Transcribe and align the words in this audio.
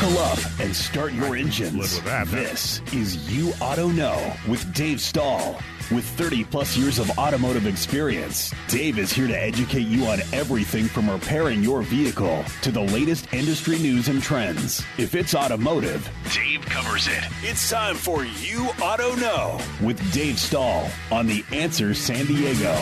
Buckle 0.00 0.18
up 0.20 0.38
and 0.60 0.74
start 0.74 1.12
your 1.12 1.36
engines. 1.36 2.00
that? 2.04 2.26
This 2.28 2.80
is 2.94 3.30
You 3.30 3.52
Auto 3.60 3.88
Know 3.88 4.32
with 4.48 4.72
Dave 4.72 4.98
Stall. 4.98 5.60
With 5.90 6.06
30 6.06 6.44
plus 6.44 6.74
years 6.74 6.98
of 6.98 7.10
automotive 7.18 7.66
experience, 7.66 8.54
Dave 8.68 8.98
is 8.98 9.12
here 9.12 9.26
to 9.26 9.38
educate 9.38 9.86
you 9.86 10.06
on 10.06 10.20
everything 10.32 10.86
from 10.86 11.10
repairing 11.10 11.62
your 11.62 11.82
vehicle 11.82 12.42
to 12.62 12.72
the 12.72 12.80
latest 12.80 13.30
industry 13.34 13.78
news 13.78 14.08
and 14.08 14.22
trends. 14.22 14.82
If 14.96 15.14
it's 15.14 15.34
automotive, 15.34 16.08
Dave 16.32 16.64
covers 16.64 17.06
it. 17.06 17.22
It's 17.42 17.68
time 17.68 17.94
for 17.94 18.24
You 18.24 18.70
Auto 18.80 19.14
Know 19.16 19.60
with 19.82 20.00
Dave 20.14 20.38
Stall 20.38 20.88
on 21.12 21.26
The 21.26 21.44
Answer 21.52 21.92
San 21.92 22.24
Diego. 22.24 22.72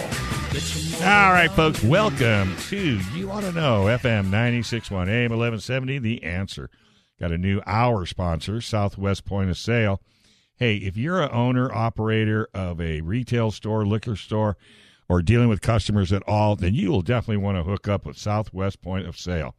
All 1.00 1.32
right, 1.32 1.50
folks, 1.50 1.82
welcome 1.82 2.54
to 2.68 3.00
You 3.12 3.26
Want 3.26 3.44
to 3.44 3.50
Know, 3.50 3.86
FM 3.86 4.26
961 4.26 5.08
AM 5.08 5.30
1170, 5.32 5.98
The 5.98 6.22
Answer. 6.22 6.70
Got 7.20 7.32
a 7.32 7.38
new 7.38 7.60
hour 7.66 8.06
sponsor, 8.06 8.60
Southwest 8.60 9.24
Point 9.24 9.50
of 9.50 9.58
Sale. 9.58 10.00
Hey, 10.56 10.76
if 10.76 10.96
you're 10.96 11.20
a 11.20 11.30
owner, 11.30 11.72
operator 11.72 12.48
of 12.54 12.80
a 12.80 13.00
retail 13.00 13.50
store, 13.50 13.84
liquor 13.84 14.16
store, 14.16 14.56
or 15.08 15.22
dealing 15.22 15.48
with 15.48 15.60
customers 15.60 16.12
at 16.12 16.22
all, 16.28 16.54
then 16.54 16.74
you 16.74 16.90
will 16.90 17.02
definitely 17.02 17.42
want 17.42 17.56
to 17.56 17.64
hook 17.64 17.88
up 17.88 18.06
with 18.06 18.16
Southwest 18.16 18.82
Point 18.82 19.06
of 19.06 19.18
Sale. 19.18 19.54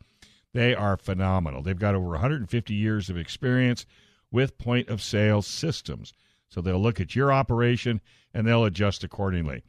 They 0.54 0.74
are 0.74 0.98
phenomenal. 0.98 1.62
They've 1.62 1.78
got 1.78 1.96
over 1.96 2.10
150 2.10 2.74
years 2.74 3.10
of 3.10 3.18
experience 3.18 3.86
with 4.32 4.58
point 4.58 4.90
of 4.90 5.02
sale 5.02 5.42
systems. 5.42 6.14
So 6.50 6.62
they'll 6.62 6.82
look 6.82 7.00
at 7.00 7.16
your 7.16 7.32
operation 7.32 8.02
and 8.34 8.48
they'll 8.48 8.66
adjust 8.66 9.04
accordingly. 9.04 9.64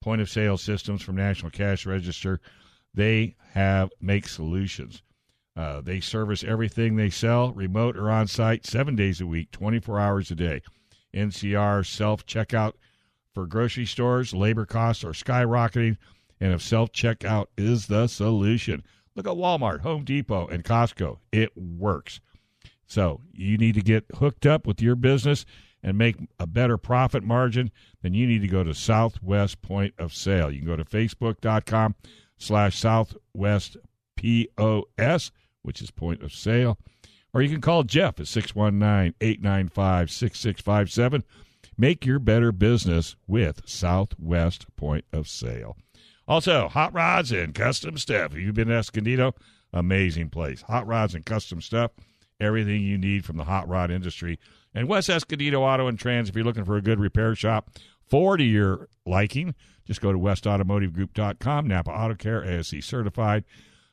Point 0.00 0.20
of 0.20 0.30
sale 0.30 0.58
systems 0.58 1.02
from 1.02 1.16
National 1.16 1.50
Cash 1.50 1.86
Register, 1.86 2.40
they 2.92 3.36
have 3.52 3.90
make 4.00 4.28
solutions. 4.28 5.02
Uh, 5.56 5.80
they 5.80 6.00
service 6.00 6.44
everything 6.44 6.96
they 6.96 7.08
sell, 7.08 7.52
remote 7.52 7.96
or 7.96 8.10
on 8.10 8.26
site, 8.26 8.66
seven 8.66 8.94
days 8.94 9.20
a 9.20 9.26
week, 9.26 9.50
24 9.52 9.98
hours 9.98 10.30
a 10.30 10.34
day. 10.34 10.60
NCR 11.14 11.86
self 11.86 12.26
checkout 12.26 12.74
for 13.32 13.46
grocery 13.46 13.86
stores, 13.86 14.34
labor 14.34 14.66
costs 14.66 15.02
are 15.04 15.12
skyrocketing, 15.12 15.96
and 16.40 16.52
if 16.52 16.62
self 16.62 16.92
checkout 16.92 17.46
is 17.56 17.86
the 17.86 18.06
solution, 18.06 18.84
look 19.14 19.26
at 19.26 19.32
Walmart, 19.32 19.80
Home 19.80 20.04
Depot, 20.04 20.46
and 20.46 20.64
Costco. 20.64 21.18
It 21.32 21.56
works. 21.56 22.20
So 22.86 23.20
you 23.32 23.56
need 23.56 23.74
to 23.74 23.82
get 23.82 24.04
hooked 24.14 24.46
up 24.46 24.66
with 24.66 24.82
your 24.82 24.94
business 24.94 25.46
and 25.82 25.96
make 25.96 26.16
a 26.38 26.46
better 26.46 26.76
profit 26.76 27.22
margin, 27.22 27.70
then 28.02 28.12
you 28.12 28.26
need 28.26 28.42
to 28.42 28.48
go 28.48 28.64
to 28.64 28.74
Southwest 28.74 29.62
Point 29.62 29.94
of 29.98 30.12
Sale. 30.12 30.50
You 30.50 30.58
can 30.58 30.68
go 30.68 30.76
to 30.76 30.84
facebook.com 30.84 31.94
slash 32.38 32.78
Southwest 32.78 33.76
POS, 34.16 35.30
which 35.66 35.82
is 35.82 35.90
point 35.90 36.22
of 36.22 36.32
sale, 36.32 36.78
or 37.34 37.42
you 37.42 37.48
can 37.48 37.60
call 37.60 37.82
Jeff 37.82 38.20
at 38.20 38.28
619 38.28 39.14
895 39.20 40.10
6657. 40.10 41.24
Make 41.76 42.06
your 42.06 42.18
better 42.18 42.52
business 42.52 43.16
with 43.26 43.60
Southwest 43.66 44.64
Point 44.76 45.04
of 45.12 45.28
Sale. 45.28 45.76
Also, 46.26 46.68
Hot 46.68 46.94
Rods 46.94 47.32
and 47.32 47.54
Custom 47.54 47.98
Stuff. 47.98 48.32
If 48.32 48.38
you've 48.38 48.54
been 48.54 48.68
to 48.68 48.74
Escondido, 48.74 49.34
amazing 49.72 50.30
place. 50.30 50.62
Hot 50.62 50.86
Rods 50.86 51.14
and 51.14 51.26
Custom 51.26 51.60
Stuff, 51.60 51.92
everything 52.40 52.82
you 52.82 52.96
need 52.96 53.24
from 53.24 53.36
the 53.36 53.44
hot 53.44 53.68
rod 53.68 53.90
industry. 53.90 54.38
And 54.74 54.88
West 54.88 55.08
Escondido 55.08 55.62
Auto 55.62 55.86
and 55.86 55.98
Trans, 55.98 56.28
if 56.28 56.34
you're 56.34 56.44
looking 56.44 56.64
for 56.64 56.76
a 56.76 56.82
good 56.82 57.00
repair 57.00 57.34
shop 57.34 57.70
for 58.08 58.36
to 58.36 58.44
your 58.44 58.88
liking, 59.04 59.54
just 59.86 60.00
go 60.00 60.12
to 60.12 60.18
westautomotivegroup.com. 60.18 61.66
Napa 61.66 61.90
Auto 61.90 62.14
Care, 62.14 62.42
ASE 62.44 62.84
certified. 62.84 63.44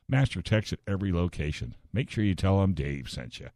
Master 0.08 0.42
Techs 0.42 0.72
at 0.72 0.80
every 0.86 1.12
location. 1.12 1.74
Make 1.92 2.10
sure 2.10 2.24
you 2.24 2.34
tell 2.34 2.60
them 2.60 2.72
Dave 2.74 3.08
sent 3.08 3.40
you. 3.40 3.48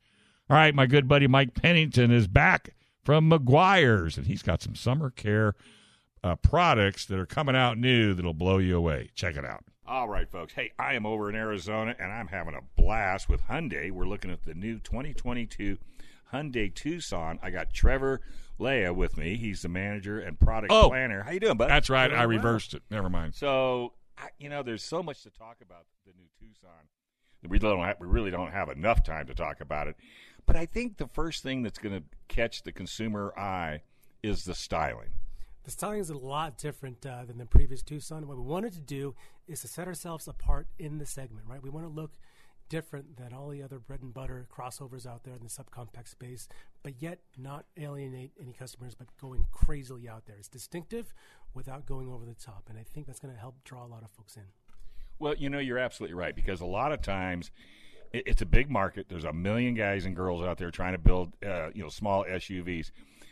All 0.50 0.56
right, 0.56 0.74
my 0.74 0.86
good 0.86 1.06
buddy 1.08 1.27
Mike 1.27 1.54
Pennington 1.54 2.10
is 2.10 2.27
back 2.27 2.70
from 3.04 3.28
Meguiar's, 3.30 4.16
and 4.16 4.27
he's 4.27 4.42
got 4.42 4.62
some 4.62 4.75
summer 4.75 5.10
care 5.10 5.54
uh, 6.25 6.36
products 6.36 7.04
that 7.06 7.19
are 7.19 7.26
coming 7.26 7.54
out 7.54 7.78
new 7.78 8.14
that'll 8.14 8.34
blow 8.34 8.59
you 8.59 8.76
away. 8.76 9.10
Check 9.14 9.36
it 9.36 9.44
out. 9.44 9.64
All 9.86 10.09
right, 10.09 10.31
folks. 10.31 10.53
Hey, 10.54 10.72
I 10.78 10.94
am 10.94 11.06
over 11.06 11.28
in 11.31 11.34
Arizona, 11.36 11.94
and 11.98 12.12
I'm 12.12 12.28
having 12.28 12.54
a 12.54 12.60
blast 12.80 13.28
with 13.28 13.42
Hyundai. 13.42 13.91
We're 13.91 14.04
looking 14.06 14.30
at 14.30 14.44
the 14.44 14.54
new 14.54 14.78
2022 14.78 15.78
Hyundai 16.32 16.75
Tucson. 16.75 17.38
I 17.42 17.50
got 17.50 17.72
Trevor 17.72 18.20
Leah 18.59 18.92
with 18.92 19.16
me. 19.16 19.36
He's 19.36 19.62
the 19.62 19.69
manager 19.69 20.19
and 20.20 20.38
product 20.38 20.72
Oh. 20.72 20.88
planner. 20.88 21.22
How 21.22 21.30
you 21.30 21.41
doing, 21.41 21.56
bud? 21.56 21.69
That's 21.70 21.88
right. 21.88 22.12
I 22.12 22.19
well. 22.26 22.28
reversed 22.36 22.75
it. 22.75 22.82
Never 22.91 23.09
mind. 23.09 23.34
So, 23.34 23.92
I, 24.20 24.28
you 24.38 24.48
know, 24.48 24.62
there's 24.62 24.82
so 24.82 25.02
much 25.02 25.22
to 25.22 25.30
talk 25.30 25.58
about 25.62 25.86
the 26.06 26.12
new 26.12 26.28
Tucson. 26.38 26.70
We 27.48 27.58
don't 27.58 27.84
have, 27.84 27.96
we 28.00 28.06
really 28.06 28.30
don't 28.30 28.50
have 28.50 28.68
enough 28.68 29.04
time 29.04 29.26
to 29.26 29.34
talk 29.34 29.60
about 29.60 29.86
it. 29.86 29.96
But 30.44 30.56
I 30.56 30.66
think 30.66 30.96
the 30.96 31.06
first 31.06 31.42
thing 31.42 31.62
that's 31.62 31.78
going 31.78 31.94
to 31.94 32.02
catch 32.26 32.62
the 32.62 32.72
consumer 32.72 33.32
eye 33.38 33.82
is 34.22 34.44
the 34.44 34.54
styling. 34.54 35.10
The 35.64 35.70
styling 35.70 36.00
is 36.00 36.10
a 36.10 36.16
lot 36.16 36.58
different 36.58 37.04
uh, 37.04 37.24
than 37.26 37.38
the 37.38 37.46
previous 37.46 37.82
Tucson. 37.82 38.26
What 38.26 38.38
we 38.38 38.42
wanted 38.42 38.72
to 38.72 38.80
do 38.80 39.14
is 39.46 39.60
to 39.60 39.68
set 39.68 39.86
ourselves 39.86 40.26
apart 40.26 40.66
in 40.78 40.98
the 40.98 41.06
segment, 41.06 41.46
right? 41.46 41.62
We 41.62 41.70
want 41.70 41.86
to 41.86 41.92
look 41.92 42.12
different 42.68 43.16
than 43.16 43.32
all 43.32 43.48
the 43.48 43.62
other 43.62 43.78
bread 43.78 44.02
and 44.02 44.12
butter 44.12 44.46
crossovers 44.54 45.06
out 45.06 45.24
there 45.24 45.34
in 45.34 45.42
the 45.42 45.48
subcompact 45.48 46.08
space, 46.08 46.48
but 46.82 46.94
yet 47.00 47.18
not 47.36 47.64
alienate 47.76 48.32
any 48.40 48.52
customers, 48.52 48.94
but 48.94 49.08
going 49.20 49.46
crazily 49.52 50.08
out 50.08 50.26
there. 50.26 50.36
It's 50.38 50.48
distinctive 50.48 51.12
without 51.54 51.86
going 51.86 52.08
over 52.08 52.24
the 52.24 52.34
top, 52.34 52.64
and 52.68 52.78
I 52.78 52.82
think 52.82 53.06
that's 53.06 53.20
going 53.20 53.34
to 53.34 53.40
help 53.40 53.56
draw 53.64 53.84
a 53.84 53.88
lot 53.88 54.02
of 54.02 54.10
folks 54.10 54.36
in. 54.36 54.44
Well, 55.18 55.34
you 55.36 55.50
know, 55.50 55.58
you're 55.58 55.78
absolutely 55.78 56.14
right 56.14 56.34
because 56.34 56.60
a 56.60 56.66
lot 56.66 56.92
of 56.92 57.02
times 57.02 57.50
it's 58.12 58.42
a 58.42 58.46
big 58.46 58.70
market. 58.70 59.06
There's 59.08 59.24
a 59.24 59.32
million 59.32 59.74
guys 59.74 60.04
and 60.04 60.14
girls 60.14 60.42
out 60.42 60.58
there 60.58 60.70
trying 60.70 60.92
to 60.92 60.98
build, 60.98 61.34
uh, 61.44 61.70
you 61.74 61.82
know, 61.82 61.88
small 61.88 62.24
SUVs. 62.24 62.90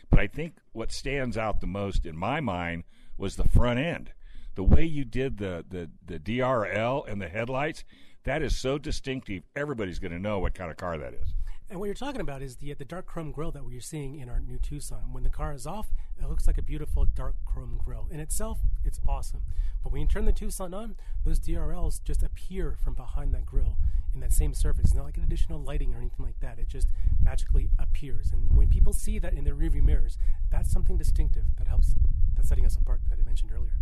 But 0.09 0.19
I 0.19 0.27
think 0.27 0.55
what 0.73 0.91
stands 0.91 1.37
out 1.37 1.61
the 1.61 1.67
most 1.67 2.05
in 2.05 2.15
my 2.15 2.39
mind 2.41 2.83
was 3.17 3.35
the 3.35 3.47
front 3.47 3.79
end. 3.79 4.11
The 4.55 4.63
way 4.63 4.85
you 4.85 5.05
did 5.05 5.37
the 5.37 5.65
the, 5.67 5.89
the 6.05 6.19
DRL 6.19 7.07
and 7.07 7.21
the 7.21 7.27
headlights, 7.27 7.83
that 8.27 8.41
is 8.43 8.57
so 8.57 8.77
distinctive. 8.77 9.43
Everybody's 9.55 9.99
going 9.99 10.11
to 10.11 10.19
know 10.19 10.39
what 10.39 10.53
kind 10.53 10.69
of 10.69 10.75
car 10.75 10.97
that 10.97 11.13
is. 11.13 11.33
And 11.69 11.79
what 11.79 11.85
you're 11.85 11.95
talking 11.95 12.21
about 12.21 12.41
is 12.41 12.57
the 12.57 12.73
the 12.73 12.85
dark 12.85 13.05
chrome 13.05 13.31
grille 13.31 13.51
that 13.51 13.65
we're 13.65 13.81
seeing 13.81 14.19
in 14.19 14.29
our 14.29 14.39
new 14.39 14.57
Tucson. 14.57 15.11
When 15.13 15.23
the 15.23 15.29
car 15.29 15.53
is 15.53 15.65
off, 15.65 15.87
it 16.21 16.29
looks 16.29 16.45
like 16.47 16.57
a 16.57 16.61
beautiful 16.61 17.05
dark 17.05 17.35
chrome 17.45 17.79
grille. 17.83 18.07
In 18.11 18.19
itself, 18.19 18.59
it's 18.83 18.99
awesome. 19.07 19.41
But 19.83 19.91
when 19.91 20.01
you 20.01 20.07
turn 20.07 20.25
the 20.25 20.31
Tucson 20.33 20.73
on, 20.73 20.95
those 21.25 21.39
DRLs 21.39 22.03
just 22.03 22.23
appear 22.23 22.77
from 22.83 22.93
behind 22.93 23.33
that 23.33 23.45
grille 23.45 23.77
in 24.13 24.19
that 24.21 24.33
same 24.33 24.53
surface. 24.53 24.85
It's 24.85 24.93
not 24.93 25.05
like 25.05 25.17
an 25.17 25.23
additional 25.23 25.61
lighting 25.61 25.93
or 25.93 25.97
anything 25.97 26.25
like 26.25 26.39
that. 26.41 26.59
It 26.59 26.67
just 26.67 26.89
magically 27.21 27.69
appears. 27.79 28.31
And 28.31 28.55
when 28.55 28.67
people 28.67 28.93
see 28.93 29.19
that 29.19 29.33
in 29.33 29.43
their 29.43 29.55
rearview 29.55 29.83
mirrors, 29.83 30.17
that's 30.51 30.71
something 30.71 30.97
distinctive 30.97 31.43
that 31.57 31.67
helps 31.67 31.93
that's 32.35 32.49
setting 32.49 32.65
us 32.65 32.75
apart 32.75 33.01
that 33.09 33.19
I 33.19 33.23
mentioned 33.23 33.51
earlier. 33.53 33.73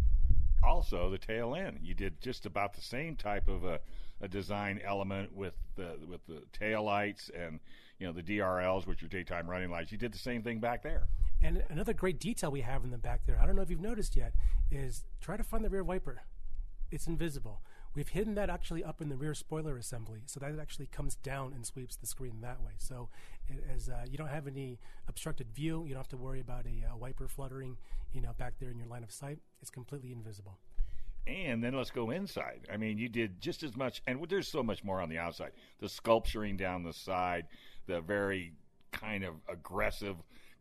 also 0.64 1.10
the 1.10 1.18
tail 1.18 1.56
end. 1.56 1.80
You 1.84 1.94
did 1.94 2.20
just 2.22 2.46
about 2.46 2.74
the 2.74 2.82
same 2.82 3.16
type 3.16 3.48
of 3.48 3.64
a, 3.64 3.80
a 4.22 4.28
design 4.28 4.80
element 4.84 5.36
with 5.36 5.54
the 5.76 5.98
with 6.10 6.26
the 6.28 6.42
tail 6.54 6.84
lights 6.84 7.30
and 7.38 7.60
you 8.00 8.08
know 8.08 8.14
the 8.14 8.24
DRLs, 8.24 8.88
which 8.88 9.04
are 9.04 9.08
daytime 9.08 9.50
running 9.50 9.70
lights. 9.70 9.92
You 9.92 9.98
did 9.98 10.14
the 10.14 10.20
same 10.20 10.42
thing 10.44 10.60
back 10.60 10.84
there. 10.84 11.08
And 11.42 11.64
another 11.70 11.94
great 11.94 12.20
detail 12.20 12.52
we 12.52 12.62
have 12.62 12.84
in 12.84 12.92
the 12.92 12.98
back 12.98 13.26
there, 13.26 13.40
I 13.40 13.46
don't 13.46 13.56
know 13.56 13.62
if 13.62 13.70
you've 13.70 13.82
noticed 13.82 14.16
yet, 14.16 14.34
is 14.72 15.04
try 15.22 15.38
to 15.38 15.44
find 15.44 15.64
the 15.64 15.70
rear 15.70 15.84
wiper. 15.84 16.22
It's 16.92 17.08
invisible. 17.08 17.62
We've 17.94 18.10
hidden 18.10 18.36
that 18.36 18.50
actually 18.50 18.84
up 18.84 19.02
in 19.02 19.08
the 19.08 19.16
rear 19.16 19.34
spoiler 19.34 19.78
assembly, 19.78 20.22
so 20.26 20.40
that 20.42 20.52
it 20.52 20.60
actually 20.60 20.88
comes 20.88 21.16
down 21.16 21.54
and 21.54 21.66
sweeps 21.66 21.96
the 21.96 22.08
screen 22.08 22.42
that 22.42 22.62
way. 22.62 22.74
So, 22.78 23.10
it, 23.48 23.64
as 23.74 23.88
uh, 23.88 24.06
you 24.10 24.18
don't 24.18 24.28
have 24.28 24.48
any 24.48 24.80
obstructed 25.08 25.50
view, 25.54 25.86
you 25.86 25.94
don't 25.94 26.00
have 26.00 26.10
to 26.10 26.18
worry 26.18 26.42
about 26.42 26.66
a, 26.66 26.86
uh 26.86 26.98
wiper 26.98 27.28
fluttering, 27.28 27.78
you 28.12 28.22
know, 28.22 28.34
back 28.38 28.56
there 28.60 28.70
in 28.70 28.78
your 28.78 28.88
line 28.88 29.04
of 29.04 29.12
sight. 29.12 29.40
It's 29.62 29.72
completely 29.72 30.12
invisible. 30.12 30.60
And 31.28 31.64
then 31.64 31.74
let's 31.74 31.92
go 31.92 32.12
inside. 32.12 32.68
I 32.72 32.78
mean, 32.78 32.98
you 32.98 33.10
did 33.10 33.42
just 33.42 33.64
as 33.64 33.76
much, 33.76 34.02
and 34.06 34.26
there's 34.30 34.48
so 34.48 34.62
much 34.62 34.84
more 34.84 35.02
on 35.02 35.10
the 35.10 35.18
outside. 35.18 35.52
The 35.80 35.90
sculpturing 35.90 36.56
down 36.56 36.84
the 36.84 36.94
side, 36.94 37.48
the 37.88 38.02
very 38.02 38.54
kind 38.92 39.24
of 39.24 39.34
aggressive 39.50 40.16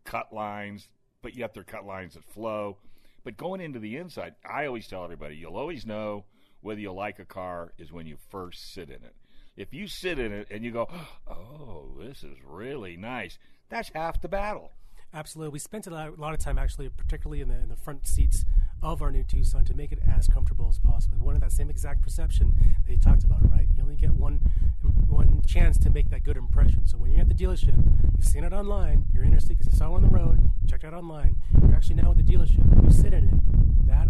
cut 0.05 0.33
lines, 0.33 0.89
but 1.23 1.35
yet 1.35 1.53
they're 1.53 1.65
cut 1.65 1.85
lines 1.85 2.15
that 2.15 2.25
flow. 2.25 2.79
But 3.25 3.37
going 3.37 3.61
into 3.61 3.79
the 3.79 3.97
inside, 3.97 4.35
I 4.45 4.67
always 4.67 4.87
tell 4.87 5.05
everybody, 5.05 5.37
you'll 5.37 5.57
always 5.57 5.87
know 5.87 6.25
whether 6.61 6.81
you 6.81 6.93
like 6.93 7.19
a 7.19 7.25
car 7.25 7.73
is 7.79 7.93
when 7.93 8.07
you 8.07 8.17
first 8.31 8.73
sit 8.73 8.89
in 8.89 8.97
it. 8.97 9.15
If 9.57 9.73
you 9.73 9.87
sit 9.87 10.19
in 10.19 10.33
it 10.33 10.49
and 10.51 10.65
you 10.65 10.73
go, 10.73 10.89
oh, 11.29 11.97
this 11.99 12.25
is 12.25 12.37
really 12.45 12.97
nice, 12.97 13.39
that's 13.69 13.91
half 13.95 14.21
the 14.21 14.29
battle. 14.29 14.71
Absolutely. 15.15 15.53
We 15.53 15.59
spent 15.61 15.87
a 15.87 15.91
lot, 16.19 16.35
of 16.35 16.41
time 16.41 16.59
actually, 16.59 16.89
particularly 16.89 17.41
in 17.41 17.47
the, 17.47 17.55
in 17.55 17.69
the 17.69 17.77
front 17.77 18.05
seats 18.05 18.45
of 18.83 19.01
our 19.01 19.13
new 19.13 19.23
Tucson 19.23 19.65
to 19.65 19.75
make 19.75 19.93
it 19.93 20.01
as 20.13 20.27
comfortable 20.27 20.67
as 20.69 20.81
possible. 20.81 21.17
We 21.19 21.25
wanted 21.25 21.41
that 21.43 21.53
same 21.53 21.71
exact 21.71 22.03
perception 22.03 22.53
that 22.85 22.93
you 22.93 22.99
talked 22.99 23.23
about, 23.23 23.49
right? 23.49 23.69
You 23.77 23.85
only 23.85 23.95
get 23.95 24.13
one 24.13 24.41
one 25.09 25.41
chance 25.47 25.79
to 25.79 25.91
make 25.91 26.11
that 26.11 26.25
good 26.25 26.37
impression. 26.37 26.87
So 26.87 26.99
when 26.99 27.13
you're 27.13 27.21
at 27.21 27.29
the 27.29 27.35
dealership, 27.35 27.77
you've 28.17 28.27
seen 28.27 28.43
it 28.43 28.53
online, 28.53 29.05
you're 29.15 29.23
interested 29.23 29.57
because 29.57 29.73
you 29.73 29.79
saw 29.79 29.93
it 29.93 29.95
on 29.95 30.03
the 30.03 30.09
road, 30.09 30.41
you 30.43 30.69
checked 30.69 30.83
it 30.83 30.89
out 30.89 30.95
online, 30.95 31.37
you're 31.63 31.75
actually 31.75 31.95
now 31.95 32.11
at 32.11 32.17
the 32.17 32.23
dealership, 32.25 32.83
you 32.83 32.91
sit 32.91 33.15
in 33.15 33.25
it. 33.25 33.87
That 33.87 34.09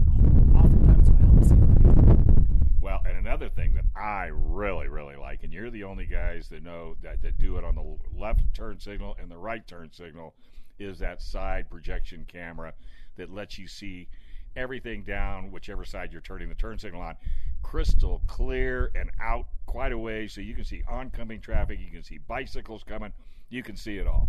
oftentimes 0.56 1.10
will 1.10 1.18
help 1.18 1.40
the. 1.40 2.34
Well, 2.80 3.02
and 3.06 3.18
another 3.18 3.50
thing 3.50 3.74
that 3.74 3.84
I 3.94 4.30
really, 4.32 4.88
really 4.88 5.16
like, 5.16 5.42
and 5.42 5.52
you're 5.52 5.70
the 5.70 5.84
only 5.84 6.06
guys 6.06 6.48
that 6.48 6.62
know 6.62 6.96
that, 7.02 7.20
that 7.22 7.38
do 7.38 7.58
it 7.58 7.64
on 7.64 7.74
the 7.74 7.96
left 8.18 8.42
turn 8.54 8.80
signal 8.80 9.16
and 9.20 9.30
the 9.30 9.36
right 9.36 9.66
turn 9.66 9.90
signal, 9.92 10.34
is 10.78 10.98
that 10.98 11.22
side 11.22 11.68
projection 11.70 12.24
camera 12.26 12.72
that 13.16 13.32
lets 13.32 13.58
you 13.58 13.68
see 13.68 14.08
everything 14.56 15.02
down 15.02 15.50
whichever 15.50 15.84
side 15.84 16.12
you're 16.12 16.20
turning 16.20 16.48
the 16.48 16.54
turn 16.54 16.78
signal 16.78 17.00
on 17.00 17.16
crystal 17.62 18.22
clear 18.26 18.90
and 18.94 19.10
out 19.20 19.46
quite 19.66 19.92
a 19.92 19.98
way 19.98 20.28
so 20.28 20.40
you 20.40 20.54
can 20.54 20.64
see 20.64 20.82
oncoming 20.88 21.40
traffic 21.40 21.78
you 21.80 21.90
can 21.90 22.02
see 22.02 22.18
bicycles 22.28 22.84
coming 22.84 23.12
you 23.54 23.62
can 23.62 23.76
see 23.76 23.98
it 23.98 24.06
all. 24.06 24.28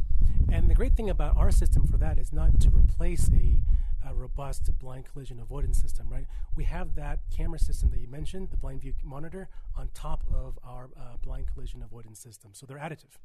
And 0.52 0.70
the 0.70 0.76
great 0.76 0.96
thing 0.96 1.10
about 1.10 1.36
our 1.38 1.52
system 1.52 1.88
for 1.88 1.98
that 1.98 2.20
is 2.20 2.32
not 2.32 2.60
to 2.62 2.70
replace 2.70 3.30
a, 3.30 3.62
a 4.08 4.14
robust 4.14 4.70
blind 4.78 5.06
collision 5.12 5.40
avoidance 5.40 5.82
system 5.82 6.08
right? 6.10 6.28
We 6.56 6.66
have 6.66 6.96
that 6.96 7.20
camera 7.36 7.60
system 7.60 7.90
that 7.92 8.00
you 8.00 8.08
mentioned 8.08 8.52
the 8.52 8.58
blind 8.58 8.82
view 8.82 8.94
monitor 9.04 9.50
on 9.76 9.90
top 9.94 10.24
of 10.34 10.60
our 10.64 10.90
uh, 10.98 11.18
blind 11.22 11.48
collision 11.54 11.82
avoidance 11.82 12.20
system. 12.20 12.52
So 12.54 12.66
they're 12.66 12.78
additive 12.78 13.18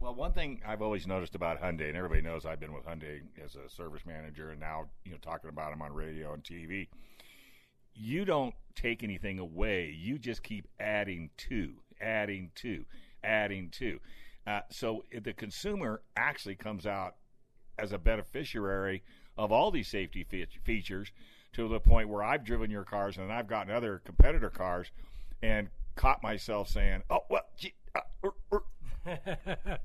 well, 0.00 0.14
one 0.14 0.32
thing 0.32 0.62
I've 0.66 0.80
always 0.80 1.06
noticed 1.06 1.34
about 1.34 1.60
Hyundai, 1.60 1.88
and 1.88 1.96
everybody 1.96 2.22
knows 2.22 2.46
I've 2.46 2.58
been 2.58 2.72
with 2.72 2.86
Hyundai 2.86 3.20
as 3.44 3.54
a 3.54 3.68
service 3.68 4.06
manager, 4.06 4.50
and 4.50 4.58
now 4.58 4.86
you 5.04 5.12
know 5.12 5.18
talking 5.18 5.50
about 5.50 5.70
them 5.70 5.82
on 5.82 5.92
radio 5.92 6.32
and 6.32 6.42
TV. 6.42 6.88
You 7.94 8.24
don't 8.24 8.54
take 8.74 9.02
anything 9.02 9.38
away; 9.38 9.94
you 9.96 10.18
just 10.18 10.42
keep 10.42 10.66
adding 10.80 11.30
to, 11.36 11.74
adding 12.00 12.50
to, 12.56 12.84
adding 13.22 13.68
to. 13.72 14.00
Uh, 14.46 14.60
so 14.70 15.04
the 15.22 15.34
consumer 15.34 16.00
actually 16.16 16.56
comes 16.56 16.86
out 16.86 17.16
as 17.78 17.92
a 17.92 17.98
beneficiary 17.98 19.02
of 19.36 19.52
all 19.52 19.70
these 19.70 19.88
safety 19.88 20.24
fe- 20.24 20.46
features 20.64 21.12
to 21.52 21.68
the 21.68 21.78
point 21.78 22.08
where 22.08 22.22
I've 22.22 22.44
driven 22.44 22.70
your 22.70 22.84
cars 22.84 23.18
and 23.18 23.30
I've 23.30 23.48
gotten 23.48 23.72
other 23.72 24.00
competitor 24.04 24.50
cars 24.50 24.90
and 25.42 25.68
caught 25.94 26.22
myself 26.22 26.68
saying, 26.68 27.02
"Oh 27.10 27.24
well, 27.28 27.44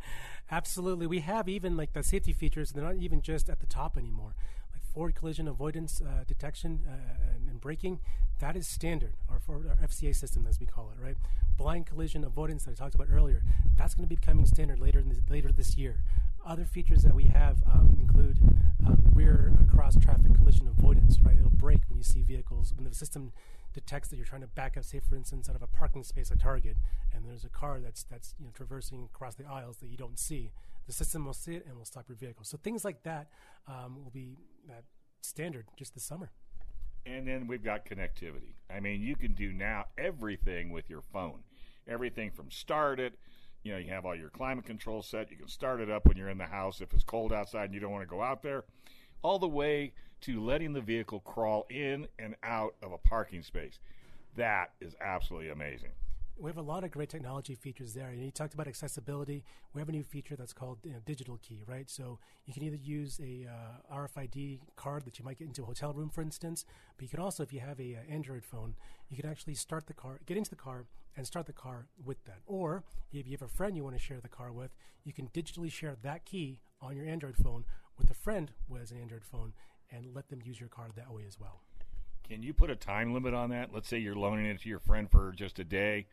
Absolutely. 0.51 1.07
We 1.07 1.19
have 1.19 1.49
even 1.49 1.75
like 1.77 1.93
the 1.93 2.03
safety 2.03 2.33
features, 2.33 2.71
they're 2.71 2.83
not 2.83 2.95
even 2.95 3.21
just 3.21 3.49
at 3.49 3.59
the 3.59 3.65
top 3.65 3.97
anymore. 3.97 4.35
Like 4.73 4.83
forward 4.93 5.15
collision 5.15 5.47
avoidance 5.47 6.01
uh, 6.01 6.23
detection 6.27 6.81
uh, 6.87 7.35
and, 7.35 7.49
and, 7.49 7.61
braking, 7.61 7.99
that 8.39 8.55
is 8.55 8.67
standard, 8.67 9.13
our, 9.29 9.39
our 9.49 9.87
FCA 9.87 10.15
system, 10.15 10.45
as 10.47 10.59
we 10.59 10.65
call 10.65 10.91
it, 10.95 11.01
right? 11.03 11.17
Blind 11.57 11.85
collision 11.85 12.23
avoidance 12.23 12.65
that 12.65 12.71
I 12.71 12.73
talked 12.75 12.95
about 12.95 13.07
earlier, 13.11 13.43
that's 13.77 13.95
going 13.95 14.07
to 14.07 14.09
be 14.09 14.15
becoming 14.15 14.45
standard 14.45 14.79
later, 14.79 15.01
this, 15.01 15.19
later 15.29 15.51
this 15.51 15.77
year. 15.77 15.97
Other 16.45 16.65
features 16.65 17.01
that 17.03 17.15
we 17.15 17.23
have 17.25 17.63
um, 17.65 17.97
include 17.99 18.37
um, 18.85 19.03
rear 19.13 19.53
cross 19.73 19.95
traffic 19.97 20.35
collision 20.35 20.67
avoidance, 20.67 21.19
right? 21.21 21.35
It'll 21.37 21.49
brake 21.49 21.81
when 21.89 21.97
you 21.97 22.03
see 22.03 22.21
vehicles, 22.21 22.73
when 22.75 22.87
the 22.87 22.93
system 22.93 23.31
detects 23.75 24.09
that 24.09 24.15
you're 24.15 24.25
trying 24.25 24.41
to 24.41 24.47
back 24.47 24.77
up, 24.77 24.83
say 24.83 24.99
for 24.99 25.15
instance, 25.15 25.47
out 25.49 25.55
of 25.55 25.61
a 25.61 25.67
parking 25.67 26.03
space 26.03 26.31
at 26.31 26.39
Target, 26.39 26.77
and 27.13 27.25
there's 27.25 27.45
a 27.45 27.49
car 27.49 27.79
that's 27.79 28.03
that's 28.03 28.33
you 28.39 28.45
know 28.45 28.51
traversing 28.55 29.03
across 29.03 29.35
the 29.35 29.45
aisles 29.45 29.77
that 29.77 29.87
you 29.87 29.97
don't 29.97 30.17
see, 30.17 30.51
the 30.87 30.93
system 30.93 31.25
will 31.25 31.33
see 31.33 31.55
it 31.55 31.65
and 31.67 31.77
will 31.77 31.85
stop 31.85 32.05
your 32.07 32.17
vehicle. 32.17 32.45
So 32.45 32.57
things 32.57 32.83
like 32.83 33.03
that 33.03 33.27
um, 33.67 34.03
will 34.03 34.11
be 34.11 34.37
uh, 34.69 34.81
standard 35.21 35.67
just 35.77 35.93
this 35.93 36.03
summer. 36.03 36.31
And 37.05 37.27
then 37.27 37.45
we've 37.45 37.63
got 37.63 37.85
connectivity. 37.85 38.55
I 38.73 38.79
mean, 38.79 39.01
you 39.01 39.15
can 39.15 39.33
do 39.33 39.51
now 39.53 39.85
everything 39.95 40.71
with 40.71 40.89
your 40.89 41.03
phone. 41.13 41.43
Everything 41.87 42.31
from 42.31 42.49
start 42.49 42.99
it, 42.99 43.13
you 43.65 43.71
know, 43.71 43.77
you 43.79 43.89
have 43.89 44.05
all 44.05 44.15
your 44.15 44.29
climate 44.29 44.65
control 44.65 45.01
set. 45.01 45.31
You 45.31 45.37
can 45.37 45.47
start 45.47 45.81
it 45.81 45.89
up 45.89 46.07
when 46.07 46.17
you're 46.17 46.29
in 46.29 46.37
the 46.37 46.45
house 46.45 46.81
if 46.81 46.93
it's 46.93 47.03
cold 47.03 47.33
outside 47.33 47.65
and 47.65 47.73
you 47.73 47.79
don't 47.79 47.91
want 47.91 48.03
to 48.03 48.09
go 48.09 48.21
out 48.21 48.43
there, 48.43 48.63
all 49.21 49.39
the 49.39 49.47
way 49.47 49.93
to 50.21 50.43
letting 50.43 50.73
the 50.73 50.81
vehicle 50.81 51.19
crawl 51.19 51.65
in 51.69 52.07
and 52.19 52.35
out 52.43 52.75
of 52.81 52.91
a 52.91 52.97
parking 52.97 53.43
space. 53.43 53.79
That 54.35 54.71
is 54.81 54.95
absolutely 55.01 55.49
amazing. 55.49 55.91
We 56.37 56.49
have 56.49 56.57
a 56.57 56.61
lot 56.61 56.83
of 56.83 56.91
great 56.91 57.07
technology 57.07 57.55
features 57.55 57.93
there. 57.93 58.09
And 58.09 58.21
you 58.21 58.29
talked 58.29 58.53
about 58.53 58.67
accessibility. 58.67 59.45
We 59.73 59.79
have 59.79 59.87
a 59.87 59.93
new 59.93 60.03
feature 60.03 60.35
that's 60.35 60.51
called 60.51 60.79
you 60.83 60.91
know, 60.91 60.99
digital 61.05 61.39
key, 61.41 61.61
right? 61.65 61.89
So 61.89 62.19
you 62.45 62.53
can 62.53 62.63
either 62.63 62.75
use 62.75 63.21
a 63.23 63.47
uh, 63.47 63.95
RFID 63.95 64.59
card 64.75 65.05
that 65.05 65.17
you 65.17 65.23
might 65.23 65.39
get 65.39 65.47
into 65.47 65.61
a 65.61 65.65
hotel 65.65 65.93
room, 65.93 66.09
for 66.09 66.21
instance, 66.21 66.65
but 66.97 67.03
you 67.03 67.09
can 67.09 67.21
also, 67.21 67.41
if 67.41 67.53
you 67.53 67.61
have 67.61 67.79
a 67.79 67.95
uh, 67.95 68.13
Android 68.13 68.43
phone, 68.43 68.75
you 69.09 69.15
can 69.15 69.29
actually 69.29 69.53
start 69.53 69.87
the 69.87 69.93
car, 69.93 70.19
get 70.25 70.35
into 70.35 70.49
the 70.49 70.57
car, 70.57 70.85
and 71.15 71.25
start 71.25 71.45
the 71.45 71.53
car 71.53 71.85
with 72.03 72.23
that. 72.25 72.39
Or 72.45 72.83
if 73.13 73.25
you 73.25 73.31
have 73.31 73.41
a 73.41 73.47
friend 73.47 73.77
you 73.77 73.83
want 73.85 73.95
to 73.95 74.01
share 74.01 74.19
the 74.19 74.27
car 74.27 74.51
with, 74.51 74.71
you 75.05 75.13
can 75.13 75.29
digitally 75.29 75.71
share 75.71 75.95
that 76.03 76.25
key 76.25 76.59
on 76.81 76.97
your 76.97 77.05
Android 77.05 77.37
phone 77.37 77.63
with 77.97 78.09
a 78.09 78.13
friend 78.13 78.51
who 78.67 78.75
has 78.75 78.91
an 78.91 78.99
Android 78.99 79.23
phone, 79.23 79.53
and 79.91 80.13
let 80.13 80.29
them 80.29 80.41
use 80.43 80.59
your 80.59 80.69
card 80.69 80.91
that 80.95 81.11
way 81.13 81.23
as 81.27 81.39
well. 81.39 81.61
Can 82.27 82.41
you 82.41 82.53
put 82.53 82.69
a 82.69 82.75
time 82.75 83.13
limit 83.13 83.33
on 83.33 83.51
that? 83.51 83.73
Let's 83.73 83.87
say 83.87 83.99
you're 83.99 84.15
loaning 84.15 84.47
it 84.47 84.61
to 84.61 84.69
your 84.69 84.79
friend 84.79 85.09
for 85.09 85.31
just 85.31 85.59
a 85.59 85.63
day, 85.63 86.07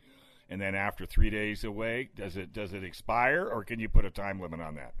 and 0.49 0.61
then 0.61 0.75
after 0.75 1.05
three 1.05 1.29
days 1.29 1.63
away, 1.63 2.09
does 2.15 2.37
it 2.37 2.53
does 2.53 2.73
it 2.73 2.83
expire, 2.83 3.47
or 3.47 3.63
can 3.63 3.79
you 3.79 3.89
put 3.89 4.05
a 4.05 4.11
time 4.11 4.39
limit 4.39 4.61
on 4.61 4.75
that? 4.75 4.93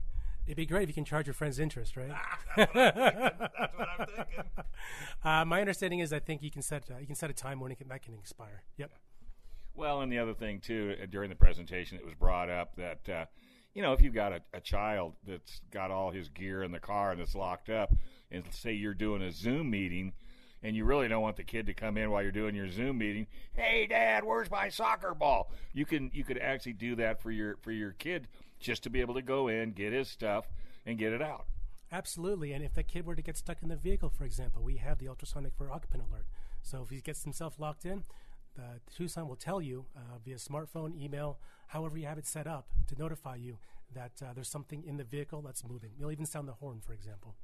It'd 0.45 0.57
be 0.57 0.65
great 0.65 0.83
if 0.83 0.89
you 0.89 0.93
can 0.93 1.05
charge 1.05 1.27
your 1.27 1.33
friends 1.33 1.57
interest, 1.57 1.95
right? 1.95 2.11
That's 2.57 2.73
what 2.73 3.87
I'm 3.99 4.07
thinking. 4.07 4.43
Uh, 5.23 5.45
my 5.45 5.61
understanding 5.61 5.99
is 5.99 6.11
I 6.11 6.19
think 6.19 6.43
you 6.43 6.51
can 6.51 6.61
set 6.61 6.89
uh, 6.91 6.97
you 6.99 7.07
can 7.07 7.15
set 7.15 7.29
a 7.29 7.33
time 7.33 7.59
when 7.59 7.71
it 7.71 7.77
can, 7.77 7.87
that 7.87 8.01
can 8.01 8.13
expire. 8.15 8.63
Yep. 8.77 8.91
Well, 9.75 10.01
and 10.01 10.11
the 10.11 10.19
other 10.19 10.33
thing 10.33 10.59
too, 10.59 10.95
uh, 11.01 11.05
during 11.09 11.29
the 11.29 11.35
presentation, 11.35 11.97
it 11.97 12.05
was 12.05 12.13
brought 12.13 12.49
up 12.49 12.75
that 12.75 13.09
uh, 13.09 13.25
you 13.73 13.81
know 13.81 13.93
if 13.93 14.01
you've 14.01 14.13
got 14.13 14.33
a, 14.33 14.41
a 14.53 14.61
child 14.61 15.13
that's 15.27 15.61
got 15.71 15.91
all 15.91 16.11
his 16.11 16.29
gear 16.29 16.63
in 16.63 16.71
the 16.71 16.79
car 16.79 17.11
and 17.11 17.21
it's 17.21 17.35
locked 17.35 17.69
up, 17.69 17.93
and 18.31 18.43
say 18.51 18.73
you're 18.73 18.93
doing 18.93 19.21
a 19.21 19.31
Zoom 19.31 19.69
meeting 19.69 20.13
and 20.63 20.75
you 20.75 20.85
really 20.85 21.07
don't 21.07 21.21
want 21.21 21.35
the 21.35 21.43
kid 21.43 21.65
to 21.65 21.73
come 21.73 21.97
in 21.97 22.09
while 22.09 22.23
you're 22.23 22.31
doing 22.31 22.55
your 22.55 22.69
Zoom 22.69 22.97
meeting. 22.97 23.27
Hey, 23.53 23.85
Dad, 23.85 24.23
where's 24.23 24.49
my 24.49 24.69
soccer 24.69 25.13
ball? 25.13 25.51
You 25.73 25.85
can 25.85 26.09
you 26.13 26.23
could 26.23 26.37
actually 26.37 26.73
do 26.73 26.95
that 26.95 27.21
for 27.21 27.31
your 27.31 27.57
for 27.57 27.71
your 27.71 27.91
kid 27.91 28.27
just 28.59 28.83
to 28.83 28.89
be 28.89 29.01
able 29.01 29.13
to 29.15 29.21
go 29.21 29.49
in, 29.49 29.71
get 29.71 29.93
his 29.93 30.07
stuff, 30.07 30.47
and 30.85 30.97
get 30.97 31.11
it 31.11 31.21
out. 31.21 31.45
Absolutely, 31.91 32.53
and 32.53 32.63
if 32.63 32.73
that 32.73 32.87
kid 32.87 33.05
were 33.05 33.15
to 33.15 33.21
get 33.21 33.37
stuck 33.37 33.61
in 33.61 33.69
the 33.69 33.75
vehicle, 33.75 34.09
for 34.09 34.23
example, 34.23 34.63
we 34.63 34.77
have 34.77 34.97
the 34.97 35.07
ultrasonic 35.07 35.53
for 35.55 35.69
occupant 35.69 36.03
alert. 36.09 36.25
So 36.63 36.81
if 36.81 36.89
he 36.89 37.01
gets 37.01 37.23
himself 37.23 37.59
locked 37.59 37.85
in, 37.85 38.03
the 38.55 38.79
Tucson 38.95 39.27
will 39.27 39.35
tell 39.35 39.61
you 39.61 39.85
uh, 39.95 40.17
via 40.23 40.37
smartphone, 40.37 40.99
email, 40.99 41.37
however 41.73 41.97
you 41.97 42.05
have 42.05 42.19
it 42.19 42.27
set 42.27 42.45
up, 42.45 42.67
to 42.87 42.95
notify 42.97 43.35
you 43.35 43.57
that 43.95 44.11
uh, 44.21 44.31
there's 44.33 44.49
something 44.49 44.83
in 44.85 44.97
the 44.97 45.03
vehicle 45.03 45.41
that's 45.41 45.67
moving. 45.67 45.89
You'll 45.97 46.11
even 46.11 46.25
sound 46.25 46.47
the 46.47 46.53
horn, 46.53 46.79
for 46.85 46.93
example. 46.93 47.35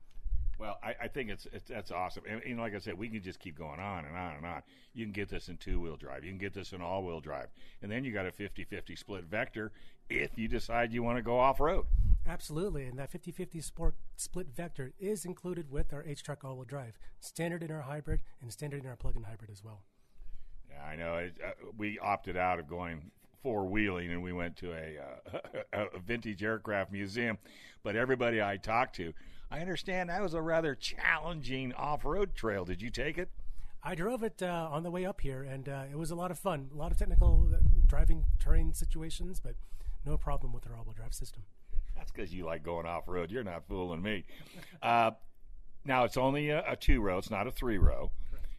Well, 0.60 0.78
I, 0.84 0.94
I 1.04 1.08
think 1.08 1.30
it's, 1.30 1.48
it's 1.52 1.70
that's 1.70 1.90
awesome, 1.90 2.24
and, 2.30 2.42
and 2.44 2.60
like 2.60 2.76
I 2.76 2.80
said, 2.80 2.98
we 2.98 3.08
can 3.08 3.24
just 3.24 3.40
keep 3.40 3.58
going 3.58 3.80
on 3.80 4.06
and 4.06 4.16
on 4.16 4.36
and 4.36 4.46
on. 4.46 4.62
You 4.94 5.06
can 5.06 5.14
get 5.14 5.30
this 5.30 5.48
in 5.48 5.58
two 5.58 5.80
wheel 5.80 5.96
drive, 5.96 6.24
you 6.24 6.32
can 6.32 6.38
get 6.38 6.54
this 6.54 6.74
in 6.74 6.82
all 6.82 7.04
wheel 7.04 7.22
drive, 7.22 7.48
and 7.82 7.92
then 7.92 8.04
you 8.04 8.12
got 8.12 8.26
a 8.26 8.32
50-50 8.32 8.98
split 8.98 9.24
vector 9.24 9.72
if 10.10 10.38
you 10.38 10.48
decide 10.48 10.92
you 10.92 11.02
want 11.02 11.18
to 11.18 11.24
go 11.24 11.40
off 11.40 11.60
road. 11.60 11.86
Absolutely, 12.28 12.86
and 12.86 13.00
that 13.00 13.12
50-50 13.12 13.64
sport 13.64 13.96
split 14.18 14.48
vector 14.54 14.92
is 15.00 15.24
included 15.24 15.72
with 15.72 15.94
our 15.94 16.04
HTRAC 16.04 16.44
all-wheel 16.44 16.66
drive, 16.66 17.00
standard 17.20 17.64
in 17.64 17.72
our 17.72 17.82
hybrid 17.82 18.20
and 18.42 18.52
standard 18.52 18.84
in 18.84 18.90
our 18.90 18.98
plug-in 18.98 19.24
hybrid 19.24 19.50
as 19.50 19.64
well. 19.64 19.84
Yeah, 20.70 20.84
I 20.84 20.96
know. 20.98 21.16
It, 21.16 21.36
uh, 21.44 21.52
we 21.78 21.98
opted 22.00 22.38
out 22.38 22.60
of 22.60 22.68
going 22.68 23.12
four 23.42 23.66
wheeling 23.66 24.12
and 24.12 24.22
we 24.22 24.34
went 24.34 24.58
to 24.58 24.74
a, 24.74 24.98
uh, 25.34 25.40
a 25.94 26.00
vintage 26.00 26.44
aircraft 26.44 26.92
museum. 26.92 27.38
But 27.84 27.96
everybody 27.96 28.42
I 28.42 28.58
talked 28.58 28.96
to, 28.98 29.14
I 29.52 29.60
understand 29.60 30.10
that 30.10 30.22
was 30.22 30.34
a 30.34 30.42
rather 30.42 30.76
challenging 30.76 31.74
off 31.74 32.06
road 32.06 32.36
trail. 32.36 32.66
Did 32.66 32.82
you 32.82 32.90
take 32.90 33.18
it? 33.18 33.30
I 33.82 33.96
drove 33.96 34.24
it 34.24 34.42
uh, 34.44 34.68
on 34.72 34.84
the 34.84 34.92
way 34.92 35.06
up 35.06 35.22
here, 35.22 35.42
and 35.42 35.70
uh, 35.70 35.84
it 35.90 35.98
was 35.98 36.12
a 36.12 36.16
lot 36.16 36.32
of 36.32 36.40
fun. 36.40 36.70
A 36.74 36.78
lot 36.78 36.92
of 36.92 36.98
technical 36.98 37.50
uh, 37.54 37.60
driving 37.88 38.26
terrain 38.38 38.74
situations, 38.74 39.40
but 39.40 39.56
no 40.06 40.18
problem 40.18 40.52
with 40.52 40.64
the 40.64 40.70
all-wheel 40.72 40.94
drive 40.94 41.14
system. 41.14 41.44
That's 41.96 42.12
because 42.12 42.34
you 42.34 42.46
like 42.46 42.62
going 42.62 42.86
off 42.86 43.08
road. 43.08 43.32
You're 43.32 43.44
not 43.44 43.68
fooling 43.68 44.02
me. 44.02 44.26
Uh, 44.82 45.12
now 45.86 46.04
it's 46.04 46.18
only 46.18 46.50
a, 46.50 46.64
a 46.70 46.76
two 46.76 47.02
row; 47.02 47.18
it's 47.18 47.32
not 47.32 47.48
a 47.48 47.52
three 47.52 47.78
row 47.78 48.12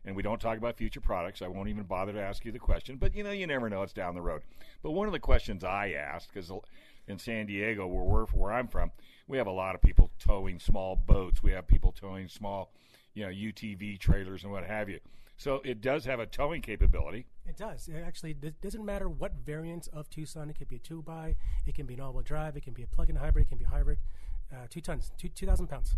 and 0.04 0.16
we 0.16 0.23
don't 0.23 0.40
talk 0.40 0.57
about 0.59 0.76
future 0.76 1.00
products. 1.00 1.42
I 1.42 1.49
won't 1.49 1.69
even 1.69 1.85
bother 1.85 2.12
to 2.12 2.21
ask 2.21 2.45
you 2.45 2.52
the 2.52 2.59
question, 2.59 2.97
but 2.97 3.14
you 3.14 3.23
know, 3.23 3.30
you 3.30 3.47
never 3.47 3.69
know; 3.69 3.83
it's 3.83 3.92
down 3.92 4.14
the 4.14 4.23
road. 4.23 4.42
But 4.83 4.92
one 4.92 5.07
of 5.07 5.12
the 5.12 5.21
questions 5.21 5.64
I 5.64 5.92
asked, 5.92 6.33
because 6.33 6.50
in 7.07 7.19
San 7.19 7.47
Diego, 7.47 7.87
where 7.87 8.04
we're 8.04 8.26
where 8.26 8.52
I'm 8.52 8.69
from, 8.69 8.92
we 9.28 9.38
have 9.38 9.47
a 9.47 9.52
lot 9.52 9.75
of 9.75 9.83
people 9.83 10.11
towing 10.19 10.59
small 10.59 10.97
boats. 10.97 11.42
We 11.42 11.52
have 11.52 11.66
people 11.66 11.92
towing 11.92 12.28
small, 12.28 12.73
you 13.14 13.25
know, 13.25 13.30
UTV 13.30 13.99
trailers 13.99 14.45
and 14.45 14.52
what 14.52 14.64
have 14.64 14.88
you. 14.88 15.00
So 15.37 15.62
it 15.64 15.80
does 15.80 16.04
have 16.04 16.21
a 16.21 16.26
towing 16.26 16.61
capability. 16.61 17.25
It 17.47 17.57
does. 17.57 17.88
It 17.88 18.02
actually 18.07 18.37
it 18.42 18.61
doesn't 18.61 18.85
matter 18.85 19.09
what 19.09 19.33
variant 19.35 19.88
of 19.92 20.11
Tucson. 20.11 20.50
It 20.50 20.57
can 20.59 20.66
be 20.66 20.76
a 20.76 20.80
two 20.80 21.02
by, 21.02 21.37
it 21.66 21.75
can 21.75 21.87
be 21.87 21.95
an 21.95 22.00
all-wheel 22.00 22.23
drive, 22.23 22.57
it 22.57 22.62
can 22.62 22.75
be 22.75 22.83
a 22.83 22.87
plug-in 22.87 23.16
hybrid, 23.16 23.47
it 23.47 23.49
can 23.49 23.59
be 23.59 23.64
hybrid. 23.64 23.99
Uh, 24.52 24.66
two 24.69 24.80
tons, 24.80 25.12
two 25.16 25.28
two 25.28 25.47
thousand 25.47 25.69
pounds. 25.69 25.97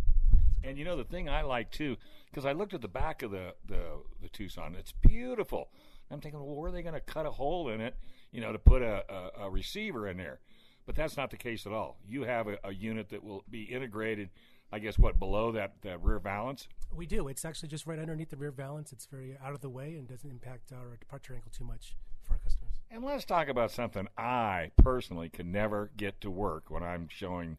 And 0.63 0.77
you 0.77 0.85
know 0.85 0.95
the 0.95 1.03
thing 1.03 1.29
I 1.29 1.41
like 1.41 1.71
too, 1.71 1.97
because 2.29 2.45
I 2.45 2.53
looked 2.53 2.73
at 2.73 2.81
the 2.81 2.87
back 2.87 3.21
of 3.21 3.31
the 3.31 3.53
the, 3.67 4.01
the 4.21 4.29
Tucson. 4.29 4.75
It's 4.77 4.91
beautiful. 4.91 5.69
I'm 6.11 6.21
thinking, 6.21 6.39
well, 6.39 6.55
where 6.55 6.69
are 6.69 6.71
they 6.71 6.83
going 6.83 6.93
to 6.93 7.01
cut 7.01 7.25
a 7.25 7.31
hole 7.31 7.69
in 7.69 7.81
it, 7.81 7.95
you 8.31 8.41
know, 8.41 8.51
to 8.51 8.59
put 8.59 8.81
a, 8.81 9.03
a, 9.09 9.45
a, 9.45 9.49
receiver 9.49 10.07
in 10.07 10.17
there? 10.17 10.41
But 10.85 10.95
that's 10.95 11.17
not 11.17 11.31
the 11.31 11.37
case 11.37 11.65
at 11.65 11.71
all. 11.71 11.97
You 12.07 12.23
have 12.23 12.47
a, 12.47 12.59
a 12.63 12.73
unit 12.73 13.09
that 13.09 13.23
will 13.23 13.43
be 13.49 13.63
integrated 13.63 14.29
I 14.73 14.79
guess 14.79 14.97
what 14.97 15.19
below 15.19 15.51
that, 15.51 15.73
that 15.83 16.01
rear 16.01 16.17
valance. 16.17 16.67
We 16.91 17.05
do. 17.05 17.27
It's 17.27 17.45
actually 17.45 17.69
just 17.69 17.85
right 17.85 17.99
underneath 17.99 18.31
the 18.31 18.37
rear 18.37 18.49
valance. 18.49 18.91
It's 18.91 19.05
very 19.05 19.37
out 19.39 19.53
of 19.53 19.61
the 19.61 19.69
way 19.69 19.93
and 19.93 20.07
doesn't 20.07 20.27
impact 20.27 20.71
our 20.73 20.97
departure 20.97 21.35
angle 21.35 21.51
too 21.55 21.63
much 21.63 21.95
for 22.23 22.33
our 22.33 22.39
customers. 22.39 22.73
And 22.89 23.03
let's 23.03 23.23
talk 23.23 23.49
about 23.49 23.69
something 23.69 24.07
I 24.17 24.71
personally 24.81 25.29
can 25.29 25.51
never 25.51 25.91
get 25.95 26.19
to 26.21 26.31
work 26.31 26.71
when 26.71 26.81
I'm 26.81 27.07
showing 27.07 27.57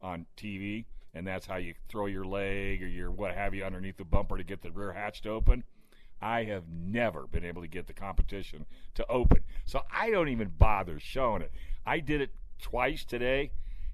on 0.00 0.24
TV, 0.34 0.86
and 1.16 1.26
that's 1.26 1.46
how 1.46 1.56
you 1.56 1.72
throw 1.88 2.06
your 2.06 2.26
leg 2.26 2.82
or 2.82 2.86
your 2.86 3.10
what 3.10 3.34
have 3.34 3.54
you 3.54 3.64
underneath 3.64 3.96
the 3.96 4.04
bumper 4.04 4.36
to 4.36 4.44
get 4.44 4.60
the 4.60 4.70
rear 4.70 4.92
hatch 4.92 5.22
to 5.22 5.30
open. 5.30 5.64
I 6.20 6.44
have 6.44 6.64
never 6.68 7.26
been 7.26 7.44
able 7.44 7.62
to 7.62 7.68
get 7.68 7.86
the 7.86 7.92
competition 7.94 8.66
to 8.94 9.06
open. 9.08 9.40
So 9.64 9.82
I 9.90 10.10
don't 10.10 10.28
even 10.28 10.52
bother 10.58 11.00
showing 11.00 11.42
it. 11.42 11.52
I 11.86 12.00
did 12.00 12.20
it 12.20 12.30
twice 12.60 13.04
today, 13.04 13.50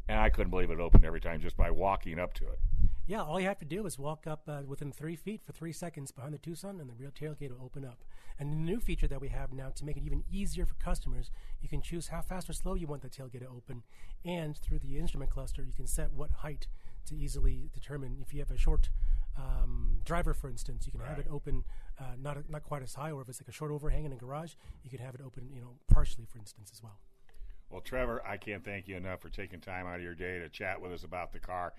and 0.09 0.19
I 0.19 0.31
couldn't 0.31 0.51
believe 0.51 0.71
it 0.71 0.81
opened 0.81 1.05
every 1.05 1.21
time 1.21 1.41
just 1.41 1.57
by 1.57 1.71
walking 1.71 2.19
up 2.19 2.35
to 2.35 2.45
it. 2.45 2.59
Yeah, 3.07 3.23
all 3.23 3.41
you 3.41 3.49
have 3.49 3.59
to 3.59 3.65
do 3.65 3.87
is 3.87 3.99
walk 3.99 4.27
up 4.27 4.43
uh, 4.49 4.63
within 4.67 4.93
three 4.93 5.17
feet 5.17 5.43
for 5.45 5.53
three 5.53 5.73
seconds 5.73 6.13
behind 6.13 6.35
the 6.35 6.39
Tucson, 6.39 6.81
and 6.81 6.89
the 6.89 6.95
rear 6.95 7.11
tailgate 7.11 7.51
will 7.51 7.65
open 7.65 7.85
up. 7.85 8.05
And 8.39 8.53
the 8.53 8.57
new 8.57 8.79
feature 8.79 9.09
that 9.09 9.21
we 9.21 9.29
have 9.29 9.53
now 9.53 9.71
to 9.71 9.85
make 9.85 9.97
it 9.97 10.05
even 10.05 10.25
easier 10.31 10.67
for 10.67 10.75
customers, 10.75 11.31
you 11.61 11.69
can 11.69 11.83
choose 11.83 12.09
how 12.09 12.23
fast 12.23 12.49
or 12.49 12.53
slow 12.53 12.75
you 12.75 12.87
want 12.87 13.03
the 13.03 13.09
tailgate 13.09 13.41
to 13.41 13.49
open, 13.49 13.83
and 14.25 14.57
through 14.57 14.79
the 14.79 14.99
instrument 14.99 15.31
cluster, 15.31 15.65
you 15.65 15.73
can 15.73 15.87
set 15.87 16.13
what 16.13 16.31
height 16.31 16.69
to 17.07 17.17
easily 17.17 17.71
determine 17.73 18.17
if 18.21 18.33
you 18.33 18.41
have 18.41 18.51
a 18.51 18.59
short 18.59 18.91
um, 19.37 20.01
driver, 20.05 20.35
for 20.35 20.49
instance, 20.49 20.87
you 20.87 20.93
can 20.93 21.01
have 21.01 21.19
it 21.19 21.27
open 21.31 21.65
uh, 21.99 22.15
not 22.21 22.39
not 22.51 22.63
quite 22.63 22.83
as 22.83 22.95
high, 22.95 23.11
or 23.11 23.23
if 23.23 23.29
it's 23.29 23.41
like 23.41 23.49
a 23.49 23.53
short 23.53 23.71
overhang 23.71 24.05
in 24.05 24.13
a 24.13 24.17
garage, 24.17 24.55
you 24.83 24.91
can 24.91 24.99
have 24.99 25.15
it 25.15 25.21
open, 25.25 25.49
you 25.55 25.61
know, 25.61 25.79
partially, 25.89 26.27
for 26.27 26.39
instance, 26.39 26.71
as 26.73 26.83
well. 26.83 26.99
Well, 27.71 27.81
Trevor, 27.81 28.23
I 28.27 28.37
can't 28.37 28.65
thank 28.65 28.89
you 28.89 28.97
enough 28.97 29.21
for 29.21 29.31
taking 29.31 29.61
time 29.61 29.87
out 29.87 29.97
of 29.97 30.03
your 30.03 30.15
day 30.15 30.39
to 30.39 30.49
chat 30.49 30.81
with 30.81 30.93
us 30.93 31.05
about 31.05 31.33
the 31.33 31.39
car. 31.39 31.73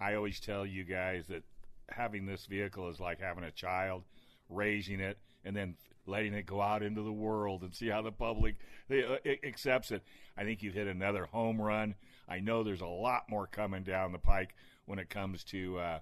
I 0.00 0.14
always 0.14 0.40
tell 0.40 0.64
you 0.64 0.84
guys 0.84 1.26
that 1.28 1.42
having 1.90 2.26
this 2.26 2.46
vehicle 2.46 2.88
is 2.88 3.00
like 3.00 3.20
having 3.20 3.44
a 3.44 3.50
child, 3.50 4.04
raising 4.48 5.00
it, 5.00 5.18
and 5.44 5.54
then 5.54 5.76
letting 6.06 6.34
it 6.34 6.46
go 6.46 6.62
out 6.62 6.82
into 6.82 7.02
the 7.02 7.12
world 7.12 7.62
and 7.62 7.74
see 7.74 7.88
how 7.88 8.00
the 8.00 8.12
public 8.12 8.56
uh, 8.90 9.16
accepts 9.44 9.90
it. 9.90 10.02
I 10.36 10.44
think 10.44 10.62
you've 10.62 10.74
hit 10.74 10.86
another 10.86 11.26
home 11.26 11.60
run. 11.60 11.94
I 12.28 12.40
know 12.40 12.62
there's 12.62 12.80
a 12.80 12.86
lot 12.86 13.24
more 13.28 13.46
coming 13.46 13.82
down 13.82 14.12
the 14.12 14.18
pike 14.18 14.54
when 14.86 14.98
it 14.98 15.08
comes 15.08 15.44
to 15.44 15.78
uh, 15.78 15.98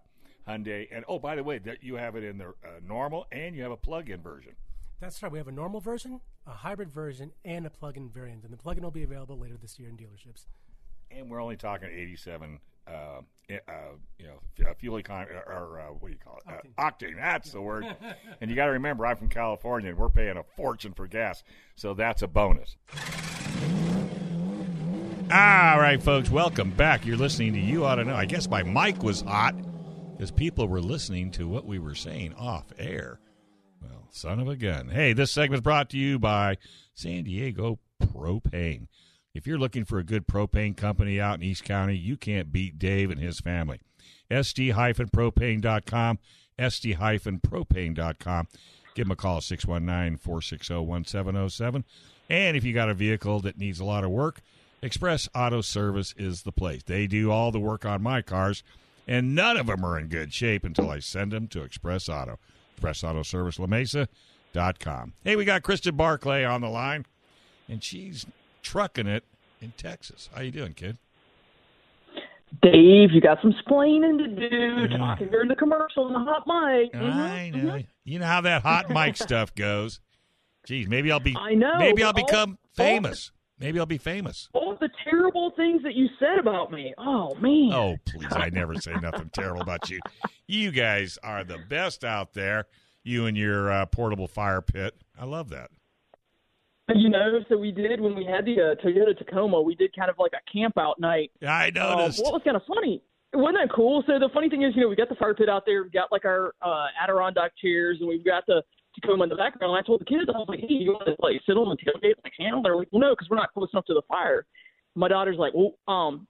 Hyundai. 0.49 0.88
And 0.90 1.04
oh, 1.09 1.19
by 1.19 1.37
the 1.37 1.45
way, 1.45 1.59
that 1.59 1.83
you 1.83 1.97
have 1.97 2.16
it 2.16 2.25
in 2.25 2.38
the 2.38 2.49
uh, 2.49 2.81
normal 2.87 3.26
and 3.33 3.54
you 3.54 3.62
have 3.62 3.73
a 3.73 3.76
plug-in 3.76 4.23
version. 4.23 4.52
That's 5.00 5.23
right. 5.23 5.31
We 5.31 5.38
have 5.38 5.49
a 5.49 5.52
normal 5.52 5.81
version, 5.81 6.21
a 6.47 6.52
hybrid 6.52 6.90
version, 6.90 7.33
and 7.45 7.66
a 7.66 7.71
plug-in 7.71 8.09
variant. 8.09 8.45
And 8.45 8.52
the 8.52 8.57
plug-in 8.57 8.83
will 8.83 8.90
be 8.90 9.02
available 9.02 9.38
later 9.38 9.57
this 9.61 9.78
year 9.78 9.88
in 9.88 9.97
dealerships. 9.97 10.47
And 11.11 11.31
we're 11.31 11.43
only 11.43 11.57
talking 11.57 11.88
87 11.93 12.59
uh, 12.87 13.21
uh, 13.50 13.73
you 14.19 14.26
know, 14.26 14.75
fuel 14.78 14.99
economy, 14.99 15.33
or 15.47 15.81
uh, 15.81 15.93
what 15.93 16.09
do 16.09 16.12
you 16.12 16.19
call 16.23 16.38
it? 16.38 16.52
Uh, 16.52 16.83
octane. 16.83 17.12
octane. 17.12 17.16
That's 17.16 17.52
the 17.52 17.61
word. 17.61 17.85
and 18.40 18.50
you 18.50 18.57
got 18.57 18.66
to 18.66 18.73
remember, 18.73 19.07
I'm 19.07 19.16
from 19.16 19.28
California, 19.28 19.90
and 19.90 19.99
we're 19.99 20.11
paying 20.11 20.37
a 20.37 20.45
fortune 20.57 20.93
for 20.93 21.07
gas, 21.07 21.43
so 21.76 21.95
that's 21.95 22.23
a 22.23 22.28
bonus. 22.28 22.76
All 25.34 25.80
right, 25.80 26.00
folks, 26.00 26.30
welcome 26.30 26.70
back. 26.70 27.04
You're 27.04 27.16
listening 27.16 27.54
to 27.54 27.58
You 27.58 27.84
Auto 27.84 28.04
Know. 28.04 28.14
I 28.14 28.24
guess 28.24 28.48
my 28.48 28.62
mic 28.62 29.02
was 29.02 29.22
hot 29.22 29.56
because 30.12 30.30
people 30.30 30.68
were 30.68 30.80
listening 30.80 31.32
to 31.32 31.48
what 31.48 31.66
we 31.66 31.80
were 31.80 31.96
saying 31.96 32.34
off 32.34 32.66
air. 32.78 33.18
Well, 33.82 34.06
son 34.12 34.38
of 34.38 34.46
a 34.46 34.54
gun. 34.54 34.90
Hey, 34.90 35.12
this 35.12 35.32
segment 35.32 35.58
is 35.58 35.62
brought 35.62 35.90
to 35.90 35.98
you 35.98 36.20
by 36.20 36.58
San 36.94 37.24
Diego 37.24 37.80
Propane. 38.00 38.86
If 39.34 39.44
you're 39.44 39.58
looking 39.58 39.84
for 39.84 39.98
a 39.98 40.04
good 40.04 40.28
propane 40.28 40.76
company 40.76 41.20
out 41.20 41.40
in 41.40 41.42
East 41.42 41.64
County, 41.64 41.96
you 41.96 42.16
can't 42.16 42.52
beat 42.52 42.78
Dave 42.78 43.10
and 43.10 43.20
his 43.20 43.40
family. 43.40 43.80
SD-propane.com, 44.30 46.18
SD-propane.com. 46.60 48.48
Give 48.94 49.06
them 49.06 49.10
a 49.10 49.16
call, 49.16 49.40
619-460-1707. 49.40 51.82
And 52.30 52.56
if 52.56 52.62
you 52.62 52.72
got 52.72 52.88
a 52.88 52.94
vehicle 52.94 53.40
that 53.40 53.58
needs 53.58 53.80
a 53.80 53.84
lot 53.84 54.04
of 54.04 54.10
work, 54.10 54.40
Express 54.84 55.30
Auto 55.34 55.62
Service 55.62 56.14
is 56.18 56.42
the 56.42 56.52
place. 56.52 56.82
They 56.82 57.06
do 57.06 57.30
all 57.30 57.50
the 57.50 57.58
work 57.58 57.86
on 57.86 58.02
my 58.02 58.20
cars, 58.20 58.62
and 59.08 59.34
none 59.34 59.56
of 59.56 59.66
them 59.66 59.82
are 59.82 59.98
in 59.98 60.08
good 60.08 60.34
shape 60.34 60.62
until 60.62 60.90
I 60.90 60.98
send 60.98 61.32
them 61.32 61.48
to 61.48 61.62
Express 61.62 62.06
Auto. 62.06 62.38
Express 62.72 63.02
Auto 63.02 63.22
Service, 63.22 63.56
LaMesa.com. 63.56 65.14
Hey, 65.24 65.36
we 65.36 65.46
got 65.46 65.62
Kristen 65.62 65.96
Barclay 65.96 66.44
on 66.44 66.60
the 66.60 66.68
line, 66.68 67.06
and 67.66 67.82
she's 67.82 68.26
trucking 68.62 69.06
it 69.06 69.24
in 69.62 69.72
Texas. 69.78 70.28
How 70.34 70.42
you 70.42 70.50
doing, 70.50 70.74
kid? 70.74 70.98
Dave, 72.60 73.10
you 73.10 73.22
got 73.22 73.40
some 73.40 73.54
splaining 73.66 74.18
to 74.18 74.48
do. 74.48 74.92
Yeah. 74.92 74.98
Talking 74.98 75.28
during 75.28 75.48
the 75.48 75.56
commercial 75.56 76.04
on 76.04 76.12
the 76.12 76.18
hot 76.18 76.46
mic. 76.46 76.92
Mm-hmm. 76.92 77.18
I 77.18 77.50
know. 77.50 77.58
Mm-hmm. 77.58 77.86
You 78.04 78.18
know 78.18 78.26
how 78.26 78.42
that 78.42 78.60
hot 78.60 78.90
mic 78.90 79.16
stuff 79.16 79.54
goes. 79.54 80.00
Geez, 80.66 80.88
maybe 80.88 81.10
I'll 81.10 81.20
be. 81.20 81.34
I 81.40 81.54
know. 81.54 81.78
Maybe 81.78 82.04
I'll 82.04 82.12
become 82.12 82.58
all, 82.78 82.84
famous. 82.84 83.30
Maybe 83.58 83.78
I'll 83.78 83.87
be 83.87 83.99
famous. 83.99 84.49
All 84.52 84.76
the 84.80 84.90
terrible 85.04 85.52
things 85.56 85.82
that 85.84 85.94
you 85.94 86.08
said 86.18 86.38
about 86.38 86.73
me. 86.73 86.92
Oh 86.99 87.34
man. 87.37 87.73
Oh 87.73 87.96
please! 88.04 88.32
I 88.32 88.50
never 88.50 88.75
say 88.75 88.94
nothing 89.00 89.30
terrible 89.32 89.62
about 89.62 89.88
you. 89.90 90.00
You 90.46 90.73
guys 90.73 91.18
are 91.23 91.44
the 91.44 91.58
best 91.68 92.04
out 92.04 92.34
there. 92.34 92.66
You 93.04 93.26
and 93.26 93.37
your 93.37 93.70
uh, 93.70 93.87
portable 93.87 94.26
fire 94.26 94.61
pit. 94.61 94.94
I 95.18 95.25
love 95.25 95.50
that. 95.50 95.70
You 96.94 97.08
know, 97.08 97.40
so 97.49 97.56
we 97.56 97.73
did 97.73 98.00
when 98.00 98.14
we 98.14 98.25
had 98.25 98.44
the 98.44 98.61
uh, 98.61 98.87
Toyota 98.87 99.16
Tacoma. 99.16 99.61
We 99.61 99.75
did 99.75 99.94
kind 99.96 100.11
of 100.11 100.16
like 100.18 100.32
a 100.32 100.52
camp 100.52 100.76
out 100.76 101.00
night. 101.00 101.30
Yeah, 101.40 101.54
I 101.54 101.68
um, 101.68 101.75
noticed. 101.75 102.20
Uh, 102.20 102.25
what 102.25 102.32
was 102.34 102.42
kind 102.44 102.56
of 102.56 102.62
funny? 102.66 103.02
Wasn't 103.32 103.56
that 103.56 103.75
cool? 103.75 104.04
So 104.06 104.18
the 104.18 104.28
funny 104.34 104.49
thing 104.50 104.62
is, 104.62 104.75
you 104.76 104.82
know, 104.82 104.88
we 104.88 104.96
got 104.96 105.08
the 105.08 105.14
fire 105.14 105.34
pit 105.34 105.49
out 105.49 105.64
there. 105.64 105.82
We 105.82 105.90
got 105.90 106.12
like 106.12 106.25
our 106.25 106.54
uh, 106.61 106.87
Adirondack 107.02 107.52
chairs, 107.61 107.99
and 108.00 108.08
we've 108.08 108.25
got 108.25 108.44
the 108.46 108.62
Tacoma 108.94 109.24
in 109.24 109.28
the 109.30 109.36
background. 109.36 109.74
And 109.74 109.78
I 109.78 109.86
told 109.86 110.00
the 110.00 110.04
kids, 110.04 110.24
I 110.28 110.38
was 110.38 110.48
like, 110.48 110.60
"Hey, 110.60 110.66
you 110.68 110.92
want 110.92 111.06
to 111.06 111.16
like 111.18 111.40
sit 111.46 111.56
on 111.56 111.68
the 111.68 111.76
tailgate 111.76 112.14
like 112.22 112.32
handle?" 112.38 112.62
They're 112.62 112.76
like, 112.76 112.88
"Well, 112.92 113.00
no, 113.00 113.12
because 113.12 113.28
we're 113.30 113.36
not 113.36 113.52
close 113.52 113.68
enough 113.72 113.86
to 113.86 113.94
the 113.94 114.02
fire." 114.08 114.46
My 114.94 115.08
daughter's 115.08 115.38
like, 115.38 115.52
"Well, 115.54 115.74
um, 115.88 116.26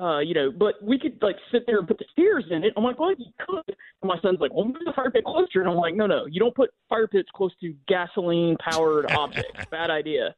uh, 0.00 0.20
you 0.20 0.34
know, 0.34 0.50
but 0.50 0.82
we 0.82 0.98
could 0.98 1.18
like 1.22 1.36
sit 1.50 1.64
there 1.66 1.78
and 1.78 1.88
put 1.88 1.98
the 1.98 2.04
stairs 2.12 2.44
in 2.50 2.62
it. 2.64 2.72
I'm 2.76 2.84
like, 2.84 3.00
well, 3.00 3.10
you 3.10 3.26
could. 3.40 3.64
And 3.66 4.08
my 4.08 4.18
son's 4.20 4.38
like, 4.38 4.52
well, 4.54 4.64
move 4.64 4.76
the 4.84 4.92
fire 4.94 5.10
pit 5.10 5.24
closer. 5.24 5.60
And 5.60 5.68
I'm 5.68 5.76
like, 5.76 5.94
no, 5.94 6.06
no, 6.06 6.26
you 6.26 6.38
don't 6.38 6.54
put 6.54 6.70
fire 6.88 7.08
pits 7.08 7.28
close 7.34 7.50
to 7.60 7.74
gasoline 7.88 8.56
powered 8.58 9.10
objects. 9.10 9.66
Bad 9.70 9.90
idea. 9.90 10.34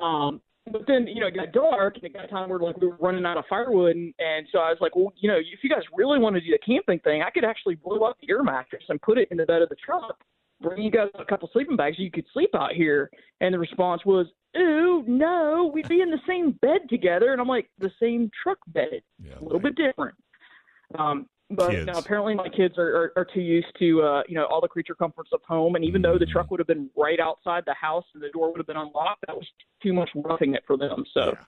Um, 0.00 0.40
but 0.70 0.82
then 0.88 1.06
you 1.06 1.20
know 1.20 1.28
it 1.28 1.34
got 1.36 1.52
dark 1.52 1.94
and 1.94 2.04
it 2.04 2.12
got 2.12 2.28
time 2.28 2.48
where 2.48 2.58
like 2.58 2.76
we 2.78 2.88
were 2.88 2.96
running 2.96 3.24
out 3.24 3.36
of 3.36 3.44
firewood 3.48 3.94
and, 3.94 4.12
and 4.18 4.46
so 4.50 4.58
I 4.58 4.70
was 4.70 4.78
like, 4.80 4.96
well, 4.96 5.12
you 5.16 5.28
know, 5.28 5.36
if 5.36 5.62
you 5.62 5.70
guys 5.70 5.82
really 5.94 6.18
want 6.18 6.34
to 6.34 6.40
do 6.40 6.50
the 6.50 6.58
camping 6.58 6.98
thing, 7.00 7.22
I 7.22 7.30
could 7.30 7.44
actually 7.44 7.76
blow 7.76 8.02
up 8.02 8.16
the 8.20 8.30
air 8.30 8.42
mattress 8.42 8.82
and 8.88 9.00
put 9.00 9.18
it 9.18 9.28
in 9.30 9.36
the 9.36 9.46
bed 9.46 9.62
of 9.62 9.68
the 9.68 9.76
truck, 9.76 10.18
bring 10.60 10.82
you 10.82 10.90
guys 10.90 11.08
a 11.18 11.24
couple 11.24 11.48
sleeping 11.52 11.76
bags, 11.76 11.96
so 11.96 12.02
you 12.02 12.10
could 12.10 12.26
sleep 12.32 12.50
out 12.54 12.72
here. 12.72 13.10
And 13.40 13.52
the 13.52 13.58
response 13.58 14.04
was, 14.04 14.26
ooh, 14.56 15.04
no, 15.06 15.70
we'd 15.72 15.88
be 15.88 16.00
in 16.00 16.10
the 16.10 16.20
same 16.26 16.52
bed 16.62 16.88
together. 16.88 17.32
And 17.32 17.40
I'm 17.40 17.48
like, 17.48 17.70
the 17.78 17.90
same 18.00 18.30
truck 18.42 18.58
bed, 18.68 19.02
yeah, 19.22 19.38
a 19.40 19.42
little 19.42 19.60
bit 19.60 19.76
different. 19.76 20.14
Um, 20.98 21.26
but 21.50 21.70
kids. 21.70 21.86
now 21.86 21.98
apparently 21.98 22.34
my 22.34 22.48
kids 22.48 22.76
are, 22.76 22.96
are, 22.96 23.12
are 23.16 23.26
too 23.32 23.40
used 23.40 23.68
to 23.78 24.02
uh, 24.02 24.22
you 24.28 24.34
know 24.34 24.46
all 24.46 24.60
the 24.60 24.68
creature 24.68 24.94
comforts 24.94 25.30
of 25.32 25.40
home, 25.46 25.76
and 25.76 25.84
even 25.84 26.00
mm 26.02 26.06
though 26.06 26.18
the 26.18 26.24
mm-hmm. 26.24 26.32
truck 26.32 26.50
would 26.50 26.60
have 26.60 26.66
been 26.66 26.90
right 26.96 27.20
outside 27.20 27.64
the 27.66 27.74
house 27.74 28.04
and 28.14 28.22
the 28.22 28.28
door 28.30 28.50
would 28.50 28.58
have 28.58 28.66
been 28.66 28.76
unlocked, 28.76 29.24
that 29.26 29.36
was 29.36 29.46
too 29.82 29.92
much 29.92 30.10
roughing 30.14 30.54
it 30.54 30.62
for 30.66 30.76
them. 30.76 31.04
So, 31.12 31.26
yeah. 31.26 31.44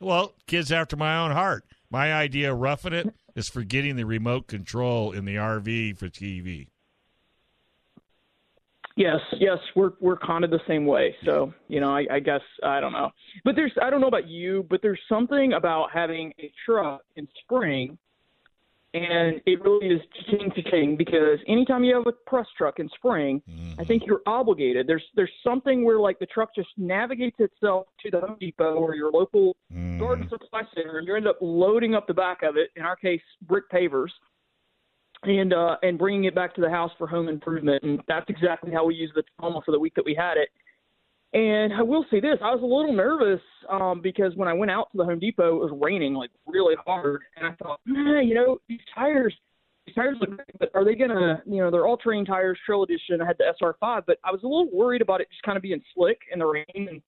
well, 0.00 0.34
kids 0.46 0.70
after 0.70 0.96
my 0.96 1.16
own 1.16 1.30
heart. 1.30 1.64
My 1.90 2.12
idea 2.12 2.52
of 2.52 2.58
roughing 2.58 2.92
it 2.92 3.14
is 3.36 3.48
forgetting 3.48 3.96
the 3.96 4.04
remote 4.04 4.46
control 4.46 5.12
in 5.12 5.24
the 5.24 5.36
RV 5.36 5.96
for 5.96 6.08
TV. 6.08 6.68
Yes, 8.96 9.18
yes, 9.38 9.58
we're 9.74 9.92
we're 10.00 10.18
kind 10.18 10.44
of 10.44 10.50
the 10.50 10.60
same 10.68 10.86
way. 10.86 11.16
So 11.24 11.52
you 11.68 11.80
know, 11.80 11.94
I, 11.94 12.06
I 12.10 12.20
guess 12.20 12.42
I 12.62 12.80
don't 12.80 12.92
know, 12.92 13.10
but 13.44 13.56
there's 13.56 13.72
I 13.82 13.90
don't 13.90 14.00
know 14.00 14.06
about 14.06 14.28
you, 14.28 14.66
but 14.70 14.80
there's 14.82 15.00
something 15.08 15.54
about 15.54 15.88
having 15.92 16.32
a 16.38 16.52
truck 16.64 17.02
in 17.16 17.26
spring 17.42 17.98
and 18.94 19.40
it 19.44 19.60
really 19.60 19.88
is 19.88 20.00
ching 20.30 20.52
to 20.54 20.62
ching 20.70 20.96
because 20.96 21.40
anytime 21.48 21.82
you 21.82 21.96
have 21.96 22.06
a 22.06 22.12
press 22.12 22.46
truck 22.56 22.78
in 22.78 22.88
spring, 22.94 23.42
mm-hmm. 23.50 23.80
I 23.80 23.84
think 23.84 24.04
you're 24.06 24.22
obligated. 24.24 24.86
There's 24.86 25.02
there's 25.16 25.32
something 25.42 25.84
where 25.84 25.98
like 25.98 26.20
the 26.20 26.26
truck 26.26 26.54
just 26.54 26.68
navigates 26.76 27.36
itself 27.40 27.88
to 28.04 28.10
the 28.10 28.20
Home 28.20 28.36
Depot 28.38 28.74
or 28.74 28.94
your 28.94 29.10
local 29.10 29.56
mm-hmm. 29.72 29.98
garden 29.98 30.28
supply 30.28 30.62
center, 30.74 30.98
and 30.98 31.08
you 31.08 31.16
end 31.16 31.26
up 31.26 31.38
loading 31.40 31.96
up 31.96 32.06
the 32.06 32.14
back 32.14 32.44
of 32.44 32.56
it. 32.56 32.70
In 32.76 32.82
our 32.82 32.94
case, 32.94 33.20
brick 33.42 33.68
pavers, 33.68 34.10
and 35.26 35.52
uh, 35.52 35.76
and 35.82 35.98
bringing 35.98 36.24
it 36.24 36.34
back 36.34 36.54
to 36.54 36.60
the 36.60 36.70
house 36.70 36.90
for 36.98 37.06
home 37.06 37.28
improvement. 37.28 37.82
And 37.82 38.00
that's 38.08 38.26
exactly 38.28 38.72
how 38.72 38.84
we 38.84 38.94
used 38.94 39.14
the 39.14 39.22
Tacoma 39.22 39.60
for 39.64 39.72
the 39.72 39.78
week 39.78 39.94
that 39.96 40.04
we 40.04 40.14
had 40.14 40.36
it. 40.36 40.48
And 41.34 41.72
I 41.72 41.82
will 41.82 42.04
say 42.10 42.20
this: 42.20 42.38
I 42.42 42.54
was 42.54 42.62
a 42.62 42.66
little 42.66 42.92
nervous 42.92 43.42
um, 43.68 44.00
because 44.00 44.32
when 44.36 44.48
I 44.48 44.52
went 44.52 44.70
out 44.70 44.90
to 44.92 44.98
the 44.98 45.04
Home 45.04 45.18
Depot, 45.18 45.56
it 45.56 45.70
was 45.70 45.78
raining 45.82 46.14
like 46.14 46.30
really 46.46 46.76
hard, 46.86 47.22
and 47.36 47.46
I 47.46 47.52
thought, 47.62 47.80
man, 47.84 48.26
you 48.28 48.34
know, 48.34 48.58
these 48.68 48.80
tires, 48.94 49.34
these 49.84 49.96
tires 49.96 50.16
look 50.20 50.30
great, 50.30 50.58
but 50.60 50.70
are 50.74 50.84
they 50.84 50.94
gonna, 50.94 51.42
you 51.44 51.56
know, 51.56 51.72
they're 51.72 51.86
all-terrain 51.86 52.24
tires, 52.24 52.58
Trail 52.64 52.84
Edition. 52.84 53.20
I 53.20 53.26
had 53.26 53.36
the 53.38 53.52
SR5, 53.60 54.02
but 54.06 54.18
I 54.22 54.30
was 54.30 54.44
a 54.44 54.46
little 54.46 54.68
worried 54.72 55.02
about 55.02 55.20
it 55.20 55.28
just 55.28 55.42
kind 55.42 55.56
of 55.56 55.62
being 55.62 55.82
slick 55.94 56.20
in 56.32 56.38
the 56.38 56.46
rain 56.46 56.64
and 56.76 57.02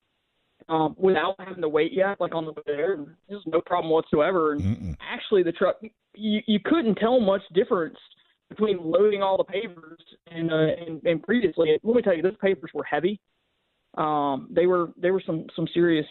um, 0.68 0.94
without 0.98 1.34
having 1.38 1.62
to 1.62 1.68
wait 1.68 1.92
yet, 1.92 2.20
like 2.20 2.34
on 2.34 2.44
the 2.44 2.52
way 2.52 2.62
there. 2.66 2.98
There's 3.28 3.42
no 3.46 3.60
problem 3.60 3.90
whatsoever. 3.92 4.52
And 4.52 4.62
Mm-mm. 4.62 4.96
actually, 5.00 5.42
the 5.42 5.52
truck 5.52 5.76
you 6.14 6.40
you 6.46 6.58
couldn't 6.64 6.96
tell 6.96 7.20
much 7.20 7.42
difference 7.54 7.96
between 8.48 8.78
loading 8.82 9.22
all 9.22 9.36
the 9.36 9.44
papers 9.44 10.00
and 10.30 10.50
uh, 10.52 10.56
and, 10.86 11.02
and 11.04 11.22
previously. 11.22 11.78
Let 11.82 11.96
me 11.96 12.02
tell 12.02 12.14
you, 12.16 12.22
those 12.22 12.36
papers 12.40 12.70
were 12.74 12.84
heavy. 12.84 13.20
Um, 13.96 14.48
they 14.50 14.66
were 14.66 14.90
they 15.00 15.10
were 15.10 15.22
some 15.24 15.46
some 15.54 15.66
serious 15.72 16.06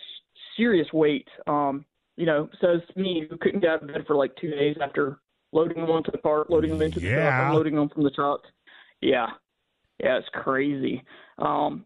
serious 0.58 0.88
weight. 0.94 1.28
Um, 1.48 1.86
you 2.18 2.26
know, 2.26 2.50
says 2.62 2.80
me 2.96 3.28
who 3.30 3.38
couldn't 3.38 3.60
get 3.60 3.72
out 3.72 3.82
of 3.84 3.88
bed 3.90 4.06
for 4.08 4.16
like 4.16 4.36
two 4.38 4.50
days 4.50 4.78
after 4.82 5.20
loading 5.52 5.78
them 5.82 5.90
onto 5.90 6.12
the 6.12 6.18
cart, 6.18 6.50
loading 6.50 6.72
them 6.72 6.82
into 6.82 7.00
the 7.00 7.08
Yeah. 7.08 7.16
truck, 7.16 7.48
unloading 7.48 7.76
them 7.76 7.90
from 7.90 8.04
the 8.04 8.10
truck. 8.12 8.42
Yeah, 9.02 9.28
yeah, 10.00 10.18
it's 10.18 10.28
crazy. 10.34 11.04
Um, 11.38 11.86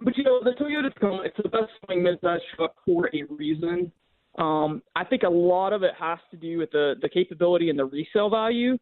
but 0.00 0.16
you 0.16 0.24
know, 0.24 0.40
the 0.42 0.50
Toyota 0.52 0.92
Tacoma, 0.92 1.22
it's 1.24 1.36
the 1.42 1.48
best 1.48 1.70
selling 1.86 2.02
midsize 2.02 2.40
truck 2.54 2.74
for 2.84 3.08
a 3.14 3.22
reason. 3.34 3.92
Um, 4.38 4.82
I 4.94 5.04
think 5.04 5.22
a 5.22 5.28
lot 5.28 5.72
of 5.72 5.82
it 5.82 5.92
has 5.98 6.18
to 6.30 6.36
do 6.36 6.58
with 6.58 6.70
the 6.70 6.94
the 7.00 7.08
capability 7.08 7.70
and 7.70 7.78
the 7.78 7.86
resale 7.86 8.28
value, 8.28 8.76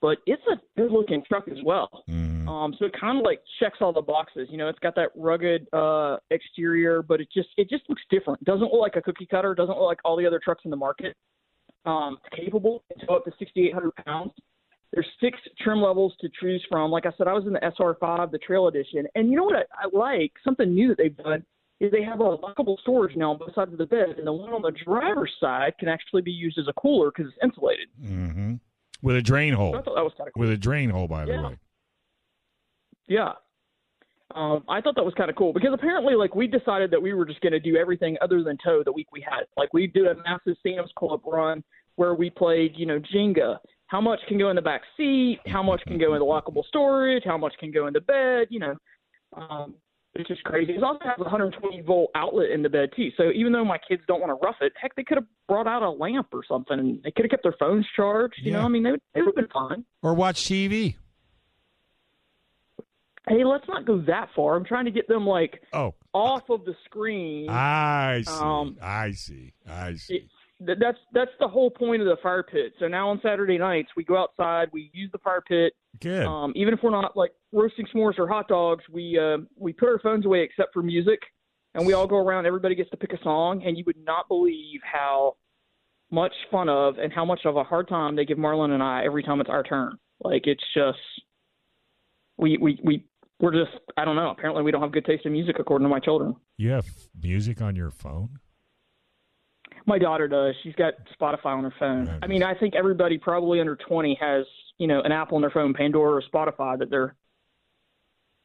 but 0.00 0.18
it's 0.26 0.42
a 0.52 0.56
good 0.80 0.92
looking 0.92 1.22
truck 1.26 1.48
as 1.48 1.58
well. 1.64 2.04
Mhm. 2.08 2.48
Um, 2.48 2.74
so 2.78 2.84
it 2.84 2.92
kind 2.98 3.18
of 3.18 3.24
like 3.24 3.42
checks 3.58 3.78
all 3.80 3.92
the 3.92 4.02
boxes. 4.02 4.48
You 4.50 4.58
know, 4.58 4.68
it's 4.68 4.78
got 4.78 4.94
that 4.96 5.10
rugged 5.16 5.66
uh, 5.72 6.18
exterior, 6.30 7.02
but 7.02 7.20
it 7.20 7.28
just 7.32 7.48
it 7.56 7.68
just 7.68 7.88
looks 7.88 8.02
different. 8.10 8.42
Doesn't 8.44 8.72
look 8.72 8.80
like 8.80 8.96
a 8.96 9.02
cookie 9.02 9.26
cutter. 9.26 9.54
Doesn't 9.54 9.76
look 9.76 9.86
like 9.86 10.00
all 10.04 10.16
the 10.16 10.26
other 10.26 10.40
trucks 10.42 10.62
in 10.64 10.70
the 10.70 10.76
market. 10.76 11.16
Um, 11.84 12.18
it's 12.24 12.44
capable. 12.44 12.84
It's 12.90 13.02
up 13.08 13.24
to 13.24 13.32
6,800 13.38 13.92
pounds. 14.04 14.32
There's 14.92 15.06
six 15.20 15.38
trim 15.60 15.80
levels 15.80 16.14
to 16.20 16.28
choose 16.40 16.64
from. 16.68 16.90
Like 16.90 17.06
I 17.06 17.12
said, 17.16 17.28
I 17.28 17.32
was 17.32 17.46
in 17.46 17.52
the 17.52 17.60
SR5, 17.60 18.30
the 18.32 18.38
Trail 18.38 18.66
Edition, 18.66 19.06
and 19.14 19.30
you 19.30 19.36
know 19.36 19.44
what 19.44 19.56
I, 19.56 19.62
I 19.84 19.96
like? 19.96 20.32
Something 20.44 20.74
new 20.74 20.88
that 20.88 20.98
they've 20.98 21.16
done 21.16 21.44
is 21.78 21.92
they 21.92 22.02
have 22.02 22.20
a 22.20 22.36
lockable 22.36 22.78
storage 22.80 23.16
now 23.16 23.30
on 23.32 23.38
both 23.38 23.54
sides 23.54 23.72
of 23.72 23.78
the 23.78 23.86
bed, 23.86 24.16
and 24.18 24.26
the 24.26 24.32
one 24.32 24.52
on 24.52 24.62
the 24.62 24.72
driver's 24.84 25.32
side 25.40 25.74
can 25.78 25.88
actually 25.88 26.22
be 26.22 26.32
used 26.32 26.58
as 26.58 26.66
a 26.68 26.72
cooler 26.74 27.10
because 27.10 27.32
it's 27.32 27.42
insulated. 27.42 27.88
Mhm. 28.02 28.60
With 29.02 29.16
a 29.16 29.22
drain 29.22 29.52
So 29.54 29.58
hole. 29.58 29.76
I 29.76 29.82
thought 29.82 29.94
that 29.94 30.04
was 30.04 30.12
kind 30.18 30.28
of 30.28 30.34
cool. 30.34 30.40
With 30.40 30.50
a 30.50 30.56
drain 30.58 30.90
hole, 30.90 31.08
by 31.08 31.24
the 31.24 31.32
Yeah. 31.32 31.48
way. 31.48 31.58
Yeah. 33.08 33.32
Um, 34.32 34.62
I 34.68 34.80
thought 34.80 34.94
that 34.96 35.04
was 35.04 35.14
kind 35.14 35.30
of 35.30 35.36
cool 35.36 35.52
because 35.52 35.72
apparently, 35.72 36.14
like, 36.14 36.34
we 36.36 36.46
decided 36.46 36.90
that 36.92 37.02
we 37.02 37.14
were 37.14 37.24
just 37.24 37.40
going 37.40 37.52
to 37.52 37.58
do 37.60 37.76
everything 37.76 38.16
other 38.20 38.42
than 38.44 38.56
tow 38.58 38.82
the 38.84 38.92
week 38.92 39.08
we 39.12 39.20
had. 39.20 39.46
Like, 39.56 39.72
we 39.72 39.86
did 39.86 40.06
a 40.06 40.14
massive 40.16 40.56
Sam's 40.62 40.92
Club 40.96 41.22
run 41.26 41.64
where 41.96 42.14
we 42.14 42.30
played, 42.30 42.76
you 42.76 42.86
know, 42.86 43.00
Jenga. 43.00 43.58
How 43.90 44.00
much 44.00 44.20
can 44.28 44.38
go 44.38 44.50
in 44.50 44.56
the 44.56 44.62
back 44.62 44.82
seat? 44.96 45.40
How 45.48 45.64
much 45.64 45.82
can 45.84 45.98
go 45.98 46.14
in 46.14 46.20
the 46.20 46.24
lockable 46.24 46.64
storage? 46.68 47.24
How 47.24 47.36
much 47.36 47.54
can 47.58 47.72
go 47.72 47.88
in 47.88 47.92
the 47.92 48.00
bed? 48.00 48.46
You 48.48 48.60
know, 48.60 48.76
um, 49.36 49.74
it's 50.14 50.28
just 50.28 50.44
crazy. 50.44 50.74
It 50.74 50.82
also 50.84 51.00
has 51.02 51.18
a 51.18 51.22
120 51.22 51.80
volt 51.80 52.10
outlet 52.14 52.50
in 52.50 52.62
the 52.62 52.68
bed 52.68 52.90
too. 52.94 53.08
So 53.16 53.32
even 53.34 53.52
though 53.52 53.64
my 53.64 53.78
kids 53.78 54.02
don't 54.06 54.20
want 54.20 54.30
to 54.30 54.46
rough 54.46 54.54
it, 54.60 54.72
heck, 54.80 54.94
they 54.94 55.02
could 55.02 55.16
have 55.16 55.26
brought 55.48 55.66
out 55.66 55.82
a 55.82 55.90
lamp 55.90 56.28
or 56.32 56.42
something, 56.46 56.78
and 56.78 57.02
they 57.02 57.10
could 57.10 57.24
have 57.24 57.30
kept 57.32 57.42
their 57.42 57.56
phones 57.58 57.84
charged. 57.96 58.36
You 58.38 58.52
Yeah. 58.52 58.58
know, 58.58 58.64
I 58.64 58.68
mean, 58.68 58.84
they 58.84 58.92
would, 58.92 59.00
they 59.12 59.22
would 59.22 59.26
have 59.26 59.34
been 59.34 59.48
fine. 59.52 59.84
Or 60.02 60.14
watch 60.14 60.44
TV. 60.44 60.94
Hey, 63.28 63.42
let's 63.44 63.66
not 63.66 63.86
go 63.86 63.98
that 64.02 64.28
far. 64.36 64.54
I'm 64.54 64.64
trying 64.64 64.84
to 64.84 64.92
get 64.92 65.08
them 65.08 65.26
like 65.26 65.60
Oh, 65.72 65.96
off 66.12 66.48
of 66.48 66.64
the 66.64 66.76
screen. 66.84 67.48
I 67.48 68.22
see. 68.24 68.30
Um, 68.30 68.76
I 68.80 69.10
see. 69.12 69.52
I 69.68 69.94
see. 69.94 70.28
That's 70.60 70.98
that's 71.12 71.30
the 71.40 71.48
whole 71.48 71.70
point 71.70 72.02
of 72.02 72.08
the 72.08 72.16
fire 72.22 72.42
pit. 72.42 72.74
So 72.78 72.86
now 72.86 73.08
on 73.08 73.18
Saturday 73.22 73.56
nights 73.56 73.88
we 73.96 74.04
go 74.04 74.18
outside, 74.18 74.68
we 74.72 74.90
use 74.92 75.10
the 75.10 75.18
fire 75.18 75.40
pit. 75.40 75.72
Good. 76.00 76.26
Um, 76.26 76.52
even 76.54 76.74
if 76.74 76.80
we're 76.82 76.90
not 76.90 77.16
like 77.16 77.32
roasting 77.50 77.86
s'mores 77.92 78.18
or 78.18 78.28
hot 78.28 78.46
dogs, 78.46 78.84
we 78.92 79.18
uh, 79.18 79.38
we 79.56 79.72
put 79.72 79.88
our 79.88 79.98
phones 80.00 80.26
away 80.26 80.42
except 80.42 80.74
for 80.74 80.82
music, 80.82 81.20
and 81.74 81.86
we 81.86 81.94
all 81.94 82.06
go 82.06 82.16
around. 82.16 82.44
Everybody 82.44 82.74
gets 82.74 82.90
to 82.90 82.98
pick 82.98 83.12
a 83.14 83.22
song, 83.22 83.62
and 83.64 83.78
you 83.78 83.84
would 83.86 83.96
not 84.04 84.28
believe 84.28 84.80
how 84.84 85.36
much 86.10 86.32
fun 86.50 86.68
of 86.68 86.98
and 86.98 87.12
how 87.12 87.24
much 87.24 87.40
of 87.44 87.56
a 87.56 87.64
hard 87.64 87.88
time 87.88 88.16
they 88.16 88.24
give 88.24 88.36
Marlon 88.36 88.72
and 88.72 88.82
I 88.82 89.04
every 89.04 89.22
time 89.22 89.40
it's 89.40 89.50
our 89.50 89.62
turn. 89.62 89.96
Like 90.22 90.46
it's 90.46 90.64
just 90.74 90.98
we 92.36 92.58
we 92.58 92.78
we 92.84 93.04
we're 93.40 93.52
just 93.52 93.76
I 93.96 94.04
don't 94.04 94.16
know. 94.16 94.30
Apparently 94.30 94.62
we 94.62 94.70
don't 94.70 94.82
have 94.82 94.92
good 94.92 95.06
taste 95.06 95.24
in 95.24 95.32
music 95.32 95.56
according 95.58 95.86
to 95.86 95.88
my 95.88 96.00
children. 96.00 96.34
you 96.58 96.70
have 96.70 96.86
music 97.22 97.62
on 97.62 97.76
your 97.76 97.90
phone? 97.90 98.30
My 99.86 99.98
daughter 99.98 100.28
does. 100.28 100.54
She's 100.62 100.74
got 100.74 100.94
Spotify 101.20 101.46
on 101.56 101.64
her 101.64 101.74
phone. 101.78 102.06
Right. 102.06 102.18
I 102.22 102.26
mean, 102.26 102.42
I 102.42 102.54
think 102.54 102.74
everybody 102.74 103.18
probably 103.18 103.60
under 103.60 103.76
20 103.76 104.18
has, 104.20 104.44
you 104.78 104.86
know, 104.86 105.00
an 105.02 105.12
Apple 105.12 105.36
on 105.36 105.40
their 105.42 105.50
phone, 105.50 105.74
Pandora 105.74 106.16
or 106.16 106.22
Spotify 106.22 106.78
that 106.78 106.90
they're 106.90 107.14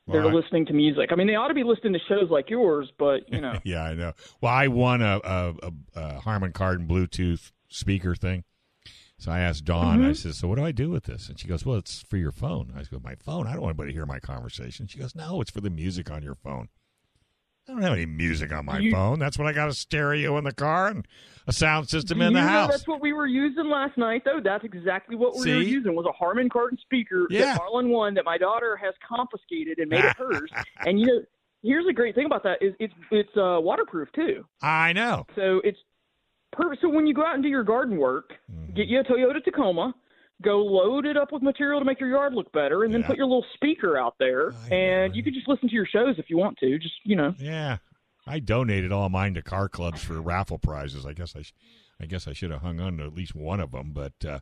they're 0.08 0.22
Well, 0.22 0.36
listening 0.36 0.68
to 0.68 0.74
music. 0.74 1.10
I 1.12 1.16
mean, 1.16 1.26
they 1.26 1.34
ought 1.34 1.48
to 1.48 1.56
be 1.56 1.64
listening 1.64 1.94
to 1.94 2.00
shows 2.08 2.30
like 2.30 2.50
yours, 2.50 2.92
but 3.00 3.22
you 3.28 3.42
know, 3.42 3.58
yeah, 3.64 3.84
I 3.84 3.96
know. 3.96 4.14
Well, 4.40 4.54
I 4.54 4.68
won 4.68 5.02
a, 5.02 5.20
a, 5.24 5.54
a, 5.64 5.72
a 5.96 6.20
Harman 6.20 6.54
Kardon 6.54 6.88
Bluetooth 6.88 7.52
speaker 7.70 8.16
thing. 8.16 8.44
So 9.18 9.32
I 9.32 9.40
asked 9.40 9.66
Dawn, 9.66 10.00
Mm-hmm. 10.00 10.10
I 10.10 10.14
said, 10.14 10.36
So 10.36 10.48
what 10.48 10.58
do 10.58 10.66
I 10.66 10.72
do 10.72 10.90
with 10.92 11.06
this? 11.06 11.28
And 11.30 11.40
she 11.40 11.48
goes, 11.48 11.66
Well, 11.66 11.78
it's 11.78 12.04
for 12.04 12.18
your 12.18 12.32
phone. 12.34 12.72
I 12.78 12.84
go, 12.84 13.00
My 13.04 13.16
phone? 13.16 13.48
I 13.48 13.54
don't 13.54 13.62
want 13.62 13.72
anybody 13.72 13.92
to 13.92 13.96
hear 13.98 14.06
my 14.06 14.20
conversation. 14.20 14.86
She 14.88 15.00
goes, 15.00 15.16
No, 15.16 15.42
it's 15.42 15.50
for 15.52 15.62
the 15.62 15.70
music 15.72 16.12
on 16.12 16.22
your 16.22 16.36
phone. 16.36 16.68
I 17.68 17.72
don't 17.72 17.82
have 17.82 17.94
any 17.94 18.06
music 18.06 18.52
on 18.54 18.66
my 18.66 18.78
You- 18.78 18.92
phone. 18.92 19.18
That's 19.18 19.40
when 19.40 19.48
I 19.48 19.54
got 19.54 19.70
a 19.70 19.74
stereo 19.74 20.38
in 20.38 20.44
the 20.44 20.54
car 20.54 20.88
and 20.90 21.08
a 21.48 21.52
sound 21.54 21.90
system 21.90 22.22
in 22.22 22.34
the 22.34 22.42
house. 22.42 22.70
That's 22.70 22.88
what 22.88 23.02
we 23.02 23.12
were 23.12 23.26
using 23.26 23.66
last 23.70 23.98
night, 23.98 24.24
though. 24.24 24.40
That's 24.44 24.64
exactly 24.64 25.16
what 25.16 25.34
we 25.36 25.52
were 25.52 25.62
using 25.62 25.96
was 25.96 26.06
a 26.08 26.12
Harman 26.12 26.48
Kardon 26.50 26.78
speaker 26.80 27.26
Yeah. 27.30 27.46
that 27.54 27.62
Marlon 27.62 27.88
won 27.90 28.14
that 28.16 28.26
my 28.26 28.38
daughter 28.38 28.76
has 28.76 28.94
confiscated 29.08 29.80
and 29.80 29.90
made 29.90 30.06
it 30.06 30.16
hers. 30.16 30.50
and 30.86 31.00
you 31.00 31.08
know, 31.08 31.22
here's 31.64 31.86
the 31.88 31.94
great 31.94 32.14
thing 32.14 32.26
about 32.26 32.44
that 32.44 32.62
is 32.62 32.74
it's 32.80 32.94
it's 33.12 33.36
uh, 33.36 33.58
waterproof 33.60 34.10
too. 34.14 34.46
I 34.62 34.94
know. 34.94 35.26
So 35.36 35.60
it's 35.64 35.80
perfect. 36.52 36.82
So 36.84 36.90
when 36.90 37.08
you 37.08 37.16
go 37.16 37.26
out 37.26 37.34
and 37.34 37.42
do 37.44 37.50
your 37.50 37.64
garden 37.64 37.98
work, 37.98 38.34
get 38.76 38.88
you 38.88 39.00
a 39.00 39.04
Toyota 39.04 39.44
Tacoma, 39.44 39.94
go 40.42 40.58
load 40.64 41.06
it 41.06 41.16
up 41.18 41.32
with 41.32 41.42
material 41.42 41.80
to 41.80 41.86
make 41.86 42.00
your 42.00 42.10
yard 42.10 42.34
look 42.34 42.52
better, 42.52 42.84
and 42.84 42.94
then 42.94 43.02
Yeah. 43.02 43.08
put 43.08 43.18
your 43.18 43.26
little 43.26 43.46
speaker 43.54 43.98
out 43.98 44.16
there, 44.20 44.52
I 44.54 44.68
and 44.76 45.12
know. 45.12 45.16
you 45.16 45.24
can 45.24 45.34
just 45.34 45.48
listen 45.48 45.70
to 45.70 45.74
your 45.76 45.86
shows 45.86 46.20
if 46.20 46.30
you 46.30 46.38
want 46.38 46.58
to. 46.60 46.78
Just 46.78 46.96
you 47.04 47.16
know, 47.16 47.34
Yeah, 47.40 47.78
I 48.28 48.40
donated 48.40 48.92
all 48.92 49.10
mine 49.10 49.34
to 49.36 49.42
car 49.42 49.70
clubs 49.70 50.04
for 50.04 50.22
raffle 50.22 50.58
prizes. 50.58 51.06
I 51.06 51.14
guess 51.14 51.36
I, 51.36 51.42
sh- 51.44 51.54
I 52.02 52.06
guess 52.06 52.28
I 52.28 52.34
should 52.34 52.52
have 52.52 52.62
hung 52.62 52.80
on 52.80 52.98
to 52.98 53.06
at 53.06 53.14
least 53.14 53.34
one 53.36 53.60
of 53.62 53.72
them. 53.72 53.92
But, 53.94 54.14
uh, 54.28 54.40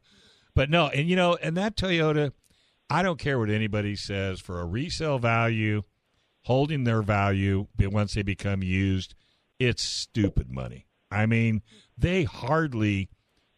but 0.55 0.69
no, 0.69 0.87
and 0.87 1.07
you 1.07 1.15
know, 1.15 1.37
and 1.41 1.55
that 1.57 1.75
Toyota, 1.75 2.31
I 2.89 3.03
don't 3.03 3.19
care 3.19 3.37
what 3.37 3.49
anybody 3.51 3.95
says 3.95 4.39
for 4.39 4.59
a 4.59 4.65
resale 4.65 5.19
value, 5.19 5.83
holding 6.43 6.83
their 6.85 7.01
value, 7.03 7.67
once 7.79 8.15
they 8.15 8.23
become 8.23 8.63
used, 8.63 9.13
it's 9.59 9.83
stupid 9.83 10.49
money. 10.51 10.87
I 11.11 11.27
mean, 11.27 11.61
they 11.97 12.23
hardly, 12.23 13.09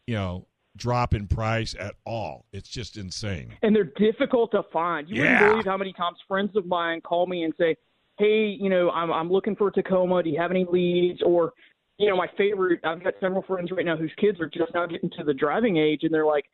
you 0.06 0.16
know, 0.16 0.48
drop 0.76 1.14
in 1.14 1.28
price 1.28 1.76
at 1.80 1.96
all. 2.06 2.46
It's 2.52 2.70
just 2.70 2.98
insane. 2.98 3.54
and 3.62 3.76
they're 3.76 3.84
difficult 3.98 4.52
to 4.52 4.64
find. 4.74 5.10
You 5.10 5.24
Yeah. 5.24 5.32
wouldn't 5.34 5.52
believe 5.52 5.66
how 5.66 5.78
many 5.78 5.94
times 5.94 6.18
friends 6.28 6.56
of 6.56 6.66
mine 6.66 7.02
call 7.02 7.28
me 7.28 7.44
and 7.44 7.54
say, 7.58 7.76
"Hey, 8.18 8.46
you 8.48 8.70
know, 8.70 8.90
I'm 8.92 9.12
I'm 9.12 9.32
looking 9.32 9.56
for 9.56 9.68
a 9.68 9.72
Tacoma. 9.72 10.22
Do 10.24 10.30
you 10.30 10.40
have 10.40 10.52
any 10.52 10.66
leads?" 10.66 11.22
Or, 11.22 11.54
you 11.98 12.10
know, 12.10 12.16
my 12.18 12.28
favorite. 12.38 12.80
I've 12.84 13.04
got 13.04 13.14
several 13.20 13.42
friends 13.44 13.72
right 13.72 13.86
now 13.86 13.96
whose 13.96 14.14
kids 14.18 14.40
are 14.42 14.50
just 14.50 14.74
now 14.74 14.86
getting 14.86 15.10
to 15.12 15.24
the 15.24 15.34
driving 15.34 15.78
age, 15.78 16.04
and 16.04 16.14
they're 16.14 16.26
like, 16.26 16.46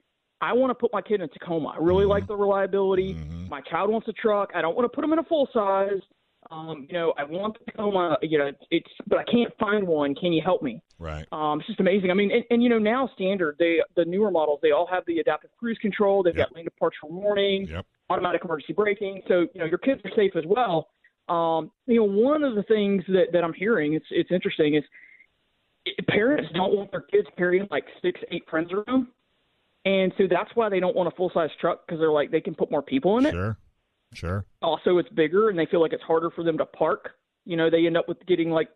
"I 0.41 0.53
want 0.53 0.69
to 0.71 0.75
put 0.75 0.91
my 0.93 1.01
kid 1.01 1.15
in 1.15 1.21
a 1.21 1.27
Tacoma. 1.27 1.69
I 1.69 1.77
really 1.77 2.05
like 2.05 2.27
the 2.27 2.35
reliability. 2.35 3.15
Mhm. 3.15 3.49
My 3.49 3.61
child 3.61 3.89
wants 3.89 4.07
a 4.07 4.13
truck. 4.13 4.51
I 4.55 4.61
don't 4.61 4.75
want 4.75 4.85
to 4.85 4.95
put 4.95 5.03
him 5.03 5.13
in 5.13 5.19
a 5.19 5.23
full 5.23 5.47
size. 5.53 6.01
Um, 6.49 6.87
you 6.89 6.93
know, 6.93 7.13
I 7.17 7.23
want 7.23 7.53
to 7.55 7.59
the 7.65 7.71
Tacoma. 7.71 8.17
You 8.21 8.39
know, 8.39 8.51
it's 8.71 8.89
but 9.07 9.19
I 9.19 9.23
can't 9.25 9.53
find 9.59 9.87
one. 9.87 10.15
Can 10.15 10.33
you 10.33 10.41
help 10.43 10.63
me?" 10.63 10.81
Right. 10.97 11.25
Um, 11.31 11.59
it's 11.59 11.67
just 11.67 11.79
amazing. 11.79 12.09
I 12.11 12.13
mean, 12.13 12.31
and, 12.31 12.43
and 12.49 12.63
you 12.63 12.69
know, 12.69 12.79
now 12.79 13.09
standard, 13.13 13.55
they 13.59 13.79
the 13.95 14.05
newer 14.05 14.31
models, 14.31 14.59
they 14.61 14.71
all 14.71 14.87
have 14.87 15.03
the 15.05 15.19
adaptive 15.19 15.51
cruise 15.59 15.77
control. 15.81 16.23
They've 16.23 16.35
Yep. 16.35 16.49
got 16.49 16.55
lane 16.55 16.65
departure 16.65 17.05
warning, 17.07 17.67
Yep. 17.67 17.85
automatic 18.09 18.43
emergency 18.43 18.73
braking. 18.73 19.21
So 19.27 19.41
you 19.53 19.59
know, 19.59 19.65
your 19.65 19.77
kids 19.77 20.01
are 20.03 20.11
safe 20.15 20.35
as 20.35 20.43
well. 20.47 20.89
Um, 21.29 21.71
you 21.85 21.95
know, 21.97 22.03
one 22.03 22.43
of 22.43 22.55
the 22.55 22.63
things 22.63 23.03
that 23.09 23.27
that 23.33 23.43
I'm 23.43 23.53
hearing, 23.53 23.93
it's 23.93 24.05
it's 24.09 24.31
interesting, 24.31 24.75
is 24.75 24.83
parents 26.09 26.49
don't 26.53 26.75
want 26.75 26.91
their 26.91 27.01
kids 27.01 27.27
carrying 27.37 27.67
like 27.71 27.85
six, 28.01 28.19
eight 28.31 28.43
friends 28.49 28.71
around, 28.71 29.07
and 29.85 30.11
so 30.17 30.25
that's 30.29 30.49
why 30.55 30.69
they 30.69 30.79
don't 30.79 30.95
want 30.95 31.07
a 31.07 31.15
full 31.15 31.31
size 31.33 31.49
truck 31.59 31.85
because 31.85 31.99
they're 31.99 32.11
like 32.11 32.31
they 32.31 32.41
can 32.41 32.55
put 32.55 32.69
more 32.71 32.81
people 32.81 33.17
in 33.19 33.25
it 33.25 33.31
Sure. 33.31 33.57
Sure. 34.13 34.45
also 34.61 34.97
it's 34.97 35.09
bigger 35.09 35.49
and 35.49 35.57
they 35.57 35.65
feel 35.65 35.81
like 35.81 35.93
it's 35.93 36.03
harder 36.03 36.29
for 36.29 36.43
them 36.43 36.57
to 36.57 36.65
park. 36.65 37.11
You 37.45 37.57
know, 37.57 37.69
they 37.71 37.87
end 37.87 37.97
up 37.97 38.07
with 38.07 38.23
getting 38.27 38.51
like 38.51 38.69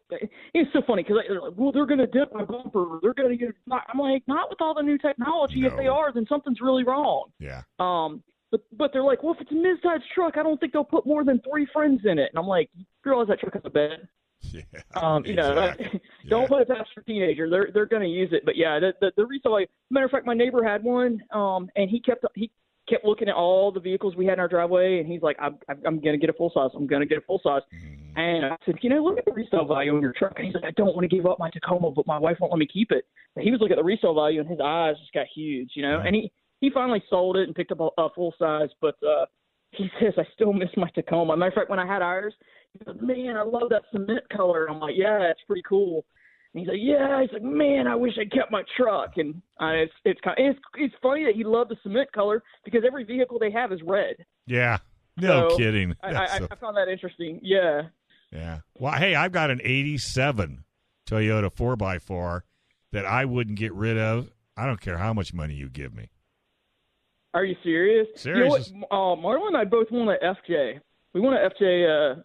it's 0.56 0.72
so 0.74 0.82
funny 0.88 1.04
because 1.04 1.18
they're 1.28 1.40
like, 1.42 1.54
well, 1.56 1.72
they're 1.72 1.86
going 1.86 2.00
to 2.00 2.08
dip 2.08 2.34
my 2.34 2.44
bumper. 2.44 2.98
They're 3.02 3.14
going 3.14 3.30
to 3.30 3.38
get. 3.38 3.54
I'm 3.72 4.00
like, 4.00 4.24
not 4.28 4.50
with 4.50 4.60
all 4.60 4.74
the 4.74 4.82
new 4.82 4.98
technology. 4.98 5.66
If 5.66 5.78
they 5.78 5.86
are, 5.88 6.12
then 6.12 6.26
something's 6.28 6.62
really 6.62 6.84
wrong. 6.84 7.26
Yeah. 7.40 7.62
Um, 7.80 8.24
but 8.52 8.62
but 8.76 8.92
they're 8.92 9.04
like, 9.04 9.22
well, 9.22 9.34
if 9.36 9.42
it's 9.42 9.52
a 9.52 9.56
mid-sized 9.56 10.04
truck, 10.16 10.38
I 10.38 10.42
don't 10.44 10.60
think 10.60 10.74
they'll 10.74 10.84
put 10.84 11.06
more 11.06 11.24
than 11.24 11.42
three 11.48 11.68
friends 11.72 12.02
in 12.06 12.18
it. 12.18 12.30
And 12.34 12.40
I'm 12.40 12.48
like, 12.48 12.70
you 12.76 12.86
realize 13.04 13.28
that 13.28 13.40
truck 13.40 13.54
has 13.54 13.62
a 13.66 13.70
bed. 13.70 14.08
Yeah. 14.52 14.62
Um, 14.96 15.26
you 15.26 15.34
know, 15.36 15.54
don't 16.28 16.42
Yeah. 16.44 16.48
put 16.48 16.62
it 16.62 16.68
past 16.68 16.90
your 16.96 17.04
teenager. 17.04 17.50
They're 17.50 17.70
they're 17.74 17.86
going 17.88 18.04
to 18.04 18.08
use 18.10 18.30
it. 18.32 18.46
But 18.46 18.56
yeah, 18.56 18.80
the 18.80 18.94
the, 19.02 19.12
the 19.18 19.26
resale. 19.26 19.64
Matter 19.92 20.06
of 20.06 20.12
fact, 20.12 20.26
my 20.26 20.34
neighbor 20.36 20.64
had 20.64 20.84
one, 20.84 21.20
um, 21.32 21.70
and 21.76 21.90
he 21.90 22.00
kept 22.00 22.26
he 22.36 22.52
kept 22.88 23.06
looking 23.06 23.28
at 23.28 23.36
all 23.36 23.72
the 23.72 23.80
vehicles 23.80 24.16
we 24.16 24.26
had 24.26 24.34
in 24.34 24.40
our 24.40 24.48
driveway, 24.48 25.00
and 25.00 25.08
he's 25.08 25.22
like, 25.22 25.38
I'm 25.40 25.58
I'm, 25.70 26.00
going 26.00 26.14
to 26.14 26.18
get 26.18 26.30
a 26.30 26.34
full 26.34 26.52
size. 26.54 26.70
I'm 26.76 26.88
going 26.88 27.02
to 27.02 27.06
get 27.08 27.18
a 27.18 27.22
full 27.22 27.40
size. 27.44 27.62
Mhm. 27.74 28.18
And 28.18 28.46
I 28.46 28.56
said, 28.66 28.76
you 28.82 28.90
know, 28.90 29.04
look 29.04 29.18
at 29.18 29.26
the 29.26 29.34
resale 29.34 29.66
value 29.66 29.96
on 29.96 30.02
your 30.02 30.14
truck. 30.14 30.34
And 30.38 30.46
he's 30.46 30.56
like, 30.56 30.64
I 30.64 30.72
don't 30.72 30.96
want 30.96 31.02
to 31.02 31.14
give 31.14 31.26
up 31.26 31.38
my 31.38 31.50
Tacoma, 31.50 31.92
but 31.92 32.08
my 32.08 32.18
wife 32.18 32.38
won't 32.40 32.54
let 32.54 32.60
me 32.60 32.68
keep 32.68 32.92
it. 32.92 33.06
And 33.36 33.44
he 33.44 33.52
was 33.52 33.60
looking 33.60 33.74
at 33.74 33.80
the 33.80 33.84
resale 33.84 34.14
value, 34.14 34.40
and 34.40 34.50
his 34.50 34.60
eyes 34.64 34.96
just 35.00 35.14
got 35.14 35.26
huge, 35.34 35.72
you 35.76 35.82
know. 35.82 35.98
Right. 35.98 36.08
And 36.08 36.16
he 36.16 36.32
he 36.62 36.70
finally 36.70 37.04
sold 37.10 37.38
it 37.38 37.44
and 37.44 37.56
picked 37.56 37.72
up 37.72 37.80
a, 37.82 37.90
a 38.02 38.10
full 38.16 38.34
size. 38.40 38.70
But 38.82 38.96
uh, 39.04 39.26
he 39.72 39.90
says 40.00 40.14
I 40.18 40.24
still 40.34 40.54
miss 40.54 40.70
my 40.78 40.90
Tacoma. 40.96 41.36
Matter 41.36 41.50
of 41.50 41.56
fact, 41.56 41.70
when 41.70 41.80
I 41.80 41.86
had 41.86 42.02
ours, 42.02 42.34
he 42.74 42.86
goes, 42.86 42.98
"Man, 43.02 43.36
I 43.36 43.44
love 43.44 43.70
that 43.70 43.84
cement 43.92 44.28
color." 44.30 44.70
I'm 44.70 44.80
like, 44.80 44.96
"Yeah, 44.96 45.24
it's 45.24 45.42
pretty 45.48 45.64
cool." 45.68 46.06
And 46.56 46.62
he's 46.62 46.70
like, 46.70 46.80
"Yeah." 46.82 47.22
He's 47.22 47.34
like, 47.34 47.44
"Man, 47.44 47.86
I 47.86 47.96
wish 47.96 48.14
I 48.18 48.24
kept 48.34 48.50
my 48.50 48.64
truck." 48.78 49.18
And 49.18 49.42
uh, 49.62 49.68
it's 49.74 49.92
it's 50.06 50.22
kind 50.22 50.40
of, 50.40 50.46
it's 50.56 50.60
it's 50.78 50.96
funny 51.04 51.26
that 51.26 51.36
he 51.36 51.44
loved 51.44 51.70
the 51.70 51.76
cement 51.84 52.10
color 52.14 52.42
because 52.64 52.84
every 52.88 53.04
vehicle 53.04 53.38
they 53.40 53.52
have 53.52 53.74
is 53.74 53.82
red. 53.84 54.16
Yeah. 54.48 54.78
No 55.18 55.50
So, 55.50 55.58
kidding. 55.58 55.96
I, 56.02 56.16
I, 56.16 56.38
so- 56.40 56.48
I 56.50 56.56
found 56.56 56.78
that 56.78 56.88
interesting. 56.88 57.40
Yeah. 57.44 57.84
yeah. 58.32 58.60
Well, 58.80 58.94
hey, 58.94 59.16
I've 59.16 59.32
got 59.34 59.50
an 59.52 59.60
87 59.64 60.64
Toyota 61.10 61.54
4x4 61.54 62.42
that 62.94 63.06
I 63.06 63.26
wouldn't 63.26 63.58
get 63.60 63.74
rid 63.74 63.98
of. 63.98 64.30
I 64.58 64.66
don't 64.66 64.80
care 64.80 64.98
how 64.98 65.14
much 65.14 65.34
money 65.34 65.56
you 65.56 65.70
give 65.70 65.94
me. 65.94 66.10
Are 67.34 67.44
you 67.44 67.56
serious? 67.64 68.08
Serious. 68.16 68.70
You 68.72 68.80
know? 68.80 68.88
Uh, 68.92 69.16
Marlon 69.16 69.48
and 69.48 69.58
I 69.58 69.66
both 69.66 69.88
want 69.92 70.10
an 70.22 70.36
FJ. 70.50 70.80
We 71.14 71.20
want 71.22 71.38
an 71.38 71.50
FJ. 71.52 72.22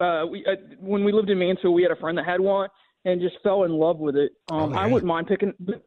Uh, 0.00 0.02
uh, 0.04 0.26
we 0.26 0.44
uh, 0.46 0.56
when 0.80 1.04
we 1.04 1.12
lived 1.12 1.30
in 1.30 1.38
Mansfield, 1.38 1.74
we 1.74 1.82
had 1.82 1.92
a 1.92 1.96
friend 1.96 2.18
that 2.18 2.26
had 2.26 2.40
one 2.40 2.68
and 3.04 3.20
just 3.20 3.36
fell 3.42 3.64
in 3.64 3.72
love 3.72 3.98
with 3.98 4.16
it. 4.16 4.32
Um, 4.50 4.72
Oh, 4.74 4.76
I 4.76 4.86
wouldn't 4.86 5.08
mind 5.08 5.26
picking. 5.26 5.52
The 5.60 5.80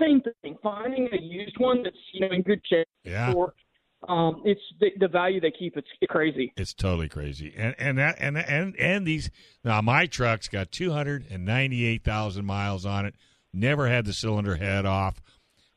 same 0.00 0.22
thing. 0.42 0.56
Finding 0.62 1.08
a 1.12 1.20
used 1.20 1.56
one 1.58 1.82
that's 1.82 1.96
you 2.12 2.20
know 2.20 2.34
in 2.34 2.42
good 2.42 2.60
shape. 2.70 2.86
Yeah. 3.04 3.32
For, 3.32 3.54
um, 4.08 4.42
it's 4.44 4.60
the, 4.78 4.90
the 5.00 5.08
value 5.08 5.40
they 5.40 5.50
keep. 5.50 5.76
It's 5.76 5.88
crazy. 6.08 6.52
It's 6.56 6.72
totally 6.72 7.08
crazy. 7.08 7.52
And 7.56 7.74
and 7.78 7.98
that 7.98 8.16
and 8.20 8.38
and 8.38 8.76
and 8.76 9.06
these 9.06 9.30
now 9.64 9.80
my 9.80 10.06
truck's 10.06 10.48
got 10.48 10.70
298,000 10.70 12.44
miles 12.44 12.86
on 12.86 13.06
it. 13.06 13.14
Never 13.52 13.88
had 13.88 14.04
the 14.04 14.12
cylinder 14.12 14.56
head 14.56 14.86
off. 14.86 15.20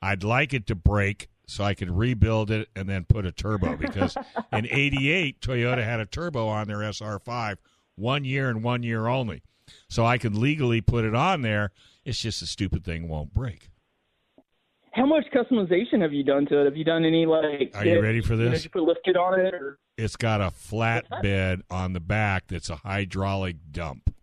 I'd 0.02 0.24
like 0.24 0.54
it 0.54 0.68
to 0.68 0.76
break 0.76 1.30
so 1.48 1.64
I 1.64 1.74
could 1.74 1.90
rebuild 1.90 2.52
it 2.52 2.70
and 2.76 2.88
then 2.88 3.06
put 3.06 3.26
a 3.26 3.32
turbo 3.32 3.76
because 3.76 4.16
in 4.54 4.68
88 4.70 5.42
Toyota 5.42 5.84
had 5.84 6.00
a 6.00 6.06
turbo 6.06 6.48
on 6.48 6.68
their 6.68 6.78
SR5 6.80 7.58
one 7.96 8.24
year 8.26 8.50
and 8.50 8.64
one 8.64 8.84
year 8.84 9.08
only. 9.08 9.44
So 9.90 10.06
I 10.06 10.18
could 10.18 10.36
legally 10.36 10.82
put 10.82 11.06
it 11.06 11.16
on 11.16 11.42
there. 11.42 11.72
It's 12.04 12.20
just 12.20 12.42
a 12.42 12.46
stupid 12.46 12.84
thing 12.84 13.08
won't 13.08 13.34
break. 13.34 13.70
How 14.92 15.06
much 15.06 15.26
customization 15.34 16.02
have 16.02 16.12
you 16.12 16.24
done 16.24 16.46
to 16.48 16.62
it? 16.62 16.66
Have 16.66 16.76
you 16.76 16.84
done 16.84 17.06
any 17.06 17.26
like? 17.26 17.72
Are 17.76 17.86
you 17.86 18.02
ready 18.02 18.20
for 18.20 18.34
You 18.34 18.40
know, 18.46 18.50
this? 18.50 18.60
did 18.60 18.66
you 18.66 18.70
put 18.72 18.84
lift 18.84 19.00
kit 19.06 19.16
on 19.16 19.40
it 19.40 19.54
or? 19.54 19.80
It's 19.98 20.18
got 20.18 20.42
a 20.42 20.52
flat 20.52 21.06
bed 21.22 21.62
on 21.70 21.94
the 21.94 22.00
back 22.02 22.48
that's 22.48 22.70
a 22.70 22.78
hydraulic 22.78 23.58
dump. 23.72 24.14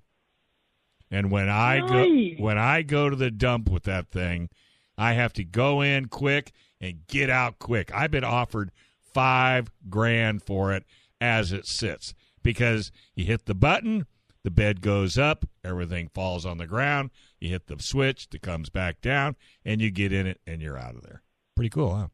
And 1.11 1.31
when 1.31 1.49
I 1.49 1.79
Nice. 1.79 1.89
go 2.37 2.43
when 2.43 2.59
I 2.59 2.83
go 2.83 3.09
to 3.09 3.17
the 3.17 3.31
dump 3.31 3.71
with 3.71 3.85
that 3.85 4.09
thing, 4.11 4.51
I 4.99 5.15
have 5.15 5.33
to 5.35 5.45
go 5.45 5.81
in 5.81 6.09
quick 6.09 6.53
and 6.81 7.07
get 7.07 7.31
out 7.31 7.59
quick. 7.59 7.95
I've 7.95 8.11
been 8.11 8.25
offered 8.25 8.71
5 9.15 9.71
grand 9.89 10.43
for 10.43 10.75
it 10.75 10.85
as 11.21 11.53
it 11.53 11.67
sits 11.67 12.13
because 12.43 12.91
you 13.15 13.25
hit 13.25 13.47
the 13.47 13.55
button, 13.55 14.07
the 14.45 14.51
bed 14.51 14.81
goes 14.81 15.19
up, 15.19 15.45
everything 15.65 16.11
falls 16.15 16.47
on 16.47 16.59
the 16.59 16.67
ground, 16.67 17.11
you 17.41 17.51
hit 17.51 17.67
the 17.67 17.77
switch, 17.83 18.29
it 18.33 18.43
comes 18.43 18.71
back 18.71 19.01
down 19.01 19.37
and 19.65 19.81
you 19.81 19.91
get 19.91 20.13
in 20.13 20.27
it 20.27 20.41
and 20.47 20.63
you're 20.63 20.79
out 20.79 20.95
of 20.95 21.03
there. 21.03 21.23
Pretty 21.57 21.71
cool, 21.71 21.95
huh? 21.95 22.09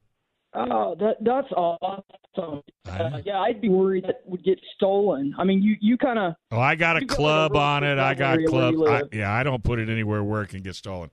Oh, 0.57 0.95
that 1.01 1.17
that's 1.21 1.51
awesome. 1.53 2.63
Uh, 2.89 3.21
yeah, 3.25 3.41
I'd 3.41 3.61
be 3.61 3.69
worried 3.69 4.05
that 4.05 4.21
would 4.25 4.45
get 4.45 4.61
stolen. 4.77 5.35
I 5.37 5.45
mean, 5.45 5.63
you 5.63 5.77
you 5.81 5.99
kind 5.99 6.19
of 6.19 6.35
Oh, 6.53 6.61
I 6.61 6.77
got 6.77 6.97
a 6.97 7.05
club 7.07 7.57
on 7.57 7.83
it. 7.83 7.99
I 7.99 8.15
got 8.15 8.39
club. 8.47 8.75
I, 8.87 9.03
yeah, 9.13 9.33
I 9.33 9.43
don't 9.43 9.65
put 9.65 9.81
it 9.81 9.89
anywhere 9.89 10.23
where 10.23 10.43
it 10.43 10.49
can 10.49 10.63
get 10.63 10.77
stolen. 10.77 11.11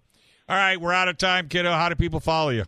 All 0.48 0.56
right, 0.56 0.80
we're 0.80 0.94
out 0.94 1.08
of 1.08 1.18
time, 1.18 1.48
kiddo. 1.48 1.72
How 1.72 1.90
do 1.90 1.96
people 1.96 2.20
follow 2.20 2.50
you? 2.50 2.66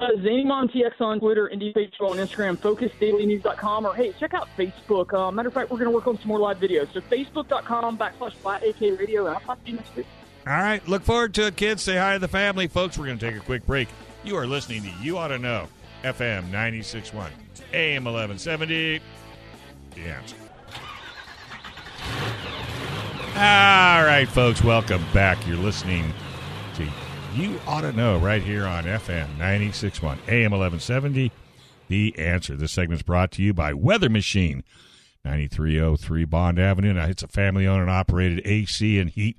Uh, 0.00 0.08
Zanimon 0.16 0.70
TX 0.72 1.00
on 1.00 1.20
Twitter, 1.20 1.48
Indie 1.52 1.72
Baseball 1.72 2.10
on 2.12 2.16
Instagram, 2.16 2.56
FocusDailyNews.com, 2.56 3.86
or 3.86 3.94
hey, 3.94 4.12
check 4.18 4.34
out 4.34 4.48
Facebook. 4.56 5.12
Uh, 5.14 5.30
matter 5.30 5.48
of 5.48 5.54
fact, 5.54 5.70
we're 5.70 5.78
going 5.78 5.90
to 5.90 5.94
work 5.94 6.06
on 6.06 6.18
some 6.18 6.28
more 6.28 6.40
live 6.40 6.58
videos. 6.58 6.92
So 6.92 7.00
Facebook.com 7.00 7.98
backslash 7.98 8.32
Flat 8.34 8.64
AK 8.66 8.80
Radio, 8.98 9.26
and 9.26 9.34
I'll 9.36 9.40
talk 9.40 9.62
to 9.64 9.70
you 9.70 9.76
next 9.76 9.94
week. 9.94 10.06
All 10.46 10.54
right, 10.54 10.86
look 10.88 11.02
forward 11.02 11.34
to 11.34 11.46
it, 11.46 11.56
kids. 11.56 11.82
Say 11.82 11.96
hi 11.96 12.14
to 12.14 12.18
the 12.18 12.26
family, 12.26 12.66
folks. 12.66 12.98
We're 12.98 13.06
going 13.06 13.18
to 13.18 13.30
take 13.30 13.40
a 13.40 13.44
quick 13.44 13.64
break. 13.64 13.88
You 14.24 14.36
are 14.36 14.46
listening 14.46 14.82
to 14.82 14.90
You 15.00 15.18
Auto 15.18 15.36
Know, 15.36 15.68
FM 16.02 16.50
96.1, 16.50 17.30
AM 17.72 18.04
1170. 18.04 19.00
The 19.94 20.00
answer. 20.00 20.36
All 23.34 24.04
right, 24.04 24.26
folks, 24.28 24.62
welcome 24.64 25.04
back. 25.14 25.46
You're 25.46 25.56
listening 25.56 26.12
You 27.34 27.58
Auto 27.66 27.90
Know 27.92 28.18
right 28.18 28.42
here 28.42 28.66
on 28.66 28.84
FM 28.84 29.38
96.1, 29.38 30.02
AM 30.28 30.50
1170. 30.50 31.32
The 31.88 32.14
answer. 32.18 32.56
This 32.56 32.72
segment's 32.72 33.02
brought 33.02 33.30
to 33.32 33.42
you 33.42 33.54
by 33.54 33.72
Weather 33.72 34.10
Machine, 34.10 34.64
9303 35.24 36.26
Bond 36.26 36.58
Avenue. 36.58 36.92
Now, 36.92 37.06
it's 37.06 37.22
a 37.22 37.28
family 37.28 37.66
owned 37.66 37.80
and 37.80 37.90
operated 37.90 38.42
AC 38.44 38.98
and 38.98 39.08
heat 39.08 39.38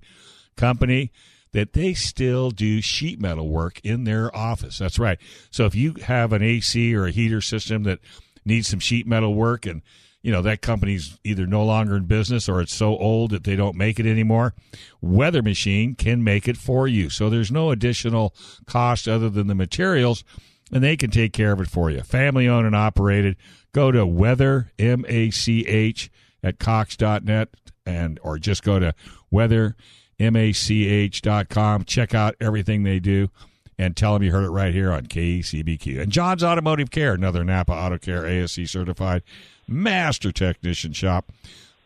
company 0.57 1.11
that 1.51 1.73
they 1.73 1.93
still 1.93 2.49
do 2.49 2.81
sheet 2.81 3.21
metal 3.21 3.47
work 3.47 3.79
in 3.83 4.05
their 4.05 4.35
office. 4.35 4.79
That's 4.79 4.97
right. 4.97 5.19
So 5.51 5.65
if 5.65 5.75
you 5.75 5.93
have 6.03 6.33
an 6.33 6.41
AC 6.41 6.95
or 6.95 7.05
a 7.05 7.11
heater 7.11 7.41
system 7.41 7.83
that 7.83 7.99
needs 8.43 8.67
some 8.67 8.79
sheet 8.79 9.05
metal 9.05 9.35
work 9.35 9.67
and 9.67 9.83
you 10.23 10.31
know 10.31 10.41
that 10.41 10.61
company's 10.61 11.19
either 11.23 11.45
no 11.45 11.63
longer 11.63 11.95
in 11.95 12.05
business 12.05 12.49
or 12.49 12.61
it's 12.61 12.73
so 12.73 12.97
old 12.97 13.31
that 13.31 13.43
they 13.43 13.55
don't 13.55 13.75
make 13.75 13.99
it 13.99 14.07
anymore, 14.07 14.55
Weather 15.01 15.43
Machine 15.43 15.93
can 15.93 16.23
make 16.23 16.47
it 16.47 16.57
for 16.57 16.87
you. 16.87 17.09
So 17.09 17.29
there's 17.29 17.51
no 17.51 17.69
additional 17.69 18.33
cost 18.65 19.07
other 19.07 19.29
than 19.29 19.47
the 19.47 19.55
materials 19.55 20.23
and 20.71 20.83
they 20.83 20.97
can 20.97 21.11
take 21.11 21.33
care 21.33 21.51
of 21.51 21.61
it 21.61 21.67
for 21.67 21.91
you. 21.91 22.01
Family 22.01 22.47
owned 22.47 22.65
and 22.65 22.75
operated. 22.75 23.35
Go 23.73 23.91
to 23.91 24.05
weather 24.05 24.71
M 24.79 25.05
A 25.07 25.29
C 25.29 25.67
H 25.67 26.09
at 26.41 26.57
cox.net 26.57 27.49
and 27.85 28.19
or 28.23 28.39
just 28.39 28.63
go 28.63 28.79
to 28.79 28.95
weather 29.29 29.75
mach.com. 30.19 31.83
Check 31.83 32.15
out 32.15 32.35
everything 32.39 32.83
they 32.83 32.99
do 32.99 33.29
and 33.77 33.97
tell 33.97 34.13
them 34.13 34.23
you 34.23 34.31
heard 34.31 34.45
it 34.45 34.49
right 34.49 34.73
here 34.73 34.91
on 34.91 35.07
KCBQ. 35.07 36.01
And 36.01 36.11
John's 36.11 36.43
Automotive 36.43 36.91
Care, 36.91 37.13
another 37.13 37.43
Napa 37.43 37.73
Auto 37.73 37.97
Care 37.97 38.25
ASE 38.25 38.69
certified 38.69 39.23
master 39.67 40.31
technician 40.31 40.93
shop. 40.93 41.31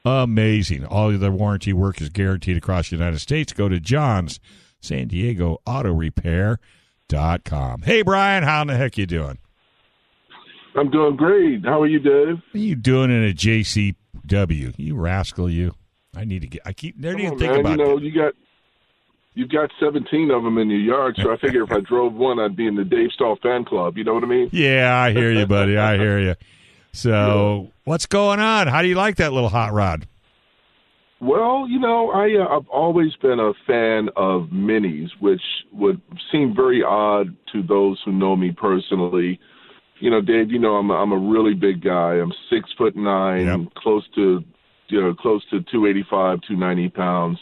Amazing. 0.05 0.85
All 0.85 1.09
of 1.09 1.19
their 1.19 1.31
warranty 1.31 1.73
work 1.73 2.01
is 2.01 2.09
guaranteed 2.09 2.57
across 2.57 2.89
the 2.89 2.95
United 2.95 3.19
States. 3.19 3.51
Go 3.51 3.67
to 3.67 3.79
John's 3.79 4.39
San 4.79 5.07
Diego 5.07 5.61
Auto 5.65 5.91
Repair.com. 5.91 7.81
Hey 7.81 8.01
Brian, 8.03 8.43
how 8.43 8.61
in 8.61 8.67
the 8.67 8.77
heck 8.77 8.97
you 8.97 9.05
doing? 9.05 9.39
I'm 10.75 10.91
doing 10.91 11.15
great. 11.15 11.65
How 11.65 11.81
are 11.81 11.87
you, 11.87 11.99
Dave? 11.99 12.35
What 12.35 12.55
are 12.55 12.57
you 12.57 12.75
doing 12.75 13.09
in 13.09 13.25
a 13.25 13.33
JCW? 13.33 14.75
You 14.77 14.95
rascal, 14.95 15.49
you. 15.49 15.73
I 16.15 16.23
need 16.23 16.41
to 16.41 16.47
get. 16.47 16.61
I 16.65 16.73
keep. 16.73 17.01
Come 17.01 17.19
even 17.19 17.37
think 17.37 17.51
man. 17.51 17.59
about 17.59 17.71
you 17.71 17.77
know, 17.77 17.95
that. 17.95 18.05
you 18.05 18.11
got 18.13 18.33
you've 19.33 19.49
got 19.49 19.71
17 19.79 20.31
of 20.31 20.43
them 20.43 20.57
in 20.57 20.69
your 20.69 20.79
yard, 20.79 21.17
so 21.21 21.31
I 21.31 21.37
figure 21.37 21.63
if 21.63 21.71
I 21.71 21.79
drove 21.87 22.13
one, 22.13 22.39
I'd 22.39 22.55
be 22.55 22.67
in 22.67 22.75
the 22.75 22.85
Dave 22.85 23.11
Stall 23.11 23.37
fan 23.41 23.65
club. 23.65 23.97
You 23.97 24.03
know 24.03 24.13
what 24.13 24.23
I 24.23 24.27
mean? 24.27 24.49
Yeah, 24.51 24.95
I 24.95 25.11
hear 25.11 25.31
you, 25.31 25.45
buddy. 25.45 25.77
I 25.77 25.97
hear 25.97 26.19
you. 26.19 26.35
So, 26.97 27.71
what's 27.83 28.07
going 28.07 28.39
on? 28.39 28.65
How 28.67 28.81
do 28.81 28.87
you 28.87 28.95
like 28.95 29.17
that 29.17 29.31
little 29.31 29.49
hot 29.49 29.71
rod? 29.71 30.07
Well, 31.21 31.67
you 31.67 31.79
know, 31.79 32.09
I 32.11 32.35
uh, 32.39 32.57
I've 32.57 32.67
always 32.69 33.15
been 33.21 33.39
a 33.39 33.53
fan 33.65 34.09
of 34.15 34.49
minis, 34.51 35.09
which 35.19 35.41
would 35.73 36.01
seem 36.31 36.55
very 36.55 36.83
odd 36.83 37.35
to 37.53 37.61
those 37.61 38.01
who 38.03 38.11
know 38.11 38.35
me 38.35 38.51
personally. 38.51 39.39
You 39.99 40.09
know, 40.09 40.21
Dave, 40.21 40.51
you 40.51 40.59
know 40.59 40.75
I'm 40.75 40.89
a, 40.89 40.93
I'm 40.95 41.11
a 41.11 41.17
really 41.17 41.53
big 41.53 41.83
guy. 41.83 42.13
I'm 42.15 42.31
six 42.49 42.69
foot 42.77 42.95
nine, 42.95 43.45
Yep. 43.45 43.73
close 43.75 44.07
to 44.15 44.43
you 44.89 45.01
know 45.01 45.13
close 45.13 45.43
to 45.51 45.61
285, 45.61 46.41
290 46.47 46.89
pounds. 46.89 47.39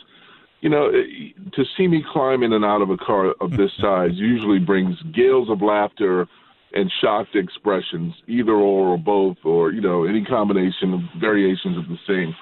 You 0.62 0.70
know, 0.70 0.92
to 0.92 1.64
see 1.78 1.88
me 1.88 2.04
climb 2.12 2.44
in 2.44 2.52
and 2.52 2.66
out 2.66 2.82
of 2.82 2.90
a 2.90 2.98
car 2.98 3.34
of 3.40 3.52
this 3.52 3.72
size 3.82 4.12
usually 4.16 4.60
brings 4.60 5.02
gales 5.14 5.50
of 5.50 5.62
laughter 5.62 6.28
and 6.76 6.92
shocked 7.02 7.36
expressions, 7.36 8.14
either 8.28 8.52
or 8.52 8.90
or 8.90 8.98
both, 8.98 9.38
or 9.44 9.72
you 9.72 9.82
know 9.82 10.04
any 10.04 10.24
combination 10.24 10.94
of 10.94 11.00
variations 11.20 11.78
of 11.78 11.86
the 11.88 11.98
same. 12.08 12.36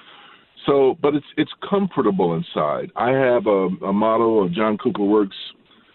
So, 0.66 0.98
but 1.00 1.14
it's 1.14 1.26
it's 1.36 1.52
comfortable 1.68 2.34
inside. 2.34 2.90
I 2.96 3.10
have 3.10 3.46
a, 3.46 3.68
a 3.86 3.92
model 3.92 4.44
of 4.44 4.52
John 4.52 4.76
Cooper 4.76 5.04
Works 5.04 5.36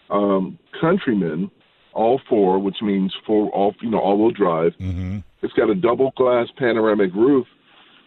um, 0.09 0.57
Countryman, 0.79 1.51
all 1.93 2.21
four, 2.29 2.59
which 2.59 2.77
means 2.81 3.13
four 3.27 3.49
all 3.49 3.75
you 3.81 3.91
know 3.91 3.99
all 3.99 4.17
wheel 4.17 4.31
drive. 4.31 4.71
Mm-hmm. 4.79 5.19
It's 5.41 5.53
got 5.53 5.69
a 5.69 5.75
double 5.75 6.11
glass 6.15 6.47
panoramic 6.57 7.13
roof. 7.13 7.45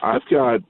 I've 0.03 0.23
got 0.31 0.61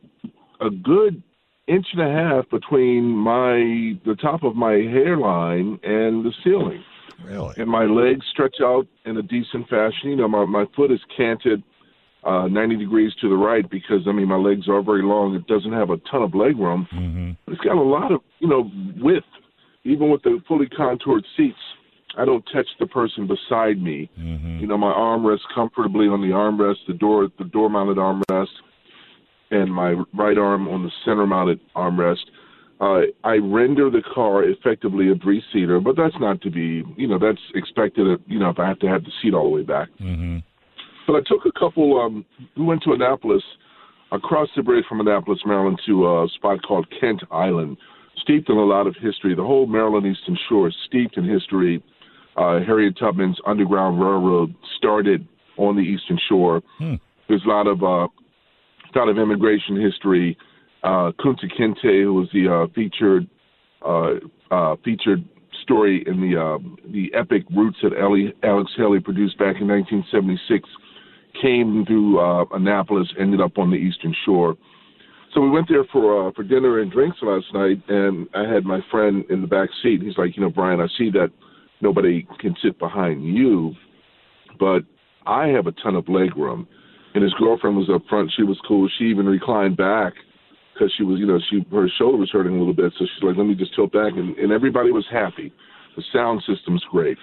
a 0.61 0.71
good 0.71 1.23
inch 1.69 1.87
and 1.93 2.03
a 2.03 2.13
half 2.13 2.51
between 2.51 3.05
my 3.05 3.99
the 4.05 4.17
top 4.21 4.43
of 4.43 4.57
my 4.57 4.73
hairline 4.73 5.79
and 5.85 6.25
the 6.25 6.33
ceiling 6.43 6.83
Really? 7.25 7.55
and 7.57 7.69
my 7.69 7.85
legs 7.85 8.25
stretch 8.33 8.57
out 8.63 8.87
in 9.05 9.17
a 9.17 9.23
decent 9.23 9.69
fashion. 9.69 10.11
You 10.11 10.17
know, 10.17 10.29
my 10.29 10.45
my 10.45 10.65
foot 10.77 10.91
is 10.91 11.01
canted 11.17 11.63
uh, 12.25 12.47
90 12.49 12.77
degrees 12.77 13.13
to 13.21 13.29
the 13.29 13.35
right 13.35 13.69
because 13.69 14.03
I 14.07 14.13
mean 14.13 14.29
my 14.29 14.37
legs 14.37 14.69
are 14.69 14.83
very 14.83 15.03
long. 15.03 15.35
It 15.35 15.47
doesn't 15.47 15.73
have 15.73 15.91
a 15.91 15.97
ton 16.11 16.23
of 16.23 16.35
leg 16.35 16.59
room. 16.59 16.87
Mm-hmm. 16.95 17.53
It's 17.53 17.61
got 17.63 17.77
a 17.77 17.83
lot 17.83 18.13
of 18.13 18.21
you 18.39 18.49
know 18.49 18.71
width, 19.01 19.27
even 19.85 20.11
with 20.11 20.23
the 20.23 20.41
fully 20.47 20.69
contoured 20.69 21.25
seats. 21.37 21.57
I 22.17 22.25
don't 22.25 22.45
touch 22.53 22.67
the 22.79 22.87
person 22.87 23.27
beside 23.27 23.81
me. 23.81 24.11
Mm-hmm. 24.19 24.59
You 24.59 24.67
know, 24.67 24.77
my 24.77 24.91
arm 24.91 25.27
rests 25.27 25.47
comfortably 25.55 26.07
on 26.09 26.21
the 26.21 26.29
armrest, 26.29 26.87
the 26.87 26.93
door, 26.93 27.29
the 27.39 27.45
door 27.45 27.71
mounted 27.71 27.97
armrest, 27.97 28.53
and 29.51 29.73
my 29.73 29.93
right 30.15 30.37
arm 30.37 30.69
on 30.69 30.83
the 30.83 30.91
center 31.05 31.27
mounted 31.27 31.61
armrest. 31.75 32.25
Uh, 32.81 33.03
I 33.23 33.37
render 33.37 33.91
the 33.91 34.03
car 34.15 34.43
effectively 34.45 35.11
a 35.11 35.15
three 35.17 35.43
seater, 35.53 35.79
but 35.79 35.97
that's 35.97 36.15
not 36.19 36.41
to 36.43 36.51
be, 36.51 36.83
you 36.97 37.07
know, 37.07 37.19
that's 37.19 37.41
expected. 37.55 38.11
Of, 38.11 38.21
you 38.27 38.39
know, 38.39 38.51
if 38.51 38.59
I 38.59 38.67
have 38.67 38.81
to 38.81 38.89
have 38.89 39.05
the 39.05 39.13
seat 39.23 39.35
all 39.35 39.45
the 39.45 39.51
way 39.51 39.63
back. 39.63 39.89
Mm-hmm. 40.01 40.39
But 41.07 41.15
I 41.15 41.21
took 41.27 41.47
a 41.47 41.59
couple. 41.59 42.01
Um, 42.01 42.25
we 42.57 42.65
went 42.65 42.83
to 42.85 42.93
Annapolis, 42.93 43.43
across 44.13 44.49
the 44.55 44.63
bridge 44.63 44.85
from 44.89 45.01
Annapolis, 45.01 45.41
Maryland, 45.45 45.81
to 45.87 46.07
a 46.07 46.29
spot 46.35 46.63
called 46.63 46.87
Kent 47.01 47.23
Island, 47.31 47.77
steeped 48.19 48.49
in 48.49 48.57
a 48.57 48.65
lot 48.65 48.87
of 48.87 48.95
history. 49.01 49.35
The 49.35 49.43
whole 49.43 49.67
Maryland 49.67 50.07
Eastern 50.07 50.39
Shore 50.49 50.69
is 50.69 50.77
steeped 50.87 51.17
in 51.17 51.29
history. 51.29 51.83
Uh, 52.37 52.61
Harriet 52.61 52.97
Tubman's 52.99 53.39
Underground 53.47 54.01
Railroad 54.01 54.55
started 54.77 55.27
on 55.57 55.77
the 55.77 55.83
Eastern 55.83 56.19
Shore. 56.29 56.63
Hmm. 56.79 56.95
There's 57.29 57.45
a 57.45 57.49
lot 57.49 57.67
of 57.67 57.83
uh, 57.83 58.07
a 58.07 58.95
lot 58.95 59.09
of 59.09 59.19
immigration 59.19 59.81
history. 59.81 60.37
Uh, 60.83 61.13
Kunta 61.21 61.47
Kinte, 61.59 62.03
who 62.03 62.15
was 62.15 62.29
the 62.33 62.49
uh, 62.53 62.67
featured 62.75 63.29
uh, 63.87 64.15
uh, 64.51 64.77
featured 64.85 65.25
story 65.63 66.05
in 66.07 66.21
the 66.21 66.41
uh, 66.41 66.59
the 66.91 67.13
epic 67.15 67.45
Roots 67.55 67.79
that 67.83 67.93
Ellie, 67.99 68.35
Alex 68.43 68.73
Haley 68.77 68.99
produced 69.01 69.39
back 69.39 69.61
in 69.61 69.69
1976, 69.69 70.69
came 71.41 71.85
through 71.87 72.21
Annapolis, 72.53 73.09
ended 73.19 73.41
up 73.41 73.59
on 73.59 73.71
the 73.71 73.77
Eastern 73.77 74.15
Shore. 74.25 74.57
So 75.35 75.41
we 75.41 75.51
went 75.51 75.69
there 75.69 75.85
for 75.93 76.29
uh, 76.29 76.33
for 76.33 76.43
dinner 76.43 76.81
and 76.81 76.91
drinks 76.91 77.19
last 77.23 77.47
night, 77.55 77.81
and 77.89 78.29
I 78.35 78.53
had 78.53 78.65
my 78.65 78.81
friend 78.91 79.25
in 79.31 79.41
the 79.41 79.47
back 79.47 79.69
seat. 79.83 80.03
He's 80.03 80.19
like, 80.19 80.37
you 80.37 80.43
know, 80.43 80.51
Brian, 80.51 80.81
I 80.81 80.89
see 80.99 81.11
that 81.11 81.31
nobody 81.81 82.27
can 82.41 82.57
sit 82.63 82.79
behind 82.79 83.25
you, 83.25 83.73
but 84.59 84.81
I 85.27 85.47
have 85.49 85.69
a 85.69 85.73
ton 85.73 85.95
of 85.95 86.09
leg 86.09 86.37
room. 86.37 86.67
And 87.15 87.23
his 87.23 87.33
girlfriend 87.35 87.77
was 87.77 87.91
up 87.95 88.03
front. 88.09 88.33
She 88.37 88.43
was 88.43 88.59
cool. 88.67 88.89
She 88.99 89.05
even 89.05 89.27
reclined 89.27 89.77
back 89.77 90.15
because 90.73 90.93
she 90.97 91.05
was, 91.05 91.19
you 91.19 91.27
know, 91.27 91.39
she 91.51 91.65
her 91.71 91.89
shoulder 91.99 92.19
was 92.19 92.31
hurting 92.31 92.55
a 92.55 92.59
little 92.59 92.75
bit. 92.75 92.93
So 92.99 93.05
she's 93.05 93.23
like, 93.23 93.37
let 93.37 93.47
me 93.47 93.55
just 93.55 93.75
tilt 93.75 93.93
back, 93.93 94.13
and, 94.15 94.37
and 94.37 94.53
everybody 94.53 94.91
was 94.91 95.07
happy. 95.11 95.53
The 95.97 96.03
sound 96.13 96.43
system's 96.47 96.83
great. 96.91 97.19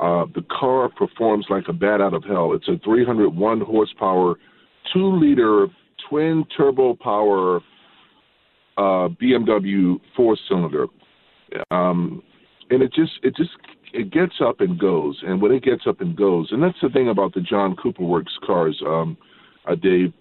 Uh, 0.00 0.24
the 0.34 0.44
car 0.50 0.88
performs 0.88 1.46
like 1.50 1.64
a 1.68 1.72
bat 1.72 2.00
out 2.00 2.14
of 2.14 2.24
hell. 2.24 2.52
It's 2.52 2.66
a 2.68 2.78
301 2.84 3.60
horsepower, 3.60 4.34
two 4.92 5.16
liter 5.16 5.68
twin 6.08 6.44
turbo 6.56 6.94
power 6.94 7.60
uh, 8.76 9.08
BMW 9.22 10.00
four 10.16 10.36
cylinder, 10.48 10.86
um, 11.70 12.22
and 12.70 12.82
it 12.82 12.92
just 12.92 13.12
it 13.22 13.36
just 13.36 13.50
it 13.92 14.10
gets 14.10 14.34
up 14.44 14.60
and 14.60 14.78
goes. 14.78 15.22
And 15.24 15.40
when 15.40 15.52
it 15.52 15.62
gets 15.62 15.82
up 15.86 16.00
and 16.00 16.16
goes, 16.16 16.48
and 16.50 16.62
that's 16.62 16.78
the 16.82 16.88
thing 16.88 17.08
about 17.08 17.34
the 17.34 17.40
John 17.40 17.76
Cooper 17.76 18.02
Works 18.02 18.36
cars, 18.44 18.80
um, 18.86 19.16
uh, 19.68 19.74
Dave. 19.76 20.12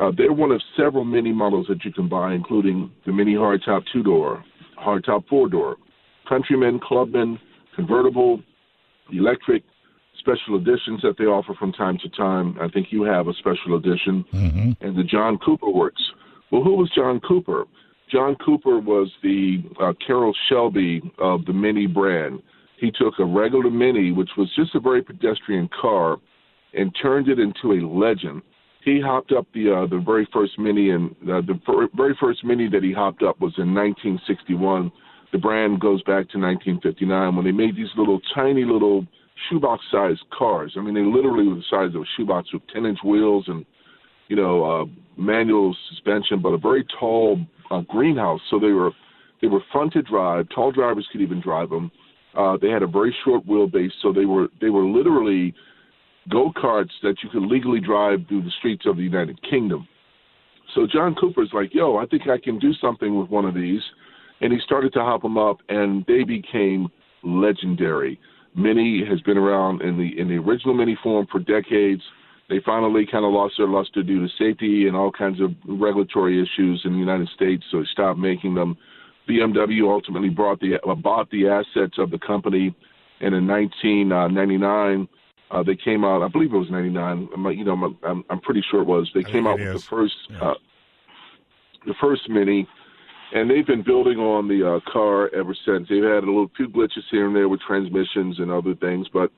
Uh, 0.00 0.12
they're 0.16 0.32
one 0.32 0.52
of 0.52 0.62
several 0.76 1.04
mini 1.04 1.32
models 1.32 1.66
that 1.68 1.84
you 1.84 1.92
can 1.92 2.08
buy, 2.08 2.32
including 2.32 2.90
the 3.06 3.12
mini 3.12 3.34
hardtop 3.34 3.82
two 3.92 4.02
door, 4.02 4.44
hardtop 4.78 5.26
four 5.28 5.48
door, 5.48 5.76
Countryman, 6.28 6.78
Clubman, 6.78 7.38
convertible, 7.74 8.40
electric, 9.12 9.64
special 10.18 10.56
editions 10.56 11.00
that 11.02 11.14
they 11.18 11.24
offer 11.24 11.54
from 11.54 11.72
time 11.72 11.98
to 12.02 12.08
time. 12.10 12.56
I 12.60 12.68
think 12.68 12.88
you 12.90 13.02
have 13.04 13.28
a 13.28 13.34
special 13.34 13.76
edition, 13.76 14.24
Mm-hmm. 14.32 14.72
and 14.86 14.96
the 14.96 15.04
John 15.04 15.38
Cooper 15.38 15.70
Works. 15.70 16.02
Well, 16.50 16.62
who 16.62 16.76
was 16.76 16.90
John 16.94 17.20
Cooper? 17.20 17.64
John 18.10 18.36
Cooper 18.36 18.78
was 18.78 19.10
the 19.22 19.62
uh, 19.80 19.92
Carroll 20.06 20.34
Shelby 20.48 21.02
of 21.18 21.44
the 21.44 21.52
Mini 21.52 21.86
brand. 21.86 22.42
He 22.78 22.90
took 22.90 23.18
a 23.18 23.24
regular 23.24 23.70
Mini, 23.70 24.12
which 24.12 24.30
was 24.36 24.48
just 24.54 24.74
a 24.74 24.80
very 24.80 25.02
pedestrian 25.02 25.68
car, 25.80 26.18
and 26.74 26.94
turned 27.02 27.28
it 27.28 27.38
into 27.38 27.72
a 27.72 27.80
legend. 27.86 28.42
He 28.84 29.00
hopped 29.00 29.32
up 29.32 29.46
the 29.52 29.72
uh, 29.72 29.86
the 29.86 29.98
very 29.98 30.28
first 30.32 30.58
Mini, 30.58 30.90
and 30.90 31.10
uh, 31.22 31.40
the 31.40 31.60
fir- 31.66 31.88
very 31.94 32.16
first 32.20 32.44
Mini 32.44 32.68
that 32.68 32.82
he 32.82 32.92
hopped 32.92 33.22
up 33.22 33.40
was 33.40 33.52
in 33.58 33.74
1961. 33.74 34.92
The 35.32 35.38
brand 35.38 35.80
goes 35.80 36.00
back 36.02 36.30
to 36.30 36.38
1959 36.38 37.36
when 37.36 37.44
they 37.44 37.52
made 37.52 37.76
these 37.76 37.90
little 37.96 38.20
tiny 38.34 38.64
little 38.64 39.06
shoebox-sized 39.48 40.22
cars. 40.36 40.72
I 40.76 40.80
mean, 40.80 40.94
they 40.94 41.02
literally 41.02 41.46
were 41.46 41.56
the 41.56 41.64
size 41.70 41.94
of 41.94 42.02
a 42.02 42.04
shoebox 42.16 42.52
with 42.52 42.62
10-inch 42.74 42.98
wheels 43.04 43.44
and 43.48 43.64
you 44.28 44.36
know 44.36 44.64
uh, 44.64 44.84
manual 45.20 45.76
suspension, 45.90 46.40
but 46.40 46.50
a 46.50 46.58
very 46.58 46.86
tall 46.98 47.38
uh, 47.70 47.80
greenhouse. 47.88 48.40
So 48.50 48.58
they 48.58 48.72
were 48.72 48.92
they 49.42 49.48
were 49.48 49.60
fun 49.72 49.90
to 49.90 50.02
drive. 50.02 50.46
Tall 50.54 50.72
drivers 50.72 51.06
could 51.12 51.20
even 51.20 51.40
drive 51.40 51.70
them. 51.70 51.90
Uh, 52.36 52.56
they 52.60 52.68
had 52.68 52.82
a 52.82 52.86
very 52.86 53.14
short 53.24 53.46
wheelbase, 53.46 53.92
so 54.02 54.12
they 54.12 54.24
were 54.24 54.48
they 54.60 54.70
were 54.70 54.84
literally 54.84 55.54
go 56.30 56.52
karts 56.56 56.90
that 57.02 57.16
you 57.22 57.28
could 57.30 57.42
legally 57.42 57.80
drive 57.80 58.20
through 58.28 58.42
the 58.42 58.52
streets 58.58 58.84
of 58.86 58.96
the 58.96 59.02
United 59.02 59.40
Kingdom. 59.48 59.86
So 60.74 60.86
John 60.86 61.14
Cooper's 61.14 61.50
like, 61.52 61.74
yo, 61.74 61.96
I 61.96 62.06
think 62.06 62.28
I 62.28 62.38
can 62.38 62.58
do 62.58 62.72
something 62.74 63.18
with 63.18 63.30
one 63.30 63.44
of 63.44 63.54
these, 63.54 63.80
and 64.40 64.52
he 64.52 64.58
started 64.64 64.92
to 64.94 65.00
hop 65.00 65.22
them 65.22 65.38
up, 65.38 65.58
and 65.68 66.04
they 66.06 66.24
became 66.24 66.88
legendary. 67.22 68.20
Mini 68.54 69.04
has 69.08 69.20
been 69.22 69.38
around 69.38 69.82
in 69.82 69.96
the 69.96 70.18
in 70.18 70.28
the 70.28 70.36
original 70.36 70.74
Mini 70.74 70.96
form 71.02 71.26
for 71.30 71.38
decades. 71.38 72.02
They 72.48 72.60
finally 72.64 73.06
kind 73.10 73.24
of 73.24 73.32
lost 73.32 73.54
their 73.58 73.68
luster 73.68 74.02
due 74.02 74.26
to 74.26 74.28
safety 74.38 74.88
and 74.88 74.96
all 74.96 75.12
kinds 75.12 75.40
of 75.40 75.50
regulatory 75.66 76.42
issues 76.42 76.80
in 76.84 76.92
the 76.92 76.98
United 76.98 77.28
States, 77.34 77.62
so 77.70 77.80
they 77.80 77.86
stopped 77.92 78.18
making 78.18 78.54
them. 78.54 78.76
BMW 79.28 79.82
ultimately 79.82 80.30
brought 80.30 80.60
the 80.60 80.78
bought 81.02 81.30
the 81.30 81.46
assets 81.46 81.98
of 81.98 82.10
the 82.10 82.18
company, 82.18 82.74
and 83.20 83.34
in 83.34 83.46
1999 83.46 85.08
uh, 85.50 85.62
they 85.62 85.76
came 85.76 86.04
out. 86.04 86.22
I 86.22 86.28
believe 86.28 86.52
it 86.52 86.58
was 86.58 86.70
99. 86.70 87.28
You 87.56 87.64
know, 87.64 87.72
I'm, 87.72 87.98
I'm, 88.02 88.24
I'm 88.30 88.40
pretty 88.40 88.62
sure 88.70 88.82
it 88.82 88.86
was. 88.86 89.10
They 89.14 89.24
I 89.24 89.30
came 89.30 89.46
out 89.46 89.58
with 89.58 89.68
is. 89.68 89.82
the 89.82 89.88
first 89.88 90.14
Yeah. 90.30 90.50
uh, 90.50 90.54
the 91.86 91.94
first 92.00 92.28
Mini, 92.28 92.68
and 93.32 93.48
they've 93.48 93.66
been 93.66 93.82
building 93.82 94.18
on 94.18 94.48
the 94.48 94.76
uh, 94.76 94.92
car 94.92 95.34
ever 95.34 95.54
since. 95.64 95.88
They've 95.88 96.02
had 96.02 96.24
a 96.24 96.26
little 96.26 96.50
few 96.56 96.68
glitches 96.68 97.04
here 97.10 97.26
and 97.26 97.34
there 97.34 97.48
with 97.48 97.60
transmissions 97.60 98.38
and 98.40 98.50
other 98.50 98.74
things, 98.74 99.06
but 99.12 99.30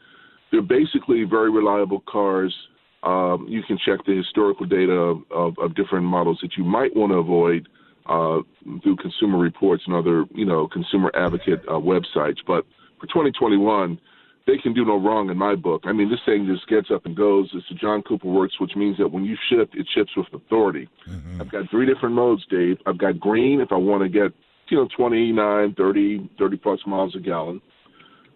they're 0.51 0.63
basically 0.63 1.25
very 1.25 1.51
reliable 1.51 2.03
cars. 2.09 2.55
Um, 3.03 3.47
you 3.49 3.63
can 3.63 3.79
check 3.79 4.05
the 4.05 4.17
historical 4.17 4.67
data 4.67 4.93
of, 4.93 5.23
of, 5.31 5.59
of 5.59 5.75
different 5.75 6.05
models 6.05 6.39
that 6.43 6.57
you 6.57 6.65
might 6.65 6.95
want 6.97 7.13
to 7.13 7.19
avoid 7.19 7.69
uh, 8.07 8.41
through 8.83 8.97
Consumer 8.97 9.39
Reports 9.39 9.85
and 9.87 9.95
other, 9.95 10.25
you 10.35 10.45
know, 10.45 10.67
consumer 10.69 11.11
advocate 11.15 11.61
uh, 11.69 11.73
websites. 11.73 12.39
But 12.47 12.67
for 12.99 13.07
2021, 13.07 13.99
they 14.47 14.59
can 14.59 14.73
do 14.73 14.85
no 14.85 14.97
wrong 14.97 15.31
in 15.31 15.37
my 15.37 15.55
book. 15.55 15.83
I 15.85 15.93
mean, 15.93 16.11
this 16.11 16.21
thing 16.25 16.47
just 16.47 16.69
gets 16.69 16.91
up 16.91 17.07
and 17.07 17.17
goes. 17.17 17.51
It's 17.55 17.67
the 17.69 17.75
John 17.75 18.03
Cooper 18.03 18.29
Works, 18.29 18.59
which 18.61 18.73
means 18.77 18.97
that 18.99 19.09
when 19.09 19.25
you 19.25 19.37
shift, 19.49 19.75
it 19.75 19.87
shifts 19.95 20.13
with 20.17 20.27
authority. 20.33 20.89
Mm-hmm. 21.09 21.41
I've 21.41 21.51
got 21.51 21.71
three 21.71 21.87
different 21.87 22.15
modes, 22.15 22.45
Dave. 22.51 22.79
I've 22.87 22.99
got 22.99 23.21
green 23.21 23.61
if 23.61 23.71
I 23.71 23.77
want 23.77 24.03
to 24.03 24.09
get, 24.09 24.33
you 24.69 24.79
know, 24.79 24.89
29, 24.97 25.75
30, 25.77 26.31
30 26.39 26.57
plus 26.57 26.81
miles 26.87 27.15
a 27.15 27.21
gallon. 27.21 27.61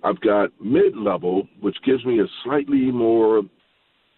I've 0.03 0.21
got 0.21 0.51
mid 0.62 0.97
level, 0.97 1.49
which 1.61 1.77
gives 1.85 2.05
me 2.05 2.21
a 2.21 2.27
slightly 2.45 2.90
more, 2.90 3.43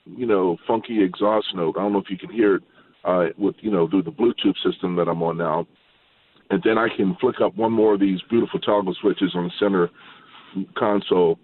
you 0.04 0.26
know, 0.26 0.56
funky 0.66 1.02
exhaust 1.02 1.46
note. 1.54 1.76
I 1.78 1.82
don't 1.82 1.92
know 1.92 2.00
if 2.00 2.10
you 2.10 2.18
can 2.18 2.30
hear 2.30 2.56
it 2.56 2.62
uh, 3.04 3.26
with, 3.38 3.54
you 3.60 3.70
know, 3.70 3.88
through 3.88 4.02
the 4.02 4.10
Bluetooth 4.10 4.56
system 4.64 4.96
that 4.96 5.08
I'm 5.08 5.22
on 5.22 5.38
now. 5.38 5.66
And 6.50 6.60
then 6.64 6.78
I 6.78 6.88
can 6.94 7.16
flick 7.20 7.36
up 7.40 7.56
one 7.56 7.72
more 7.72 7.94
of 7.94 8.00
these 8.00 8.20
beautiful 8.28 8.60
toggle 8.60 8.94
switches 9.00 9.32
on 9.34 9.44
the 9.44 9.50
center 9.58 9.90
console, 10.76 11.38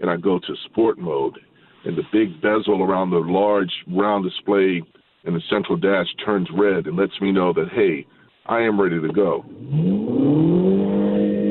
and 0.00 0.10
I 0.10 0.16
go 0.16 0.38
to 0.38 0.56
sport 0.64 0.98
mode. 0.98 1.38
And 1.84 1.96
the 1.96 2.02
big 2.12 2.40
bezel 2.40 2.82
around 2.82 3.10
the 3.10 3.18
large 3.18 3.72
round 3.88 4.24
display 4.24 4.82
in 5.24 5.34
the 5.34 5.42
central 5.48 5.76
dash 5.76 6.06
turns 6.24 6.48
red 6.52 6.86
and 6.86 6.96
lets 6.96 7.20
me 7.20 7.32
know 7.32 7.52
that, 7.52 7.68
hey, 7.72 8.06
I 8.46 8.60
am 8.60 8.80
ready 8.80 9.00
to 9.00 9.12
go. 9.12 9.44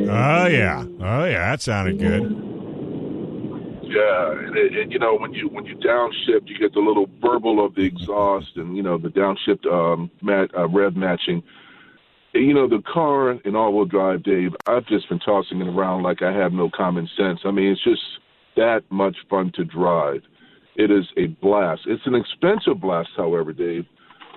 Oh 0.09 0.47
yeah, 0.47 0.85
oh 1.01 1.25
yeah, 1.25 1.51
that 1.51 1.61
sounded 1.61 1.99
good. 1.99 2.21
Yeah, 3.83 4.31
and, 4.31 4.57
it, 4.57 4.75
and 4.75 4.91
you 4.91 4.99
know 4.99 5.15
when 5.15 5.33
you 5.33 5.47
when 5.47 5.65
you 5.65 5.75
downshift, 5.75 6.47
you 6.47 6.57
get 6.57 6.73
the 6.73 6.79
little 6.79 7.07
burble 7.07 7.63
of 7.63 7.75
the 7.75 7.83
exhaust, 7.83 8.55
and 8.55 8.75
you 8.75 8.83
know 8.83 8.97
the 8.97 9.09
downshift 9.09 9.65
um, 9.65 10.11
mat, 10.21 10.49
uh, 10.57 10.67
rev 10.67 10.95
matching. 10.95 11.43
You 12.33 12.53
know 12.53 12.67
the 12.67 12.81
car 12.81 13.31
in 13.31 13.55
all-wheel 13.55 13.85
drive, 13.85 14.23
Dave. 14.23 14.55
I've 14.67 14.85
just 14.87 15.07
been 15.09 15.19
tossing 15.19 15.61
it 15.61 15.67
around 15.67 16.03
like 16.03 16.21
I 16.21 16.33
have 16.33 16.51
no 16.51 16.69
common 16.69 17.07
sense. 17.17 17.41
I 17.45 17.51
mean, 17.51 17.71
it's 17.71 17.83
just 17.83 18.01
that 18.57 18.81
much 18.89 19.15
fun 19.29 19.51
to 19.55 19.63
drive. 19.63 20.21
It 20.75 20.91
is 20.91 21.05
a 21.17 21.27
blast. 21.41 21.81
It's 21.87 22.05
an 22.05 22.13
expensive 22.13 22.81
blast, 22.81 23.09
however, 23.15 23.53
Dave. 23.53 23.85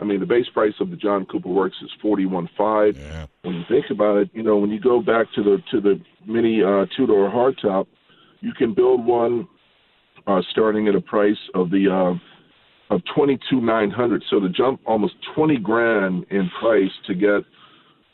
I 0.01 0.05
mean, 0.05 0.21
the 0.21 0.27
base 0.27 0.47
price 0.55 0.73
of 0.81 0.89
the 0.91 0.97
John 0.97 1.27
Cooper 1.27 1.51
Works 1.51 1.77
is 1.83 1.91
forty-one 2.01 2.49
five 2.57 2.97
Yeah. 2.97 3.27
when 3.43 3.57
you 3.57 3.65
think 3.69 3.87
about 3.91 4.17
it, 4.17 4.31
you 4.33 4.43
know, 4.43 4.57
when 4.57 4.71
you 4.71 4.81
go 4.81 5.03
back 5.03 5.27
to 5.35 5.43
the 5.43 5.63
to 5.73 5.81
the 5.81 6.01
mini 6.27 6.63
uh, 6.63 6.87
two 6.97 7.07
door 7.07 7.29
hardtop, 7.31 7.87
you 8.41 8.53
can 8.55 8.73
build 8.73 9.05
one 9.05 9.47
uh, 10.27 10.41
starting 10.51 10.89
at 10.89 10.95
a 10.95 11.01
price 11.01 11.37
of 11.55 11.71
the 11.71 11.89
uh, 11.91 12.95
of 12.95 13.03
twenty 13.15 13.39
two 13.51 13.61
nine 13.61 13.91
hundred. 13.91 14.25
So 14.31 14.41
to 14.41 14.49
jump 14.49 14.81
almost 14.87 15.15
twenty 15.35 15.59
grand 15.59 16.25
in 16.31 16.49
price 16.61 16.93
to 17.07 17.15
get 17.15 17.45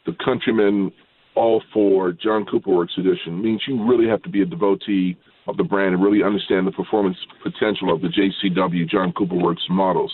the 0.07 0.16
Countryman 0.25 0.90
all 1.37 1.62
for 1.73 2.12
John 2.12 2.47
Cooper 2.47 2.71
Works 2.71 2.95
edition 2.99 3.40
means 3.40 3.62
you 3.69 3.87
really 3.88 4.09
have 4.09 4.23
to 4.23 4.29
be 4.29 4.42
a 4.42 4.47
devotee 4.47 5.16
of 5.47 5.57
the 5.57 5.65
brand 5.65 5.95
and 5.95 6.03
really 6.03 6.23
understand 6.23 6.67
the 6.67 6.73
performance 6.73 7.17
potential 7.43 7.93
of 7.93 8.01
the 8.01 8.09
JCW 8.09 8.89
John 8.89 9.13
Cooper 9.13 9.37
Works 9.37 9.63
models. 9.71 10.13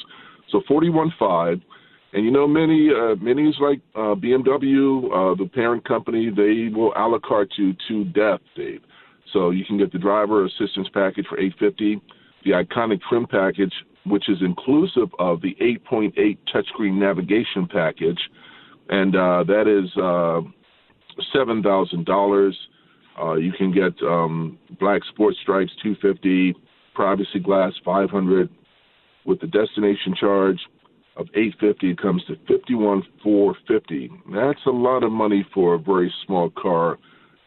So 0.51 0.61
41.5, 0.71 1.61
and 2.13 2.25
you 2.25 2.31
know 2.31 2.47
many 2.47 2.91
uh, 2.91 3.15
many 3.17 3.55
like 3.61 3.81
uh, 3.95 4.15
BMW, 4.15 5.07
uh, 5.07 5.35
the 5.35 5.49
parent 5.53 5.87
company, 5.87 6.31
they 6.31 6.69
will 6.75 6.93
a 6.95 7.09
la 7.09 7.19
carte 7.19 7.53
you 7.57 7.75
to 7.89 8.05
death, 8.05 8.41
Dave. 8.55 8.83
So 9.33 9.51
you 9.51 9.65
can 9.65 9.79
get 9.79 9.93
the 9.93 9.99
driver 9.99 10.45
assistance 10.45 10.89
package 10.93 11.27
for 11.27 11.39
850, 11.39 12.03
the 12.45 12.51
iconic 12.51 13.01
trim 13.09 13.27
package, 13.27 13.73
which 14.05 14.29
is 14.29 14.39
inclusive 14.43 15.09
of 15.19 15.41
the 15.41 15.57
8.8 15.91 16.13
touchscreen 16.55 16.99
navigation 16.99 17.67
package, 17.67 18.21
and 18.91 19.17
uh, 19.17 19.45
that 19.45 19.67
is 19.67 19.91
uh, 19.97 20.41
seven 21.35 21.63
thousand 21.63 22.05
dollars. 22.05 22.57
Uh, 23.21 23.35
you 23.35 23.53
can 23.53 23.73
get 23.73 23.93
um, 24.03 24.59
black 24.81 25.03
sports 25.13 25.39
stripes 25.43 25.73
250, 25.83 26.55
privacy 26.95 27.39
glass 27.39 27.73
500, 27.85 28.49
with 29.25 29.41
the 29.41 29.47
destination 29.47 30.15
charge 30.19 30.59
of 31.17 31.27
850 31.35 31.91
it 31.91 31.99
comes 32.01 32.25
to 32.25 32.37
51,450. 32.49 34.11
That's 34.33 34.65
a 34.67 34.71
lot 34.71 35.03
of 35.05 35.13
money 35.13 35.47
for 35.53 35.75
a 35.75 35.79
very 35.79 36.13
small 36.25 36.51
car, 36.51 36.99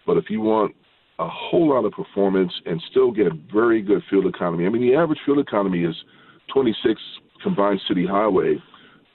but 0.06 0.18
if 0.18 0.30
you 0.30 0.42
want 0.42 0.76
a 1.20 1.28
whole 1.30 1.70
lot 1.70 1.86
of 1.86 1.94
performance 1.94 2.52
and 2.66 2.82
still 2.92 3.12
get 3.12 3.28
very 3.52 3.82
good 3.82 4.04
fuel 4.10 4.28
economy. 4.28 4.66
I 4.66 4.70
mean, 4.70 4.82
the 4.82 4.96
average 4.96 5.20
fuel 5.24 5.40
economy 5.40 5.84
is 5.84 5.96
26 6.54 7.00
combined 7.42 7.80
city 7.88 8.06
highway, 8.06 8.58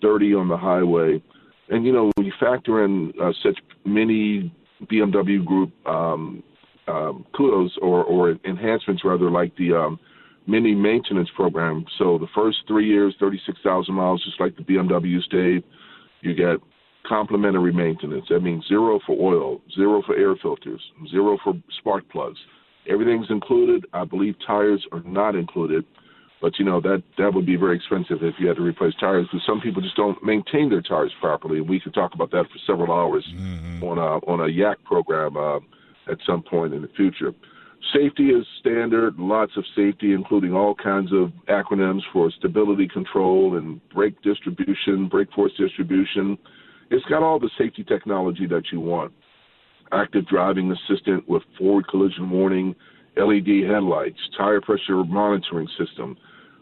30 0.00 0.34
on 0.34 0.48
the 0.48 0.56
highway. 0.56 1.22
And, 1.68 1.84
you 1.84 1.92
know, 1.92 2.10
when 2.16 2.26
you 2.26 2.32
factor 2.40 2.84
in 2.84 3.12
uh, 3.22 3.32
such 3.42 3.58
many 3.84 4.52
BMW 4.86 5.44
group 5.44 5.72
um, 5.86 6.42
um, 6.88 7.26
kudos 7.36 7.76
or, 7.80 8.04
or 8.04 8.36
enhancements, 8.44 9.04
rather, 9.04 9.30
like 9.30 9.54
the 9.56 9.72
um, 9.72 9.98
mini 10.46 10.74
maintenance 10.74 11.28
program. 11.36 11.84
So 11.98 12.18
the 12.18 12.26
first 12.34 12.58
three 12.66 12.88
years, 12.88 13.14
36,000 13.20 13.94
miles, 13.94 14.22
just 14.24 14.40
like 14.40 14.56
the 14.56 14.62
BMW 14.62 15.18
Dave, 15.30 15.62
you 16.22 16.34
get 16.34 16.56
complimentary 17.06 17.72
maintenance. 17.72 18.26
That 18.28 18.40
means 18.40 18.64
zero 18.68 19.00
for 19.06 19.16
oil, 19.20 19.60
zero 19.74 20.02
for 20.04 20.16
air 20.16 20.34
filters, 20.40 20.82
zero 21.10 21.38
for 21.42 21.54
spark 21.78 22.08
plugs. 22.10 22.38
Everything's 22.88 23.30
included. 23.30 23.84
I 23.92 24.04
believe 24.04 24.34
tires 24.46 24.84
are 24.92 25.02
not 25.04 25.34
included, 25.34 25.84
but 26.40 26.58
you 26.58 26.64
know 26.64 26.80
that 26.80 27.02
that 27.18 27.34
would 27.34 27.46
be 27.46 27.56
very 27.56 27.76
expensive 27.76 28.18
if 28.22 28.34
you 28.38 28.48
had 28.48 28.56
to 28.56 28.62
replace 28.62 28.94
tires. 28.98 29.26
Because 29.30 29.44
some 29.46 29.60
people 29.60 29.82
just 29.82 29.96
don't 29.96 30.22
maintain 30.22 30.70
their 30.70 30.82
tires 30.82 31.12
properly. 31.20 31.60
We 31.60 31.80
could 31.80 31.94
talk 31.94 32.14
about 32.14 32.30
that 32.30 32.44
for 32.44 32.58
several 32.66 32.92
hours 32.92 33.26
mm-hmm. 33.34 33.84
on 33.84 33.98
a 33.98 34.24
on 34.26 34.40
a 34.40 34.48
Yak 34.48 34.82
program 34.84 35.36
uh, 35.36 35.58
at 36.10 36.18
some 36.26 36.42
point 36.42 36.74
in 36.74 36.82
the 36.82 36.88
future. 36.96 37.34
Safety 37.94 38.28
is 38.28 38.46
standard, 38.60 39.18
lots 39.18 39.52
of 39.56 39.64
safety, 39.74 40.12
including 40.12 40.54
all 40.54 40.74
kinds 40.74 41.12
of 41.12 41.32
acronyms 41.48 42.02
for 42.12 42.30
stability 42.30 42.86
control 42.86 43.56
and 43.56 43.80
brake 43.88 44.20
distribution, 44.22 45.08
brake 45.08 45.32
force 45.34 45.52
distribution. 45.58 46.36
It's 46.90 47.04
got 47.06 47.22
all 47.22 47.38
the 47.38 47.50
safety 47.56 47.82
technology 47.82 48.46
that 48.46 48.64
you 48.70 48.80
want. 48.80 49.12
Active 49.92 50.26
driving 50.26 50.70
assistant 50.72 51.28
with 51.28 51.42
forward 51.58 51.88
collision 51.88 52.30
warning, 52.30 52.74
LED 53.16 53.68
headlights, 53.68 54.18
tire 54.36 54.60
pressure 54.60 55.02
monitoring 55.04 55.68
system. 55.78 56.16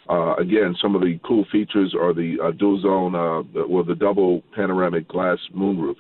Uh, 0.09 0.35
again, 0.37 0.75
some 0.81 0.95
of 0.95 1.03
the 1.03 1.19
cool 1.27 1.45
features 1.53 1.95
are 1.95 2.15
the 2.15 2.37
uh, 2.43 2.51
dual 2.53 2.81
zone, 2.81 3.15
uh, 3.15 3.61
or 3.63 3.85
the 3.85 3.95
double 3.95 4.43
panoramic 4.55 5.07
glass 5.09 5.39
moonroof 5.55 5.97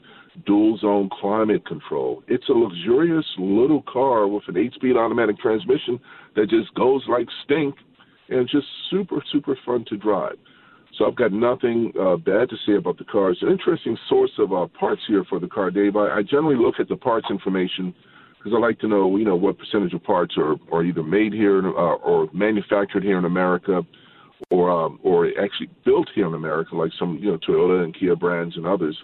dual 0.47 0.79
zone 0.79 1.11
climate 1.21 1.67
control. 1.67 2.23
It's 2.29 2.49
a 2.49 2.53
luxurious 2.53 3.27
little 3.39 3.83
car 3.83 4.29
with 4.29 4.45
an 4.49 4.57
eight 4.57 4.73
speed 4.75 4.97
automatic 4.97 5.39
transmission 5.39 5.99
that 6.37 6.49
just 6.49 6.73
goes 6.75 7.03
like 7.09 7.27
stink 7.45 7.75
and 8.29 8.49
just 8.49 8.67
super, 8.91 9.23
super 9.33 9.59
fun 9.65 9.85
to 9.89 9.97
drive. 9.97 10.37
So 10.97 11.07
I've 11.07 11.17
got 11.17 11.33
nothing 11.33 11.93
uh, 12.01 12.17
bad 12.17 12.51
to 12.51 12.57
say 12.67 12.75
about 12.75 12.99
the 12.99 13.05
car. 13.05 13.31
It's 13.31 13.43
an 13.43 13.49
interesting 13.49 13.97
source 14.09 14.33
of 14.39 14.53
uh, 14.53 14.67
parts 14.79 15.03
here 15.07 15.25
for 15.29 15.39
the 15.39 15.47
car, 15.47 15.71
Dave. 15.71 15.97
I, 15.97 16.19
I 16.19 16.23
generally 16.23 16.57
look 16.57 16.75
at 16.81 16.89
the 16.89 16.97
parts 16.97 17.27
information 17.31 17.95
because 18.39 18.53
I 18.57 18.61
like 18.61 18.79
to 18.81 18.89
know, 18.89 19.17
you 19.17 19.25
know, 19.25 19.37
what 19.37 19.59
percentage 19.59 19.93
of 19.93 20.03
parts 20.05 20.37
are, 20.39 20.55
are 20.73 20.85
either 20.85 21.03
made 21.03 21.33
here 21.33 21.59
uh, 21.59 21.97
or 21.97 22.29
manufactured 22.33 23.03
here 23.03 23.19
in 23.19 23.25
America, 23.25 23.83
or 24.51 24.71
um, 24.71 25.01
or 25.03 25.27
actually 25.41 25.69
built 25.85 26.09
here 26.15 26.27
in 26.27 26.35
America, 26.35 26.77
like 26.77 26.93
some, 26.99 27.19
you 27.21 27.31
know, 27.33 27.39
Toyota 27.39 27.83
and 27.85 27.99
Kia 27.99 28.17
brands 28.17 28.57
and 28.57 28.67
others. 28.67 28.97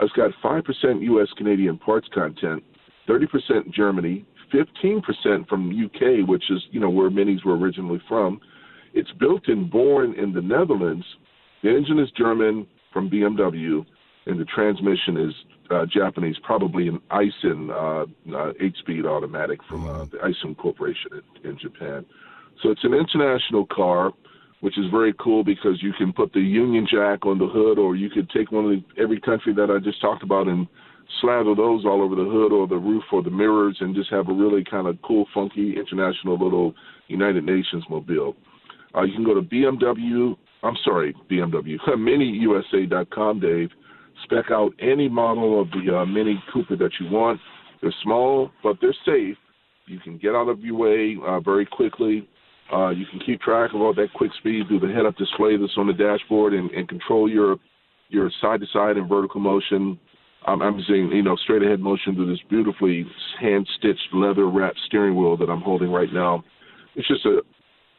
It's 0.00 0.12
got 0.14 0.30
5% 0.42 1.02
U.S. 1.02 1.28
Canadian 1.36 1.78
parts 1.78 2.08
content, 2.14 2.64
30% 3.08 3.72
Germany, 3.72 4.24
15% 4.52 5.48
from 5.48 5.70
UK, 5.70 6.26
which 6.28 6.44
is 6.50 6.62
you 6.70 6.80
know 6.80 6.90
where 6.90 7.10
minis 7.10 7.44
were 7.44 7.56
originally 7.56 8.00
from. 8.08 8.40
It's 8.94 9.10
built 9.18 9.42
and 9.48 9.70
born 9.70 10.14
in 10.18 10.32
the 10.32 10.40
Netherlands. 10.40 11.04
The 11.62 11.70
engine 11.70 11.98
is 11.98 12.10
German 12.16 12.66
from 12.92 13.08
BMW, 13.08 13.86
and 14.26 14.38
the 14.38 14.44
transmission 14.44 15.16
is 15.16 15.34
uh, 15.70 15.86
Japanese, 15.86 16.36
probably 16.42 16.88
an 16.88 17.00
Aisin 17.10 17.70
uh, 17.70 18.36
uh, 18.36 18.52
eight-speed 18.60 19.06
automatic 19.06 19.58
from 19.68 19.88
uh, 19.88 20.04
the 20.04 20.18
Aisin 20.18 20.56
Corporation 20.56 21.22
in, 21.44 21.50
in 21.50 21.58
Japan. 21.58 22.04
So 22.62 22.70
it's 22.70 22.84
an 22.84 22.94
international 22.94 23.66
car 23.66 24.12
which 24.62 24.78
is 24.78 24.84
very 24.92 25.12
cool 25.18 25.42
because 25.42 25.82
you 25.82 25.92
can 25.98 26.12
put 26.12 26.32
the 26.32 26.40
Union 26.40 26.86
Jack 26.88 27.26
on 27.26 27.36
the 27.36 27.48
hood, 27.48 27.80
or 27.80 27.96
you 27.96 28.08
could 28.08 28.30
take 28.30 28.52
one 28.52 28.64
of 28.64 28.70
the, 28.70 29.02
every 29.02 29.20
country 29.20 29.52
that 29.52 29.72
I 29.72 29.82
just 29.82 30.00
talked 30.00 30.22
about 30.22 30.46
and 30.46 30.68
slather 31.20 31.56
those 31.56 31.84
all 31.84 32.00
over 32.00 32.14
the 32.14 32.24
hood 32.24 32.52
or 32.52 32.68
the 32.68 32.76
roof 32.76 33.02
or 33.12 33.24
the 33.24 33.30
mirrors, 33.30 33.76
and 33.80 33.92
just 33.92 34.08
have 34.10 34.28
a 34.28 34.32
really 34.32 34.62
kind 34.62 34.86
of 34.86 35.02
cool, 35.02 35.26
funky 35.34 35.76
international 35.76 36.38
little 36.38 36.74
United 37.08 37.44
Nations 37.44 37.82
mobile. 37.90 38.36
Uh, 38.94 39.02
you 39.02 39.14
can 39.14 39.24
go 39.24 39.34
to 39.34 39.42
BMW. 39.42 40.36
I'm 40.62 40.76
sorry, 40.84 41.12
BMW. 41.28 41.76
MiniUSA.com, 41.88 43.40
Dave. 43.40 43.70
Spec 44.24 44.50
out 44.50 44.72
any 44.80 45.08
model 45.08 45.60
of 45.60 45.70
the 45.70 45.98
uh, 45.98 46.06
Mini 46.06 46.42
Cooper 46.52 46.76
that 46.76 46.92
you 47.00 47.10
want. 47.10 47.40
They're 47.80 47.94
small, 48.02 48.50
but 48.62 48.76
they're 48.80 48.94
safe. 49.04 49.36
You 49.86 49.98
can 50.00 50.18
get 50.18 50.34
out 50.34 50.48
of 50.48 50.60
your 50.60 50.76
way 50.76 51.16
uh, 51.26 51.40
very 51.40 51.66
quickly 51.66 52.28
uh, 52.72 52.88
you 52.88 53.04
can 53.06 53.20
keep 53.20 53.40
track 53.40 53.74
of 53.74 53.80
all 53.80 53.92
that 53.94 54.12
quick 54.14 54.30
speed 54.38 54.66
through 54.66 54.80
the 54.80 54.92
head-up 54.92 55.16
display 55.16 55.56
that's 55.56 55.76
on 55.76 55.86
the 55.86 55.92
dashboard 55.92 56.54
and, 56.54 56.70
and 56.70 56.88
control 56.88 57.30
your 57.30 57.56
your 58.08 58.30
side-to-side 58.42 58.98
and 58.98 59.08
vertical 59.08 59.40
motion. 59.40 59.98
I'm, 60.46 60.60
I'm 60.60 60.82
saying, 60.86 61.12
you 61.12 61.22
know, 61.22 61.34
straight-ahead 61.36 61.80
motion 61.80 62.14
through 62.14 62.30
this 62.30 62.42
beautifully 62.50 63.06
hand-stitched 63.40 64.08
leather-wrapped 64.12 64.78
steering 64.86 65.16
wheel 65.16 65.34
that 65.38 65.48
I'm 65.48 65.62
holding 65.62 65.90
right 65.90 66.12
now. 66.12 66.44
It's 66.94 67.08
just 67.08 67.24
a 67.24 67.40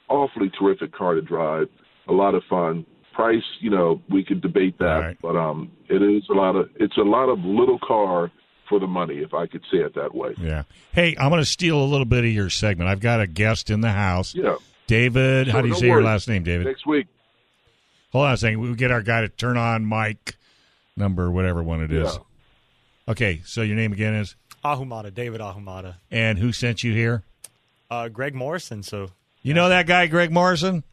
awfully 0.09 0.51
terrific 0.59 0.93
car 0.93 1.15
to 1.15 1.21
drive. 1.21 1.67
A 2.09 2.13
lot 2.13 2.35
of 2.35 2.43
fun. 2.47 2.85
Price, 3.13 3.43
you 3.59 3.69
know, 3.69 4.01
we 4.09 4.23
could 4.23 4.41
debate 4.41 4.79
that, 4.79 4.97
right. 4.97 5.17
but 5.21 5.35
um, 5.35 5.71
it 5.87 6.01
is 6.01 6.23
a 6.29 6.33
lot 6.33 6.55
of 6.55 6.69
it's 6.75 6.97
a 6.97 7.01
lot 7.01 7.29
of 7.29 7.39
little 7.39 7.79
car 7.79 8.31
for 8.67 8.79
the 8.79 8.87
money, 8.87 9.17
if 9.17 9.33
I 9.33 9.45
could 9.45 9.61
say 9.71 9.77
it 9.77 9.95
that 9.95 10.15
way. 10.15 10.33
Yeah. 10.37 10.63
Hey, 10.93 11.15
I'm 11.19 11.29
going 11.29 11.41
to 11.41 11.45
steal 11.45 11.79
a 11.79 11.85
little 11.85 12.05
bit 12.05 12.23
of 12.23 12.31
your 12.31 12.49
segment. 12.49 12.89
I've 12.89 13.01
got 13.01 13.21
a 13.21 13.27
guest 13.27 13.69
in 13.69 13.81
the 13.81 13.91
house. 13.91 14.33
Yeah. 14.33 14.55
David, 14.87 15.47
how 15.47 15.61
do 15.61 15.67
you 15.67 15.75
say 15.75 15.87
your 15.87 16.01
last 16.03 16.27
name, 16.27 16.43
David? 16.43 16.65
Next 16.65 16.85
week. 16.85 17.07
Hold 18.11 18.25
on 18.25 18.33
a 18.33 18.37
second. 18.37 18.59
We 18.61 18.75
get 18.75 18.91
our 18.91 19.01
guy 19.01 19.21
to 19.21 19.29
turn 19.29 19.57
on 19.57 19.87
mic 19.87 20.35
number, 20.95 21.31
whatever 21.31 21.63
one 21.63 21.81
it 21.83 21.91
is. 21.91 22.13
Yeah. 22.13 23.11
Okay, 23.11 23.41
so 23.45 23.61
your 23.61 23.75
name 23.75 23.91
again 23.91 24.13
is? 24.13 24.35
Ahumada, 24.63 25.13
David 25.13 25.41
Ahumada. 25.41 25.95
And 26.09 26.37
who 26.37 26.51
sent 26.51 26.83
you 26.83 26.93
here? 26.93 27.23
Uh, 27.89 28.07
Greg 28.07 28.33
Morrison. 28.33 28.81
So 28.81 29.01
You 29.01 29.09
yeah. 29.43 29.53
know 29.55 29.69
that 29.69 29.87
guy, 29.87 30.07
Greg 30.07 30.31
Morrison? 30.31 30.83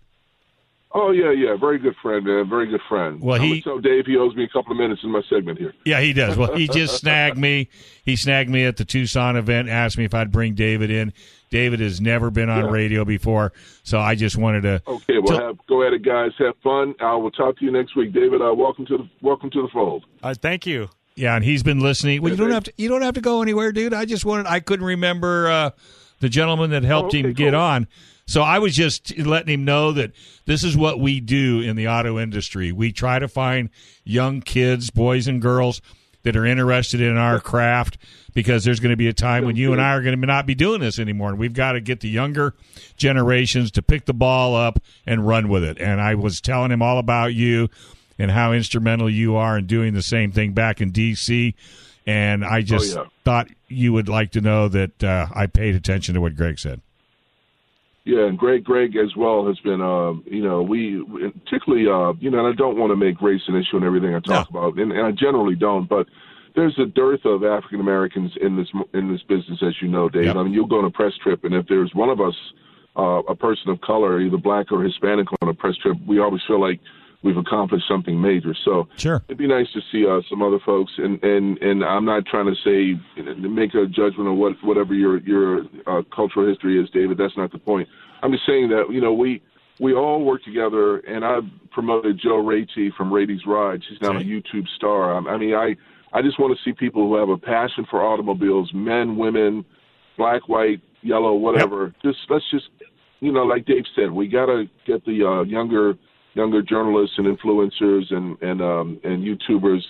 Oh 0.92 1.12
yeah, 1.12 1.30
yeah, 1.30 1.54
very 1.54 1.78
good 1.78 1.94
friend, 2.02 2.24
man, 2.24 2.48
very 2.48 2.66
good 2.66 2.80
friend. 2.88 3.20
Well, 3.20 3.40
he 3.40 3.62
so 3.62 3.78
Dave 3.78 4.06
he 4.06 4.16
owes 4.16 4.34
me 4.34 4.42
a 4.42 4.48
couple 4.48 4.72
of 4.72 4.78
minutes 4.78 5.02
in 5.04 5.12
my 5.12 5.22
segment 5.30 5.58
here. 5.58 5.72
Yeah, 5.84 6.00
he 6.00 6.12
does. 6.12 6.36
Well, 6.36 6.56
he 6.56 6.66
just 6.66 6.96
snagged 7.00 7.38
me. 7.38 7.68
He 8.02 8.16
snagged 8.16 8.50
me 8.50 8.64
at 8.64 8.76
the 8.76 8.84
Tucson 8.84 9.36
event. 9.36 9.68
Asked 9.68 9.98
me 9.98 10.04
if 10.04 10.14
I'd 10.14 10.32
bring 10.32 10.54
David 10.54 10.90
in. 10.90 11.12
David 11.48 11.78
has 11.78 12.00
never 12.00 12.30
been 12.30 12.48
on 12.48 12.64
yeah. 12.64 12.70
radio 12.70 13.04
before, 13.04 13.52
so 13.84 14.00
I 14.00 14.16
just 14.16 14.36
wanted 14.36 14.62
to. 14.62 14.82
Okay, 14.86 15.18
well, 15.22 15.40
have, 15.40 15.66
go 15.68 15.86
at 15.86 15.92
it, 15.92 16.04
guys. 16.04 16.32
Have 16.38 16.56
fun. 16.62 16.94
I 17.00 17.14
will 17.14 17.30
talk 17.30 17.58
to 17.58 17.64
you 17.64 17.70
next 17.70 17.94
week, 17.94 18.12
David. 18.12 18.42
Uh, 18.42 18.52
welcome 18.52 18.84
to 18.86 18.98
the 18.98 19.08
welcome 19.22 19.50
to 19.50 19.62
the 19.62 19.68
fold. 19.68 20.04
Uh, 20.24 20.34
thank 20.34 20.66
you. 20.66 20.90
Yeah, 21.14 21.36
and 21.36 21.44
he's 21.44 21.62
been 21.62 21.80
listening. 21.80 22.20
Well, 22.20 22.32
you 22.32 22.36
don't 22.36 22.50
have 22.50 22.64
to. 22.64 22.72
You 22.76 22.88
don't 22.88 23.02
have 23.02 23.14
to 23.14 23.20
go 23.20 23.42
anywhere, 23.42 23.70
dude. 23.70 23.94
I 23.94 24.06
just 24.06 24.24
wanted. 24.24 24.46
I 24.46 24.58
couldn't 24.58 24.86
remember 24.86 25.48
uh, 25.48 25.70
the 26.18 26.28
gentleman 26.28 26.70
that 26.70 26.82
helped 26.82 27.14
oh, 27.14 27.18
okay, 27.18 27.28
him 27.28 27.32
get 27.32 27.52
cool. 27.52 27.60
on. 27.60 27.86
So 28.30 28.42
I 28.42 28.60
was 28.60 28.76
just 28.76 29.16
letting 29.18 29.52
him 29.52 29.64
know 29.64 29.90
that 29.92 30.12
this 30.46 30.62
is 30.62 30.76
what 30.76 31.00
we 31.00 31.18
do 31.18 31.60
in 31.60 31.74
the 31.74 31.88
auto 31.88 32.16
industry. 32.18 32.70
We 32.70 32.92
try 32.92 33.18
to 33.18 33.26
find 33.26 33.70
young 34.04 34.40
kids, 34.40 34.90
boys 34.90 35.26
and 35.26 35.42
girls 35.42 35.82
that 36.22 36.36
are 36.36 36.46
interested 36.46 37.00
in 37.00 37.16
our 37.16 37.40
craft 37.40 37.98
because 38.32 38.62
there's 38.62 38.78
going 38.78 38.90
to 38.90 38.96
be 38.96 39.08
a 39.08 39.12
time 39.12 39.44
when 39.44 39.56
you 39.56 39.72
and 39.72 39.80
I 39.82 39.94
are 39.94 40.02
going 40.02 40.20
to 40.20 40.26
not 40.26 40.46
be 40.46 40.54
doing 40.54 40.80
this 40.80 40.98
anymore. 41.00 41.30
And 41.30 41.38
we've 41.38 41.52
got 41.54 41.72
to 41.72 41.80
get 41.80 42.00
the 42.00 42.08
younger 42.08 42.54
generations 42.96 43.70
to 43.72 43.82
pick 43.82 44.04
the 44.04 44.14
ball 44.14 44.54
up 44.54 44.78
and 45.06 45.26
run 45.26 45.48
with 45.48 45.64
it. 45.64 45.78
And 45.80 46.00
I 46.00 46.14
was 46.14 46.40
telling 46.40 46.70
him 46.70 46.82
all 46.82 46.98
about 46.98 47.34
you 47.34 47.68
and 48.18 48.30
how 48.30 48.52
instrumental 48.52 49.10
you 49.10 49.34
are 49.34 49.58
in 49.58 49.66
doing 49.66 49.94
the 49.94 50.02
same 50.02 50.30
thing 50.30 50.52
back 50.52 50.80
in 50.80 50.90
D.C. 50.92 51.54
And 52.06 52.44
I 52.44 52.60
just 52.62 52.96
Oh, 52.96 53.02
yeah. 53.02 53.08
thought 53.24 53.48
you 53.68 53.92
would 53.92 54.08
like 54.08 54.30
to 54.32 54.40
know 54.40 54.68
that 54.68 55.02
uh, 55.02 55.26
I 55.34 55.46
paid 55.46 55.74
attention 55.74 56.14
to 56.14 56.20
what 56.20 56.36
Greg 56.36 56.58
said. 56.58 56.80
Yeah, 58.10 58.26
and 58.26 58.36
Greg, 58.36 58.64
Greg 58.64 58.96
as 58.96 59.14
well 59.16 59.46
has 59.46 59.56
been, 59.60 59.80
um, 59.80 60.24
you 60.26 60.42
know, 60.42 60.62
we 60.62 61.00
particularly, 61.44 61.86
uh, 61.86 62.12
you 62.18 62.28
know, 62.28 62.44
and 62.44 62.48
I 62.48 62.56
don't 62.56 62.76
want 62.76 62.90
to 62.90 62.96
make 62.96 63.22
race 63.22 63.42
an 63.46 63.54
issue 63.54 63.76
in 63.76 63.84
everything 63.84 64.16
I 64.16 64.18
talk 64.18 64.50
about, 64.50 64.76
and, 64.80 64.90
and 64.90 65.06
I 65.06 65.12
generally 65.12 65.54
don't, 65.54 65.88
but 65.88 66.08
there's 66.56 66.76
a 66.80 66.86
dearth 66.86 67.24
of 67.24 67.44
African 67.44 67.78
Americans 67.78 68.32
in 68.40 68.56
this 68.56 68.66
in 68.94 69.12
this 69.12 69.22
business, 69.28 69.62
as 69.62 69.74
you 69.80 69.86
know, 69.86 70.08
Dave. 70.08 70.24
Yep. 70.24 70.36
I 70.36 70.42
mean, 70.42 70.52
you'll 70.52 70.66
go 70.66 70.80
on 70.80 70.86
a 70.86 70.90
press 70.90 71.12
trip, 71.22 71.44
and 71.44 71.54
if 71.54 71.66
there's 71.68 71.92
one 71.94 72.08
of 72.08 72.20
us, 72.20 72.34
uh, 72.96 73.22
a 73.28 73.36
person 73.36 73.70
of 73.70 73.80
color, 73.80 74.20
either 74.20 74.38
black 74.38 74.72
or 74.72 74.82
Hispanic, 74.82 75.28
on 75.40 75.48
a 75.48 75.54
press 75.54 75.76
trip, 75.76 75.96
we 76.04 76.18
always 76.18 76.42
feel 76.48 76.60
like 76.60 76.80
we've 77.22 77.36
accomplished 77.36 77.84
something 77.88 78.20
major. 78.20 78.54
So 78.64 78.88
Sure. 78.96 79.22
it'd 79.28 79.38
be 79.38 79.46
nice 79.46 79.70
to 79.72 79.80
see 79.92 80.06
uh, 80.06 80.20
some 80.28 80.42
other 80.42 80.58
folks, 80.64 80.92
and 80.98 81.22
and 81.22 81.58
and 81.58 81.84
I'm 81.84 82.04
not 82.04 82.26
trying 82.26 82.46
to 82.46 82.54
say 82.64 83.00
make 83.36 83.74
a 83.74 83.86
judgment 83.86 84.28
on 84.28 84.38
what 84.38 84.54
whatever 84.62 84.94
your 84.94 85.18
your 85.18 85.64
uh, 85.86 86.02
cultural 86.14 86.48
history 86.48 86.82
is, 86.82 86.88
David. 86.90 87.18
That's 87.18 87.36
not 87.36 87.52
the 87.52 87.58
point. 87.58 87.88
I'm 88.22 88.32
just 88.32 88.46
saying 88.46 88.68
that 88.70 88.86
you 88.90 89.00
know 89.00 89.12
we 89.12 89.42
we 89.80 89.94
all 89.94 90.24
work 90.24 90.44
together, 90.44 90.98
and 90.98 91.24
I 91.24 91.38
promoted 91.72 92.18
Joe 92.22 92.42
Raty 92.42 92.92
from 92.94 93.10
Raty's 93.10 93.46
Ride. 93.46 93.82
He's 93.88 94.00
now 94.00 94.16
a 94.16 94.20
YouTube 94.22 94.68
star. 94.76 95.14
I, 95.14 95.32
I 95.32 95.36
mean, 95.36 95.54
I 95.54 95.76
I 96.12 96.22
just 96.22 96.38
want 96.38 96.56
to 96.56 96.64
see 96.64 96.74
people 96.74 97.06
who 97.06 97.16
have 97.16 97.28
a 97.28 97.38
passion 97.38 97.86
for 97.90 98.02
automobiles, 98.02 98.70
men, 98.74 99.16
women, 99.16 99.64
black, 100.16 100.48
white, 100.48 100.80
yellow, 101.02 101.34
whatever. 101.34 101.94
Just 102.02 102.18
let's 102.28 102.44
just 102.50 102.68
you 103.20 103.32
know, 103.32 103.44
like 103.44 103.66
Dave 103.66 103.84
said, 103.94 104.10
we 104.10 104.28
got 104.28 104.46
to 104.46 104.64
get 104.86 105.04
the 105.04 105.24
uh, 105.26 105.42
younger 105.42 105.94
younger 106.34 106.62
journalists 106.62 107.16
and 107.18 107.26
influencers 107.26 108.12
and 108.12 108.40
and 108.42 108.60
um, 108.62 109.00
and 109.04 109.22
YouTubers 109.24 109.82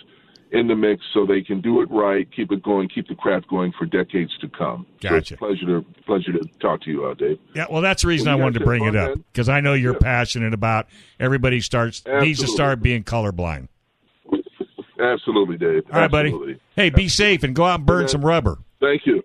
in 0.53 0.67
the 0.67 0.75
mix 0.75 1.01
so 1.15 1.25
they 1.25 1.43
can 1.43 1.61
do 1.61 1.81
it 1.81 1.89
right, 1.93 2.29
keep 2.35 2.51
it 2.51 2.61
going, 2.63 2.89
keep 2.89 3.07
the 3.07 3.15
craft 3.15 3.47
going 3.49 3.73
for 3.79 3.87
decades 3.87 4.37
to 4.41 4.49
come. 4.49 4.85
Gotcha. 5.01 5.35
a 5.35 5.37
pleasure 5.37 5.67
to 5.67 5.85
pleasure 6.07 6.33
to 6.33 6.41
talk 6.61 6.83
to 6.83 6.91
you, 6.91 7.05
uh, 7.07 7.15
Dave. 7.15 7.39
Yeah, 7.55 7.67
well, 7.71 7.83
that's 7.83 8.03
the 8.03 8.09
reason 8.09 8.27
Well, 8.27 8.39
I 8.39 8.41
wanted 8.43 8.59
to 8.59 8.65
bring 8.65 8.85
it 8.85 8.97
up 8.97 9.19
because 9.33 9.49
I 9.49 9.61
know 9.61 9.75
you're 9.75 9.93
Yeah. 9.95 9.99
passionate 10.01 10.53
about 10.55 10.87
everybody 11.21 11.61
starts 11.61 12.03
needs 12.07 12.41
to 12.41 12.49
start 12.49 12.83
being 12.83 13.05
colorblind. 13.05 13.69
Absolutely, 15.01 15.57
Dave. 15.57 15.85
All 15.93 16.01
right, 16.01 16.11
buddy. 16.11 16.29
Absolutely. 16.29 16.61
Hey, 16.77 16.91
be 16.91 17.09
safe 17.09 17.43
and 17.43 17.55
go 17.55 17.65
out 17.65 17.81
and 17.81 17.87
burn 17.87 18.09
some 18.09 18.25
rubber. 18.25 18.59
Thank 18.81 19.07
you. 19.07 19.23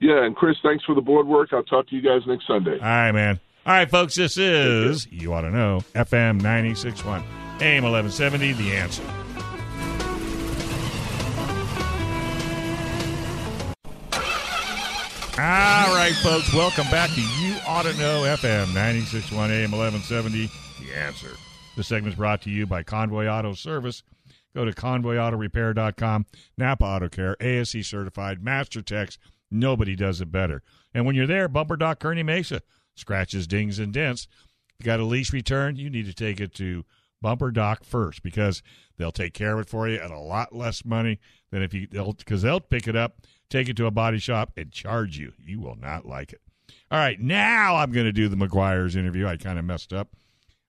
Yeah, 0.00 0.24
and 0.24 0.34
Chris, 0.34 0.56
thanks 0.62 0.84
for 0.84 0.94
the 0.94 1.00
board 1.00 1.26
work. 1.26 1.52
I'll 1.52 1.62
talk 1.62 1.88
to 1.88 1.94
you 1.96 2.02
guys 2.02 2.22
next 2.26 2.46
Sunday. 2.46 2.72
All 2.72 2.78
right, 2.80 3.12
man. 3.12 3.38
All 3.66 3.72
right, 3.72 3.90
folks, 3.90 4.14
this 4.14 4.36
is, 4.36 5.06
You 5.10 5.32
Auto 5.32 5.48
Know, 5.48 5.82
FM 5.94 6.36
961, 6.42 7.22
AM 7.62 7.84
1170, 7.84 8.52
The 8.52 8.76
Answer. 8.76 9.02
All 15.40 15.94
right, 15.94 16.12
folks, 16.22 16.52
welcome 16.52 16.84
back 16.90 17.08
to 17.14 17.20
You 17.22 17.54
Auto 17.66 17.92
Know, 17.92 18.24
FM 18.36 18.74
961, 18.74 19.50
AM 19.50 19.70
1170, 19.72 20.50
The 20.84 20.94
Answer. 20.98 21.30
This 21.74 21.88
segment 21.88 22.12
is 22.12 22.18
brought 22.18 22.42
to 22.42 22.50
you 22.50 22.66
by 22.66 22.82
Convoy 22.82 23.28
Auto 23.28 23.54
Service. 23.54 24.02
Go 24.54 24.66
to 24.66 24.72
convoyautorepair.com, 24.72 26.26
Napa 26.58 26.84
Auto 26.84 27.08
Care, 27.08 27.34
ASE 27.40 27.86
certified, 27.88 28.44
Master 28.44 28.82
Techs. 28.82 29.16
Nobody 29.50 29.96
does 29.96 30.20
it 30.20 30.30
better. 30.30 30.62
And 30.92 31.06
when 31.06 31.14
you're 31.14 31.26
there, 31.26 31.48
Bumper 31.48 31.78
Dock 31.78 31.98
Kearney 31.98 32.22
Mesa, 32.22 32.60
scratches, 32.94 33.46
dings, 33.46 33.78
and 33.78 33.92
dents. 33.92 34.26
You 34.78 34.84
got 34.84 35.00
a 35.00 35.04
lease 35.04 35.32
return, 35.32 35.76
you 35.76 35.90
need 35.90 36.06
to 36.06 36.14
take 36.14 36.40
it 36.40 36.54
to 36.54 36.84
Bumper 37.20 37.50
Dock 37.50 37.84
first 37.84 38.22
because 38.22 38.62
they'll 38.98 39.12
take 39.12 39.34
care 39.34 39.54
of 39.54 39.60
it 39.60 39.68
for 39.70 39.88
you 39.88 39.98
at 39.98 40.10
a 40.10 40.18
lot 40.18 40.54
less 40.54 40.84
money 40.84 41.20
than 41.50 41.62
if 41.62 41.72
you 41.72 41.86
they'll 41.90 42.12
because 42.12 42.42
they'll 42.42 42.60
pick 42.60 42.86
it 42.86 42.96
up, 42.96 43.22
take 43.48 43.68
it 43.68 43.76
to 43.76 43.86
a 43.86 43.90
body 43.90 44.18
shop, 44.18 44.52
and 44.56 44.72
charge 44.72 45.16
you. 45.16 45.32
You 45.38 45.60
will 45.60 45.76
not 45.76 46.06
like 46.06 46.32
it. 46.32 46.40
All 46.90 46.98
right, 46.98 47.18
now 47.18 47.76
I'm 47.76 47.92
going 47.92 48.06
to 48.06 48.12
do 48.12 48.28
the 48.28 48.36
Meguiar's 48.36 48.94
interview. 48.94 49.26
I 49.26 49.36
kind 49.36 49.58
of 49.58 49.64
messed 49.64 49.92
up. 49.92 50.14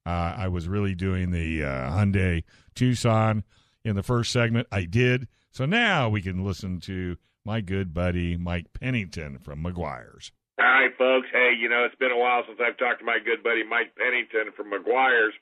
Uh, 0.05 0.33
I 0.37 0.47
was 0.47 0.67
really 0.67 0.95
doing 0.95 1.31
the 1.31 1.63
uh, 1.63 1.91
Hyundai 1.91 2.43
Tucson 2.73 3.43
in 3.83 3.95
the 3.95 4.03
first 4.03 4.31
segment. 4.31 4.67
I 4.71 4.85
did. 4.85 5.27
So 5.51 5.65
now 5.65 6.09
we 6.09 6.21
can 6.21 6.43
listen 6.43 6.79
to 6.81 7.17
my 7.43 7.61
good 7.61 7.93
buddy 7.93 8.37
Mike 8.37 8.67
Pennington 8.73 9.39
from 9.39 9.63
Meguiar's. 9.63 10.31
All 10.57 10.65
right, 10.65 10.91
folks. 10.97 11.27
Hey, 11.31 11.51
you 11.59 11.67
know, 11.67 11.83
it's 11.83 11.99
been 11.99 12.15
a 12.15 12.17
while 12.17 12.43
since 12.47 12.59
I've 12.63 12.77
talked 12.77 12.99
to 12.99 13.05
my 13.05 13.19
good 13.19 13.43
buddy 13.43 13.63
Mike 13.63 13.91
Pennington 13.99 14.55
from 14.55 14.71
Meguiar's. 14.71 15.35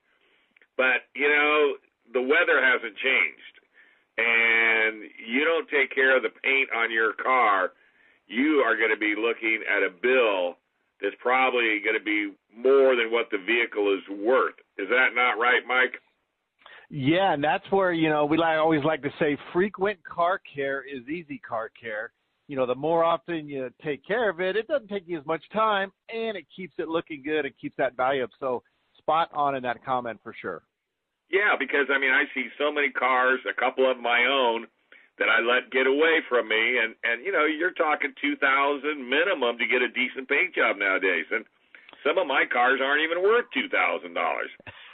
But, 0.76 1.06
you 1.14 1.30
know, 1.30 1.78
the 2.14 2.22
weather 2.22 2.58
hasn't 2.58 2.98
changed. 2.98 3.56
And 4.18 5.06
you 5.22 5.46
don't 5.46 5.70
take 5.70 5.94
care 5.94 6.18
of 6.18 6.24
the 6.24 6.34
paint 6.42 6.70
on 6.76 6.92
your 6.92 7.14
car, 7.14 7.74
you 8.28 8.64
are 8.66 8.78
going 8.78 8.94
to 8.94 8.98
be 8.98 9.14
looking 9.18 9.62
at 9.70 9.86
a 9.86 9.90
bill 9.90 10.58
that's 11.02 11.16
probably 11.20 11.82
going 11.84 11.98
to 11.98 12.04
be 12.04 12.34
more 12.56 12.96
than 12.96 13.12
what 13.12 13.30
the 13.32 13.38
vehicle 13.38 13.94
is 13.94 14.06
worth. 14.10 14.56
Is 14.78 14.88
that 14.90 15.14
not 15.14 15.42
right, 15.42 15.62
Mike? 15.68 16.00
Yeah, 16.90 17.34
and 17.34 17.44
that's 17.44 17.66
where 17.72 17.92
you 17.92 18.10
know 18.10 18.26
we 18.26 18.38
like 18.38 18.58
always 18.58 18.84
like 18.84 19.02
to 19.02 19.10
say 19.20 19.36
frequent 19.52 19.98
car 20.04 20.40
care 20.56 20.84
is 20.84 21.08
easy 21.10 21.40
car 21.40 21.70
care. 21.70 22.12
You 22.48 22.58
know, 22.58 22.66
the 22.66 22.76
more 22.76 23.04
often 23.04 23.48
you 23.48 23.70
take 23.84 24.06
care 24.06 24.30
of 24.30 24.42
it, 24.42 24.56
it 24.56 24.68
doesn't 24.68 24.90
take 24.90 25.04
you 25.08 25.18
as 25.18 25.26
much 25.26 25.44
time, 25.54 25.92
and 26.10 26.36
it 26.36 26.46
keeps 26.54 26.74
it 26.78 26.90
looking 26.90 27.24
good 27.24 27.46
and 27.46 27.54
keeps 27.60 27.76
that 27.78 27.96
value 27.96 28.24
up. 28.24 28.32
So 28.40 28.64
spot 28.98 29.30
on 29.34 29.56
in 29.56 29.64
that 29.64 29.84
comment 29.86 30.20
for 30.24 30.36
sure. 30.40 30.64
Yeah, 31.32 31.56
because 31.58 31.88
I 31.94 31.98
mean, 31.98 32.12
I 32.12 32.26
see 32.34 32.48
so 32.58 32.72
many 32.72 32.90
cars, 32.92 33.40
a 33.50 33.60
couple 33.60 33.90
of 33.90 33.98
my 33.98 34.26
own, 34.30 34.68
that 35.20 35.30
I 35.30 35.42
let 35.42 35.72
get 35.72 35.88
away 35.88 36.20
from 36.30 36.48
me, 36.48 36.78
and 36.84 36.96
and 37.04 37.26
you 37.26 37.32
know, 37.32 37.46
you're 37.46 37.72
talking 37.74 38.14
two 38.22 38.36
thousand 38.38 39.10
minimum 39.10 39.58
to 39.58 39.66
get 39.66 39.82
a 39.82 39.90
decent 39.90 40.28
paint 40.28 40.56
job 40.56 40.78
nowadays, 40.78 41.26
and 41.32 41.46
some 42.06 42.18
of 42.18 42.28
my 42.28 42.44
cars 42.52 42.80
aren't 42.84 43.02
even 43.02 43.22
worth 43.22 43.46
two 43.54 43.70
thousand 43.70 44.14
dollars. 44.14 44.52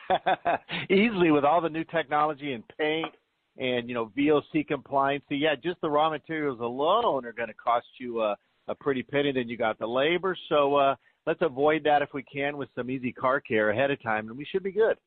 Easily 0.90 1.32
with 1.32 1.44
all 1.44 1.62
the 1.62 1.70
new 1.70 1.84
technology 1.84 2.54
and 2.54 2.64
paint 2.78 3.14
and 3.60 3.88
you 3.88 3.94
know 3.94 4.12
VOC 4.18 4.68
compliance. 4.68 5.24
So 5.30 5.36
yeah, 5.36 5.56
just 5.62 5.80
the 5.82 5.90
raw 5.90 6.10
materials 6.10 6.60
alone 6.62 7.26
are 7.26 7.34
going 7.34 7.50
to 7.50 7.56
cost 7.56 7.88
you 8.00 8.22
a, 8.22 8.36
a 8.68 8.76
pretty 8.76 9.04
penny. 9.04 9.32
Then 9.32 9.50
you 9.50 9.58
got 9.58 9.78
the 9.78 9.88
labor. 9.88 10.36
So 10.48 10.76
uh, 10.76 10.96
let's 11.28 11.42
avoid 11.42 11.84
that 11.84 12.02
if 12.02 12.10
we 12.14 12.24
can 12.24 12.58
with 12.58 12.70
some 12.76 12.90
easy 12.90 13.12
car 13.12 13.40
care 13.40 13.70
ahead 13.70 13.92
of 13.92 14.02
time, 14.02 14.30
and 14.30 14.38
we 14.38 14.46
should 14.46 14.64
be 14.64 14.72
good. 14.72 14.98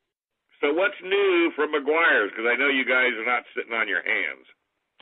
So 0.61 0.73
what's 0.73 0.95
new 1.03 1.51
from 1.57 1.73
Meguiar's? 1.73 2.31
Because 2.31 2.47
I 2.49 2.57
know 2.57 2.69
you 2.69 2.85
guys 2.85 3.11
are 3.19 3.27
not 3.27 3.43
sitting 3.57 3.73
on 3.73 3.89
your 3.89 4.03
hands. 4.03 4.47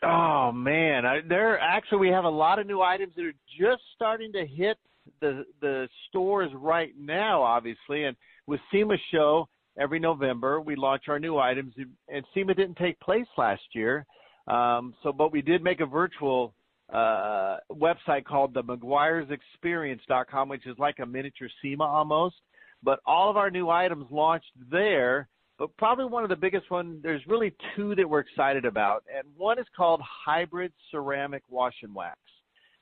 Oh 0.03 0.53
man, 0.53 1.05
I, 1.05 1.20
there 1.28 1.59
actually 1.59 1.98
we 1.98 2.09
have 2.09 2.24
a 2.24 2.30
lot 2.30 2.59
of 2.59 2.66
new 2.66 2.80
items 2.80 3.12
that 3.16 3.24
are 3.26 3.34
just 3.61 3.82
starting 3.94 4.32
to 4.32 4.46
hit 4.46 4.78
the 5.20 5.44
the 5.61 5.88
stores 6.09 6.51
right 6.55 6.94
now, 6.98 7.42
obviously. 7.42 8.05
And 8.05 8.16
with 8.46 8.61
SEMA 8.72 8.96
Show 9.12 9.48
every 9.79 9.99
November, 9.99 10.61
we 10.61 10.77
launch 10.77 11.05
our 11.09 11.18
new 11.18 11.39
items, 11.39 11.75
and 12.09 12.25
SEMA 12.35 12.55
didn't 12.55 12.77
take 12.77 12.99
place 13.01 13.27
last 13.37 13.62
year. 13.73 14.07
Um, 14.47 14.95
so, 15.03 15.12
but 15.12 15.33
we 15.33 15.43
did 15.43 15.62
make 15.62 15.81
a 15.81 15.87
virtual 15.87 16.55
uh, 16.93 17.59
website 17.73 18.25
called 18.25 18.55
the 18.55 18.62
Meguiar'sExperience.com, 18.62 20.49
which 20.49 20.66
is 20.66 20.77
like 20.79 20.97
a 21.01 21.07
miniature 21.07 21.49
SEMA 21.62 21.85
almost. 21.85 22.37
But 22.83 23.01
all 23.07 23.31
of 23.31 23.37
our 23.37 23.51
new 23.51 23.68
items 23.68 24.07
launched 24.11 24.53
there. 24.71 25.29
But 25.59 25.77
probably 25.77 26.07
one 26.07 26.23
of 26.23 26.31
the 26.31 26.37
biggest 26.37 26.71
one, 26.71 27.01
there's 27.03 27.21
really 27.27 27.55
two 27.77 27.95
that 27.97 28.09
we're 28.09 28.21
excited 28.21 28.64
about. 28.64 29.05
And 29.14 29.27
one 29.37 29.59
is 29.59 29.66
called 29.77 30.01
Hybrid 30.25 30.73
Ceramic 30.91 31.43
Wash 31.51 31.75
and 31.83 31.95
Wax. 31.95 32.18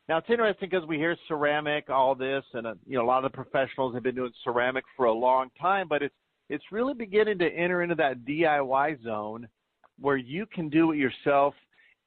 Now 0.09 0.19
it's 0.19 0.31
interesting 0.31 0.71
because 0.71 0.87
we 0.89 0.97
hear 0.97 1.17
ceramic, 1.27 1.91
all 1.91 2.15
this, 2.15 2.43
and 2.55 2.67
uh, 2.67 2.75
you 2.87 2.97
know 2.97 3.05
a 3.05 3.07
lot 3.07 3.25
of 3.25 3.31
the 3.31 3.37
professionals 3.37 3.93
have 3.95 4.03
been 4.03 4.15
doing 4.15 4.33
ceramic 4.43 4.85
for 4.97 5.07
a 5.07 5.13
long 5.13 5.51
time, 5.61 5.87
but 5.87 6.03
it's 6.03 6.15
it's 6.49 6.65
really 6.73 6.95
beginning 6.95 7.39
to 7.39 7.49
enter 7.49 7.83
into 7.83 7.95
that 7.97 8.25
DIY 8.25 9.03
zone 9.03 9.49
where 10.01 10.17
you 10.17 10.47
can 10.47 10.69
do 10.69 10.93
it 10.93 10.97
yourself 10.97 11.55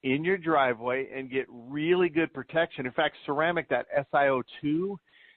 in 0.03 0.23
your 0.23 0.37
driveway 0.37 1.07
and 1.15 1.29
get 1.29 1.45
really 1.49 2.09
good 2.09 2.33
protection. 2.33 2.85
In 2.85 2.91
fact, 2.91 3.15
ceramic 3.25 3.69
that 3.69 3.85
SiO2 4.13 4.95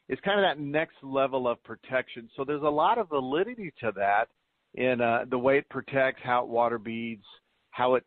is 0.09 0.19
kind 0.25 0.39
of 0.39 0.45
that 0.45 0.63
next 0.63 0.97
level 1.03 1.49
of 1.49 1.63
protection. 1.65 2.29
So 2.37 2.45
there's 2.45 2.63
a 2.63 2.69
lot 2.69 2.99
of 2.99 3.09
validity 3.09 3.73
to 3.81 3.93
that 3.97 4.27
in 4.75 5.01
uh, 5.01 5.25
the 5.31 5.39
way 5.39 5.59
it 5.59 5.69
protects, 5.69 6.21
how 6.23 6.45
it 6.45 6.49
water 6.49 6.79
beads, 6.79 7.25
how 7.71 7.95
it 7.95 8.05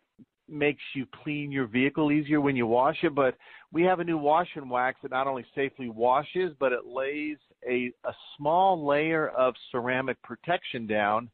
makes 0.50 0.82
you 0.96 1.06
clean 1.24 1.52
your 1.52 1.68
vehicle 1.68 2.12
easier 2.12 2.42
when 2.42 2.56
you 2.56 2.68
wash 2.68 2.98
it. 3.04 3.14
But 3.14 3.36
we 3.72 3.84
have 3.84 4.00
a 4.00 4.04
new 4.04 4.18
wash 4.18 4.50
and 4.56 4.70
wax 4.70 5.00
that 5.02 5.12
not 5.12 5.28
only 5.28 5.46
safely 5.56 5.90
washes, 5.90 6.54
but 6.60 6.72
it 6.72 6.86
lays 6.86 7.38
a, 7.68 7.92
a 8.06 8.14
small 8.38 8.86
layer 8.86 9.30
of 9.30 9.54
ceramic 9.72 10.22
protection 10.24 10.88
down. 10.88 11.30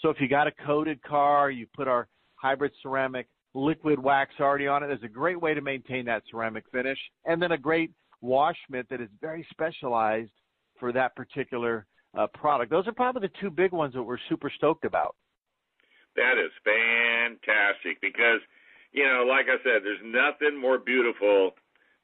So 0.00 0.10
if 0.10 0.20
you 0.20 0.28
got 0.28 0.46
a 0.46 0.52
coated 0.66 1.02
car, 1.02 1.50
you 1.50 1.66
put 1.74 1.88
our 1.88 2.08
hybrid 2.36 2.72
ceramic 2.82 3.26
liquid 3.54 3.98
wax 3.98 4.34
already 4.40 4.66
on 4.66 4.82
it. 4.82 4.88
There's 4.88 5.02
a 5.02 5.08
great 5.08 5.40
way 5.40 5.54
to 5.54 5.60
maintain 5.60 6.04
that 6.06 6.22
ceramic 6.30 6.64
finish. 6.70 6.98
And 7.24 7.40
then 7.42 7.52
a 7.52 7.58
great 7.58 7.90
wash 8.20 8.56
mitt 8.68 8.88
that 8.90 9.00
is 9.00 9.08
very 9.20 9.46
specialized 9.50 10.30
for 10.78 10.92
that 10.92 11.16
particular 11.16 11.86
uh, 12.16 12.26
product. 12.34 12.70
Those 12.70 12.86
are 12.86 12.92
probably 12.92 13.22
the 13.22 13.40
two 13.40 13.50
big 13.50 13.72
ones 13.72 13.94
that 13.94 14.02
we're 14.02 14.18
super 14.28 14.50
stoked 14.54 14.84
about. 14.84 15.16
That 16.16 16.34
is 16.38 16.50
fantastic 16.64 18.00
because 18.00 18.40
you 18.92 19.04
know, 19.04 19.24
like 19.28 19.46
I 19.46 19.62
said, 19.62 19.84
there's 19.84 20.02
nothing 20.04 20.58
more 20.58 20.78
beautiful 20.78 21.52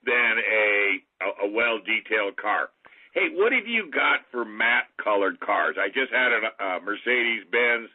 than 0.04 0.34
a 0.38 1.00
a, 1.24 1.46
a 1.46 1.50
well 1.50 1.78
detailed 1.78 2.36
car. 2.36 2.70
Hey, 3.12 3.30
what 3.32 3.52
have 3.52 3.66
you 3.66 3.90
got 3.90 4.26
for 4.32 4.44
matte 4.44 4.90
colored 5.02 5.38
cars? 5.40 5.76
I 5.78 5.88
just 5.88 6.12
had 6.12 6.32
a, 6.34 6.64
a 6.64 6.80
Mercedes 6.80 7.46
Benz 7.50 7.88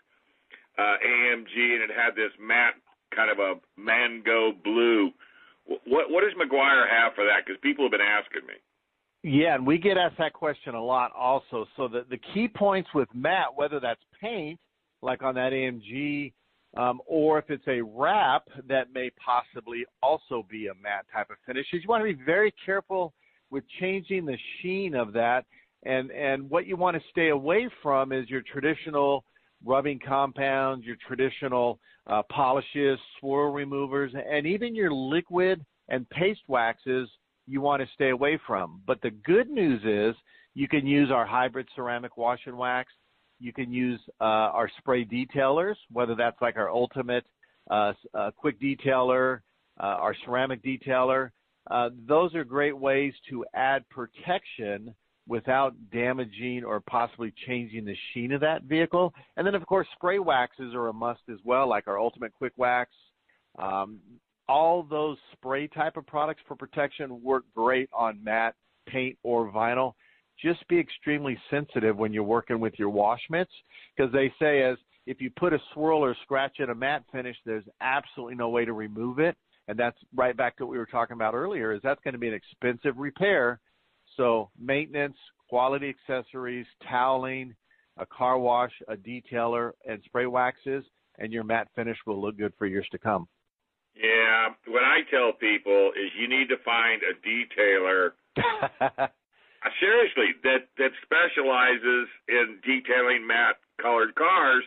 uh, 0.78 0.96
AMG, 1.06 1.56
and 1.76 1.84
it 1.84 1.92
had 1.92 2.16
this 2.16 2.32
matte 2.40 2.76
kind 3.14 3.30
of 3.30 3.40
a 3.40 3.56
mango 3.80 4.54
blue. 4.64 5.12
What 5.66 6.10
what 6.10 6.24
does 6.24 6.34
Meguiar 6.40 6.90
have 6.90 7.14
for 7.16 7.26
that? 7.26 7.46
Because 7.46 7.60
people 7.62 7.86
have 7.86 7.92
been 7.92 8.02
asking 8.02 8.48
me. 8.48 8.56
Yeah, 9.22 9.56
and 9.56 9.68
we 9.68 9.78
get 9.78 9.98
asked 9.98 10.18
that 10.18 10.32
question 10.32 10.74
a 10.76 10.84
lot 10.84 11.12
also. 11.16 11.66
So 11.76 11.88
the 11.88 12.06
the 12.10 12.20
key 12.34 12.48
points 12.48 12.90
with 12.96 13.10
matte, 13.14 13.56
whether 13.56 13.80
that's 13.80 14.02
paint, 14.22 14.60
like 15.02 15.22
on 15.22 15.36
that 15.36 15.52
AMG, 15.52 16.32
um, 16.78 17.02
or 17.06 17.40
if 17.40 17.50
it's 17.50 17.68
a 17.68 17.82
wrap 17.82 18.44
that 18.68 18.94
may 18.94 19.10
possibly 19.24 19.86
also 20.04 20.46
be 20.50 20.68
a 20.68 20.74
matte 20.76 21.06
type 21.14 21.30
of 21.30 21.38
finish, 21.46 21.66
is 21.74 21.82
you 21.82 21.90
want 21.90 22.02
to 22.02 22.16
be 22.16 22.24
very 22.24 22.54
careful 22.66 23.14
with 23.50 23.64
changing 23.80 24.26
the 24.26 24.38
sheen 24.62 24.96
of 24.96 25.14
that. 25.14 25.46
And 25.84 26.12
and 26.12 26.50
what 26.50 26.68
you 26.68 26.76
want 26.76 26.98
to 26.98 27.04
stay 27.10 27.30
away 27.30 27.70
from 27.82 28.12
is 28.12 28.30
your 28.30 28.42
traditional 28.42 29.24
rubbing 29.66 30.00
compounds, 30.06 30.86
your 30.86 30.98
traditional 31.08 31.80
uh, 32.08 32.22
polishes, 32.30 33.00
swirl 33.20 33.52
removers, 33.52 34.14
and 34.14 34.46
even 34.46 34.76
your 34.76 34.92
liquid 34.92 35.66
and 35.90 36.10
paste 36.10 36.42
waxes 36.48 37.10
you 37.48 37.62
want 37.62 37.82
to 37.82 37.88
stay 37.94 38.10
away 38.10 38.40
from. 38.46 38.82
But 38.86 39.02
the 39.02 39.12
good 39.12 39.50
news 39.50 39.82
is 39.84 40.16
you 40.54 40.68
can 40.68 40.86
use 40.86 41.12
our 41.12 41.26
hybrid 41.26 41.68
ceramic 41.76 42.18
wash 42.18 42.42
and 42.46 42.58
wax. 42.58 42.92
You 43.40 43.54
can 43.54 43.72
use 43.72 44.00
uh, 44.20 44.24
our 44.54 44.70
spray 44.78 45.06
detailers, 45.06 45.76
whether 45.92 46.16
that's 46.16 46.42
like 46.42 46.58
our 46.58 46.70
ultimate 46.70 47.26
uh, 47.70 47.94
uh, 48.14 48.32
quick 48.36 48.60
detailer, 48.60 49.40
uh, 49.80 49.84
our 49.84 50.16
ceramic 50.26 50.64
detailer. 50.64 51.32
Uh, 51.70 51.90
those 52.08 52.34
are 52.36 52.44
great 52.44 52.78
ways 52.78 53.14
to 53.30 53.46
add 53.54 53.88
protection 53.90 54.94
without 55.28 55.76
damaging 55.92 56.64
or 56.66 56.82
possibly 56.82 57.32
changing 57.46 57.86
the 57.86 57.96
sheen 58.14 58.32
of 58.32 58.42
that 58.42 58.64
vehicle. 58.64 59.14
And 59.38 59.46
then, 59.46 59.54
of 59.54 59.66
course, 59.68 59.88
spray 59.94 60.18
waxes 60.20 60.74
are 60.74 60.88
a 60.88 60.94
must 60.94 61.22
as 61.30 61.38
well, 61.46 61.70
like 61.70 61.88
our 61.88 62.00
Ultimate 62.00 62.34
Quick 62.34 62.54
Wax. 62.58 62.92
Um, 63.60 64.00
all 64.48 64.82
those 64.82 65.18
spray 65.34 65.68
type 65.68 65.96
of 65.96 66.08
products 66.08 66.42
for 66.48 66.56
protection 66.56 67.22
work 67.22 67.44
great 67.56 67.90
on 67.94 68.22
matte 68.24 68.56
paint 68.88 69.18
or 69.22 69.52
vinyl. 69.52 69.94
Just 70.44 70.68
be 70.68 70.80
extremely 70.80 71.38
sensitive 71.50 71.98
when 71.98 72.14
you're 72.14 72.24
working 72.24 72.60
with 72.60 72.74
your 72.78 72.90
wash 72.90 73.22
mitts 73.30 73.52
because 73.96 74.12
they 74.12 74.32
say 74.40 74.64
as 74.64 74.78
if 75.06 75.20
you 75.20 75.30
put 75.38 75.54
a 75.54 75.60
swirl 75.74 76.04
or 76.04 76.16
scratch 76.24 76.58
in 76.60 76.70
a 76.70 76.76
matte 76.76 77.04
finish, 77.12 77.36
there's 77.46 77.64
absolutely 77.82 78.36
no 78.36 78.50
way 78.50 78.66
to 78.66 78.74
remove 78.74 79.20
it. 79.20 79.36
And 79.68 79.78
that's 79.78 79.98
right 80.16 80.36
back 80.36 80.58
to 80.58 80.66
what 80.66 80.72
we 80.72 80.78
were 80.78 80.86
talking 80.86 81.16
about 81.16 81.34
earlier 81.34 81.74
is 81.74 81.82
that's 81.84 82.02
going 82.04 82.14
to 82.14 82.20
be 82.20 82.28
an 82.28 82.34
expensive 82.34 82.98
repair 82.98 83.60
so 84.18 84.50
maintenance, 84.60 85.18
quality 85.48 85.90
accessories, 85.90 86.66
toweling, 86.90 87.56
a 87.98 88.06
car 88.06 88.38
wash, 88.38 88.72
a 88.88 88.96
detailer, 88.96 89.72
and 89.88 90.02
spray 90.06 90.26
waxes, 90.26 90.84
and 91.18 91.32
your 91.32 91.44
matte 91.44 91.68
finish 91.76 91.98
will 92.06 92.22
look 92.22 92.38
good 92.38 92.54
for 92.58 92.66
years 92.66 92.88
to 92.92 92.98
come. 92.98 93.28
Yeah, 93.96 94.50
what 94.68 94.84
I 94.84 95.00
tell 95.10 95.34
people 95.34 95.92
is 95.96 96.12
you 96.20 96.28
need 96.28 96.48
to 96.50 96.58
find 96.64 97.02
a 97.04 97.16
detailer. 97.28 98.12
seriously, 99.80 100.36
that 100.44 100.68
that 100.78 100.92
specializes 101.04 102.08
in 102.28 102.60
detailing 102.64 103.26
matte 103.26 103.58
colored 103.82 104.16
cars, 104.16 104.64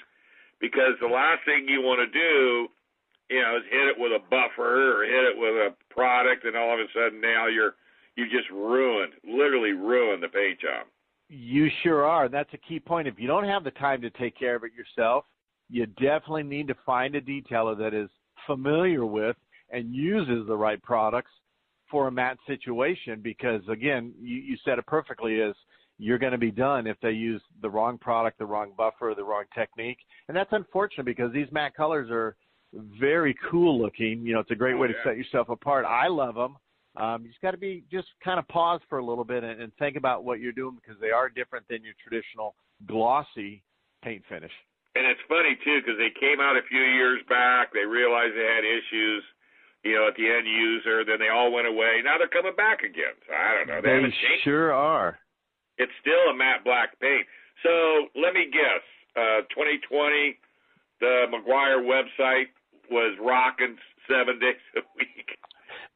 because 0.61 0.95
the 1.01 1.09
last 1.09 1.45
thing 1.45 1.67
you 1.69 1.81
want 1.81 2.01
to 2.01 2.11
do, 2.13 2.69
you 3.31 3.41
know, 3.41 3.57
is 3.57 3.65
hit 3.71 3.89
it 3.89 3.97
with 3.99 4.13
a 4.13 4.23
buffer 4.31 5.01
or 5.01 5.05
hit 5.05 5.25
it 5.33 5.37
with 5.37 5.55
a 5.55 5.75
product, 5.93 6.45
and 6.45 6.57
all 6.57 6.75
of 6.75 6.81
a 6.81 6.87
sudden 6.93 7.21
now 7.21 7.47
you're 7.47 7.75
you 8.17 8.27
just 8.27 8.51
ruined, 8.51 9.13
literally 9.25 9.73
ruined 9.73 10.23
the 10.23 10.29
paint 10.29 10.61
job. 10.61 10.87
You 11.29 11.69
sure 11.83 12.05
are. 12.05 12.29
That's 12.29 12.53
a 12.53 12.59
key 12.59 12.79
point. 12.79 13.09
If 13.09 13.19
you 13.19 13.27
don't 13.27 13.49
have 13.49 13.65
the 13.65 13.71
time 13.73 14.03
to 14.03 14.11
take 14.11 14.39
care 14.39 14.55
of 14.55 14.65
it 14.65 14.73
yourself, 14.75 15.25
you 15.71 15.87
definitely 15.87 16.43
need 16.43 16.69
to 16.69 16.75
find 16.85 17.15
a 17.15 17.23
detailer 17.23 17.77
that 17.79 17.95
is 17.95 18.11
familiar 18.47 19.07
with 19.07 19.37
and 19.71 19.95
uses 19.95 20.47
the 20.47 20.57
right 20.57 20.83
products 20.83 21.31
for 21.93 22.09
a 22.09 22.11
matte 22.11 22.39
situation 22.49 23.21
because 23.23 23.63
again 23.69 24.13
you, 24.21 24.37
you 24.37 24.57
said 24.65 24.79
it 24.79 24.87
perfectly 24.87 25.37
is 25.37 25.55
you're 25.99 26.19
going 26.19 26.33
to 26.33 26.39
be 26.39 26.51
done 26.51 26.89
if 26.89 26.97
they 27.01 27.13
use 27.13 27.41
the 27.61 27.71
wrong 27.71 27.99
product 27.99 28.39
the 28.39 28.47
wrong 28.47 28.73
buffer 28.77 29.15
the 29.17 29.23
wrong 29.23 29.45
technique. 29.55 29.99
And 30.27 30.37
that's 30.37 30.51
unfortunate 30.53 31.05
because 31.05 31.33
these 31.33 31.47
matte 31.53 31.77
colors 31.77 32.11
are 32.11 32.35
very 32.99 33.37
cool 33.49 33.81
looking. 33.81 34.27
You 34.27 34.35
know 34.35 34.41
it's 34.41 34.51
a 34.51 34.57
great 34.57 34.75
oh, 34.75 34.79
way 34.79 34.89
to 34.89 34.95
set 35.05 35.17
yourself 35.17 35.49
apart. 35.51 35.85
I 35.85 36.09
love 36.09 36.35
them 36.35 36.57
um, 36.97 37.23
you 37.23 37.29
just 37.29 37.41
got 37.41 37.53
to 37.53 37.59
be 37.59 37.85
just 37.91 38.09
kind 38.23 38.39
of 38.39 38.47
pause 38.49 38.81
for 38.89 38.99
a 38.99 39.05
little 39.05 39.25
bit 39.25 39.45
and, 39.45 39.61
and 39.63 39.73
think 39.79 39.97
about 39.97 40.25
what 40.25 40.41
you're 40.41 40.53
doing 40.53 40.77
because 40.77 41.01
they 41.01 41.11
are 41.11 41.29
different 41.29 41.65
than 41.69 41.83
your 41.83 41.95
traditional 41.97 42.55
glossy 42.87 43.63
paint 44.05 44.23
finish. 44.29 44.53
And 44.95 45.07
it's 45.07 45.21
funny 45.25 45.57
too 45.65 45.81
because 45.81 45.97
they 45.97 46.13
came 46.21 46.41
out 46.41 46.57
a 46.57 46.69
few 46.69 46.85
years 46.85 47.23
back. 47.29 47.73
They 47.73 47.89
realized 47.89 48.37
they 48.37 48.45
had 48.45 48.65
issues, 48.65 49.25
you 49.85 49.95
know, 49.95 50.09
at 50.09 50.15
the 50.17 50.27
end 50.27 50.47
user. 50.47 51.05
Then 51.05 51.19
they 51.19 51.29
all 51.29 51.53
went 51.53 51.67
away. 51.67 52.01
Now 52.05 52.19
they're 52.19 52.29
coming 52.29 52.57
back 52.57 52.83
again. 52.83 53.15
So 53.27 53.35
I 53.35 53.59
don't 53.59 53.69
know. 53.69 53.81
They, 53.83 54.09
they 54.09 54.41
sure 54.45 54.73
are. 54.73 55.19
It's 55.79 55.93
still 56.01 56.31
a 56.31 56.37
matte 56.37 56.65
black 56.65 56.99
paint. 57.01 57.27
So 57.63 58.09
let 58.15 58.35
me 58.35 58.47
guess. 58.53 58.83
Uh, 59.15 59.43
2020, 59.53 60.39
the 61.01 61.27
Meguiar 61.29 61.85
website 61.85 62.49
was 62.91 63.17
rocking 63.21 63.77
seven 64.09 64.39
days 64.41 64.57
a 64.77 64.81
week. 64.97 65.37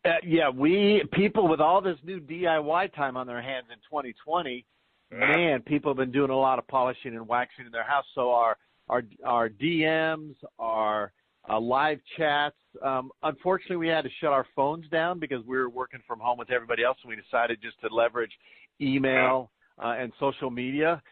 Uh, 0.05 0.19
yeah, 0.23 0.49
we 0.49 1.03
people 1.13 1.49
with 1.49 1.61
all 1.61 1.81
this 1.81 1.97
new 2.05 2.21
DIY 2.21 2.95
time 2.95 3.17
on 3.17 3.27
their 3.27 3.43
hands 3.43 3.67
in 3.71 3.79
2020, 3.91 4.65
man, 5.11 5.63
people 5.63 5.91
have 5.91 5.97
been 5.97 6.13
doing 6.13 6.31
a 6.31 6.37
lot 6.37 6.59
of 6.59 6.67
polishing 6.69 7.15
and 7.15 7.27
waxing 7.27 7.67
in 7.67 7.73
their 7.73 7.85
house. 7.85 8.05
So 8.15 8.31
our 8.31 8.57
our 8.89 9.03
our 9.25 9.49
DMs, 9.49 10.35
our 10.59 11.13
uh, 11.49 11.61
live 11.61 11.99
chats. 12.17 12.57
Um, 12.85 13.11
unfortunately, 13.23 13.77
we 13.77 13.89
had 13.89 14.03
to 14.03 14.11
shut 14.21 14.33
our 14.33 14.47
phones 14.55 14.89
down 14.89 15.19
because 15.19 15.45
we 15.47 15.57
were 15.57 15.69
working 15.69 16.01
from 16.07 16.19
home 16.21 16.39
with 16.39 16.51
everybody 16.51 16.85
else, 16.85 16.99
and 17.03 17.11
we 17.11 17.17
decided 17.17 17.61
just 17.63 17.81
to 17.81 17.95
leverage 17.95 18.33
email 18.81 19.51
uh, 19.83 19.95
and 19.99 20.13
social 20.19 20.51
media. 20.51 21.03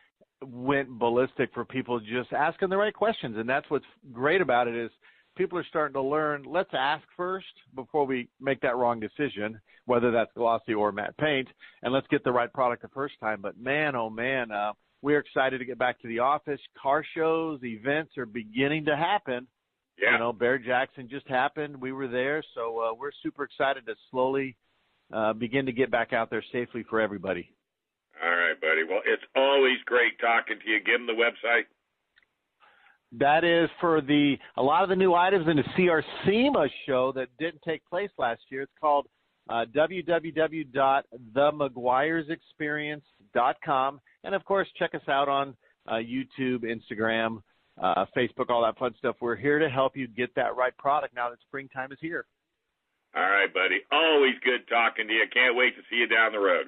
Went 0.44 0.90
ballistic 0.90 1.50
for 1.54 1.64
people 1.64 2.00
just 2.00 2.32
asking 2.32 2.68
the 2.68 2.76
right 2.76 2.92
questions, 2.92 3.36
and 3.38 3.48
that's 3.48 3.68
what's 3.70 3.84
great 4.12 4.40
about 4.40 4.68
it 4.68 4.74
is 4.74 4.90
people 5.36 5.58
are 5.58 5.66
starting 5.68 5.94
to 5.94 6.02
learn 6.02 6.44
let's 6.46 6.70
ask 6.72 7.02
first 7.16 7.46
before 7.74 8.04
we 8.04 8.28
make 8.40 8.60
that 8.60 8.76
wrong 8.76 9.00
decision, 9.00 9.58
whether 9.86 10.10
that's 10.10 10.30
glossy 10.36 10.74
or 10.74 10.92
matte 10.92 11.16
paint, 11.16 11.48
and 11.82 11.92
let's 11.92 12.06
get 12.08 12.24
the 12.24 12.32
right 12.32 12.52
product 12.52 12.82
the 12.82 12.88
first 12.88 13.14
time. 13.20 13.40
But 13.40 13.58
man, 13.58 13.96
oh 13.96 14.10
man, 14.10 14.50
uh, 14.50 14.72
we're 15.02 15.18
excited 15.18 15.58
to 15.58 15.64
get 15.64 15.78
back 15.78 16.00
to 16.00 16.08
the 16.08 16.18
office. 16.18 16.60
Car 16.80 17.04
shows, 17.14 17.60
events 17.62 18.16
are 18.16 18.26
beginning 18.26 18.84
to 18.86 18.96
happen. 18.96 19.46
Yeah. 19.98 20.12
You 20.12 20.18
know, 20.18 20.32
Barrett-Jackson 20.32 21.08
just 21.08 21.28
happened. 21.28 21.80
We 21.80 21.92
were 21.92 22.08
there, 22.08 22.42
so 22.54 22.80
uh, 22.80 22.94
we're 22.94 23.12
super 23.22 23.44
excited 23.44 23.86
to 23.86 23.94
slowly 24.10 24.56
uh, 25.12 25.32
begin 25.32 25.66
to 25.66 25.72
get 25.72 25.90
back 25.90 26.12
out 26.12 26.30
there 26.30 26.44
safely 26.52 26.84
for 26.88 27.00
everybody. 27.00 27.50
All 28.22 28.30
right, 28.30 28.60
buddy. 28.60 28.82
Well, 28.88 29.00
it's 29.06 29.22
always 29.36 29.78
great 29.86 30.18
talking 30.20 30.58
to 30.64 30.70
you. 30.70 30.78
Give 30.80 30.98
them 30.98 31.06
the 31.06 31.12
website. 31.12 31.64
That 33.18 33.44
is 33.44 33.70
for 33.80 34.00
the 34.00 34.36
a 34.56 34.62
lot 34.62 34.82
of 34.82 34.88
the 34.88 34.96
new 34.96 35.14
items 35.14 35.46
in 35.48 35.56
the 35.56 35.62
CR 35.76 36.00
SEMA 36.26 36.66
show 36.86 37.12
that 37.12 37.28
didn't 37.38 37.62
take 37.62 37.84
place 37.86 38.10
last 38.18 38.40
year. 38.50 38.62
It's 38.62 38.72
called 38.80 39.06
uh, 39.48 39.64
and 44.24 44.34
of 44.34 44.44
course, 44.44 44.68
check 44.78 44.94
us 44.94 45.08
out 45.08 45.28
on 45.28 45.54
uh, 45.86 45.92
YouTube, 45.94 46.64
Instagram, 46.64 47.42
uh, 47.80 48.06
Facebook, 48.16 48.50
all 48.50 48.62
that 48.62 48.78
fun 48.78 48.94
stuff. 48.98 49.16
We're 49.20 49.36
here 49.36 49.58
to 49.58 49.68
help 49.68 49.96
you 49.96 50.06
get 50.06 50.34
that 50.36 50.56
right 50.56 50.76
product 50.76 51.14
now 51.14 51.30
that 51.30 51.38
springtime 51.46 51.92
is 51.92 51.98
here. 52.00 52.26
All 53.16 53.22
right, 53.22 53.52
buddy. 53.52 53.80
Always 53.92 54.34
good 54.44 54.68
talking 54.68 55.06
to 55.06 55.12
you. 55.12 55.24
Can't 55.32 55.56
wait 55.56 55.76
to 55.76 55.82
see 55.90 55.96
you 55.96 56.06
down 56.06 56.32
the 56.32 56.38
road. 56.38 56.66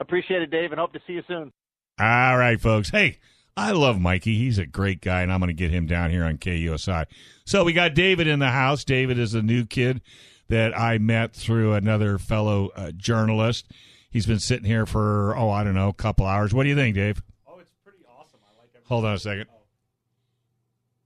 Appreciate 0.00 0.42
it, 0.42 0.50
Dave, 0.50 0.70
and 0.72 0.80
hope 0.80 0.92
to 0.92 1.00
see 1.06 1.14
you 1.14 1.22
soon. 1.26 1.52
All 1.98 2.36
right, 2.38 2.60
folks. 2.60 2.90
Hey. 2.90 3.18
I 3.56 3.72
love 3.72 4.00
Mikey. 4.00 4.38
He's 4.38 4.58
a 4.58 4.64
great 4.64 5.02
guy, 5.02 5.20
and 5.20 5.30
I'm 5.30 5.38
going 5.38 5.48
to 5.48 5.54
get 5.54 5.70
him 5.70 5.86
down 5.86 6.10
here 6.10 6.24
on 6.24 6.38
KUSI. 6.38 7.04
So 7.44 7.64
we 7.64 7.74
got 7.74 7.94
David 7.94 8.26
in 8.26 8.38
the 8.38 8.48
house. 8.48 8.82
David 8.82 9.18
is 9.18 9.34
a 9.34 9.42
new 9.42 9.66
kid 9.66 10.00
that 10.48 10.78
I 10.78 10.96
met 10.96 11.34
through 11.34 11.74
another 11.74 12.16
fellow 12.16 12.70
uh, 12.74 12.92
journalist. 12.92 13.70
He's 14.10 14.26
been 14.26 14.38
sitting 14.38 14.64
here 14.64 14.86
for, 14.86 15.36
oh, 15.36 15.50
I 15.50 15.64
don't 15.64 15.74
know, 15.74 15.88
a 15.88 15.94
couple 15.94 16.24
hours. 16.26 16.54
What 16.54 16.62
do 16.62 16.70
you 16.70 16.74
think, 16.74 16.94
Dave? 16.94 17.22
Oh, 17.46 17.58
it's 17.58 17.70
pretty 17.84 18.04
awesome. 18.08 18.40
I 18.42 18.58
like 18.58 18.70
everything. 18.70 18.88
Hold 18.88 19.04
on 19.04 19.14
a 19.14 19.18
second. 19.18 19.46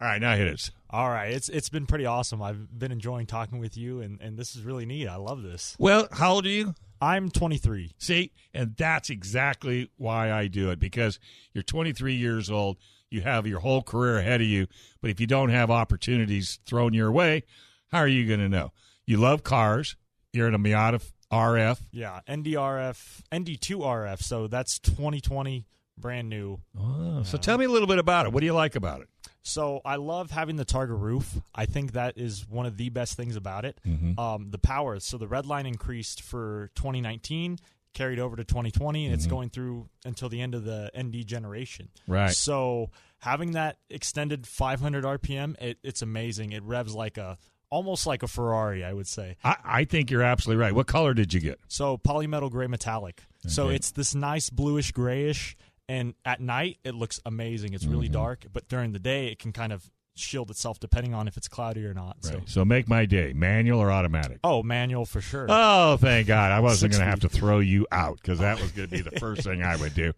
All 0.01 0.07
right, 0.09 0.21
now 0.21 0.37
hit 0.37 0.53
us. 0.53 0.71
All 0.91 1.09
right, 1.09 1.33
it's 1.33 1.49
it's 1.49 1.69
been 1.69 1.87
pretty 1.87 2.07
awesome. 2.07 2.43
I've 2.43 2.79
been 2.79 2.93
enjoying 2.93 3.27
talking 3.27 3.59
with 3.59 3.77
you, 3.77 4.01
and, 4.01 4.21
and 4.21 4.39
this 4.39 4.55
is 4.55 4.63
really 4.63 4.87
neat. 4.87 5.09
I 5.09 5.17
love 5.17 5.43
this. 5.43 5.75
Well, 5.79 6.09
how 6.13 6.35
old 6.35 6.47
are 6.47 6.51
you? 6.51 6.75
I'm 7.01 7.31
23. 7.31 7.93
See, 7.99 8.33
and 8.55 8.75
that's 8.77 9.11
exactly 9.11 9.91
why 9.97 10.33
I 10.33 10.47
do 10.49 10.71
it 10.71 10.79
because 10.79 11.19
you're 11.53 11.63
23 11.63 12.15
years 12.15 12.51
old. 12.51 12.79
You 13.11 13.21
have 13.23 13.47
your 13.47 13.61
whole 13.61 13.83
career 13.83 14.19
ahead 14.19 14.41
of 14.41 14.47
you, 14.47 14.67
but 15.01 15.11
if 15.11 15.21
you 15.21 15.27
don't 15.27 15.51
have 15.51 15.71
opportunities 15.71 16.59
thrown 16.67 16.93
your 16.93 17.13
way, 17.13 17.45
How 17.89 17.99
are 17.99 18.09
you 18.09 18.27
going 18.27 18.41
to 18.41 18.49
know? 18.49 18.73
You 19.07 19.19
love 19.19 19.43
cars. 19.45 19.97
You're 20.33 20.49
in 20.49 20.55
a 20.55 20.59
Miata 20.59 21.03
RF. 21.33 21.81
Yeah, 21.93 22.21
NDRF, 22.29 23.23
ND2RF. 23.33 24.23
So 24.23 24.47
that's 24.49 24.79
2020, 24.79 25.67
brand 25.99 26.29
new. 26.29 26.61
Oh, 26.79 27.23
so 27.23 27.39
tell 27.39 27.59
me 27.59 27.65
a 27.65 27.69
little 27.69 27.89
bit 27.89 27.99
about 27.99 28.27
it. 28.27 28.33
What 28.33 28.41
do 28.41 28.47
you 28.47 28.55
like 28.55 28.77
about 28.77 29.01
it? 29.01 29.09
So 29.43 29.81
I 29.85 29.97
love 29.97 30.31
having 30.31 30.57
the 30.57 30.65
Targa 30.65 30.99
roof. 31.01 31.39
I 31.55 31.67
think 31.67 31.93
that 31.93 32.19
is 32.19 32.49
one 32.49 32.67
of 32.67 32.77
the 32.77 32.89
best 32.91 33.17
things 33.17 33.37
about 33.37 33.65
it. 33.65 33.79
Mm-hmm. 33.87 34.19
Um, 34.19 34.51
the 34.51 34.59
power. 34.59 34.99
So 34.99 35.19
the 35.19 35.29
red 35.29 35.47
line 35.47 35.67
increased 35.67 36.21
for 36.21 36.71
2019, 36.75 37.59
carried 37.95 38.19
over 38.19 38.37
to 38.37 38.45
2020, 38.45 39.07
and 39.07 39.15
it's 39.15 39.27
going 39.27 39.51
through 39.51 39.89
until 40.05 40.29
the 40.29 40.41
end 40.41 40.55
of 40.55 40.65
the 40.65 40.91
ND 40.99 41.25
generation. 41.27 41.91
Right. 42.09 42.33
So 42.33 42.91
having 43.19 43.53
that 43.53 43.79
extended 43.89 44.47
500 44.47 45.05
RPM, 45.05 45.61
it, 45.63 45.79
it's 45.85 46.03
amazing. 46.03 46.51
It 46.51 46.65
revs 46.65 46.95
like 46.95 47.17
a 47.17 47.39
almost 47.71 48.07
like 48.07 48.23
a 48.23 48.29
Ferrari, 48.29 48.85
I 48.85 48.93
would 48.93 49.07
say. 49.07 49.37
I, 49.45 49.57
I 49.65 49.85
think 49.85 50.11
you're 50.11 50.23
absolutely 50.23 50.63
right. 50.63 50.73
What 50.73 50.87
color 50.87 51.15
did 51.15 51.33
you 51.33 51.41
get? 51.41 51.61
So 51.69 51.99
polymetal 51.99 52.51
gray 52.51 52.67
metallic. 52.67 53.23
So 53.49 53.69
it's 53.69 53.93
this 53.93 54.13
nice 54.13 54.51
bluish 54.51 54.91
grayish, 54.91 55.57
and 55.89 56.15
at 56.25 56.41
night 56.41 56.79
it 56.85 56.95
looks 56.95 57.21
amazing. 57.27 57.75
It's 57.75 57.85
Mm-hmm. 57.85 57.93
really 57.93 58.09
dark, 58.09 58.47
but 58.53 58.69
during 58.69 58.93
the 58.93 58.99
day 58.99 59.29
it 59.29 59.39
can 59.39 59.53
kind 59.53 59.73
of 59.73 59.91
shield 60.19 60.51
itself 60.51 60.81
depending 60.81 61.13
on 61.13 61.29
if 61.29 61.37
it's 61.37 61.47
cloudy 61.49 61.85
or 61.85 61.93
not. 61.93 62.17
So. 62.21 62.41
So 62.47 62.65
make 62.65 62.89
my 62.89 63.05
day. 63.05 63.33
Manual 63.35 63.81
or 63.81 63.91
automatic? 63.93 64.39
Oh, 64.43 64.63
manual 64.63 65.05
for 65.05 65.21
sure. 65.21 65.47
Oh, 65.49 65.99
thank 65.99 66.27
God. 66.27 66.53
I 66.53 66.61
wasn't 66.61 66.93
going 66.93 67.03
to 67.05 67.11
have 67.11 67.21
to 67.21 67.29
throw 67.29 67.59
you 67.59 67.87
out 67.93 68.17
because 68.17 68.39
that 68.39 68.61
was 68.61 68.73
going 68.73 68.89
to 68.89 68.97
be 68.97 69.03
the 69.03 69.19
first 69.21 69.43
thing 69.43 69.63
I 69.63 69.77
would 69.77 69.95
do. 69.95 70.13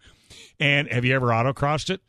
And 0.61 0.87
have 0.89 1.05
you 1.05 1.15
ever 1.17 1.27
autocrossed 1.29 1.91
it? 1.91 2.01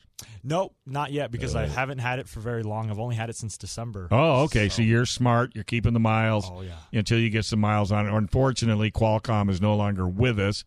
nope, 0.43 0.76
not 0.86 1.12
yet 1.14 1.32
because 1.32 1.55
I 1.55 1.66
haven't 1.66 1.99
had 1.99 2.20
it 2.20 2.28
for 2.28 2.41
very 2.41 2.62
long. 2.64 2.89
I've 2.91 2.99
only 2.99 3.16
had 3.16 3.30
it 3.30 3.38
since 3.38 3.57
December. 3.57 4.07
Oh, 4.12 4.43
okay. 4.43 4.68
So, 4.70 4.82
you're 4.82 5.05
smart. 5.05 5.51
You're 5.55 5.64
keeping 5.64 5.93
the 5.93 5.99
miles 5.99 6.45
Oh, 6.49 6.62
yeah. 6.62 6.74
until 6.93 7.18
you 7.20 7.30
get 7.30 7.45
some 7.45 7.60
miles 7.60 7.91
on 7.91 8.05
it. 8.05 8.14
Unfortunately, 8.14 8.91
Qualcomm 8.91 9.49
is 9.49 9.62
no 9.62 9.76
longer 9.76 10.07
with 10.07 10.38
us. 10.39 10.64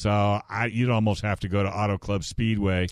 So 0.00 0.40
I, 0.48 0.66
you'd 0.66 0.90
almost 0.90 1.22
have 1.22 1.40
to 1.40 1.48
go 1.48 1.62
to 1.62 1.68
Auto 1.68 1.98
Club 1.98 2.24
Speedway 2.24 2.88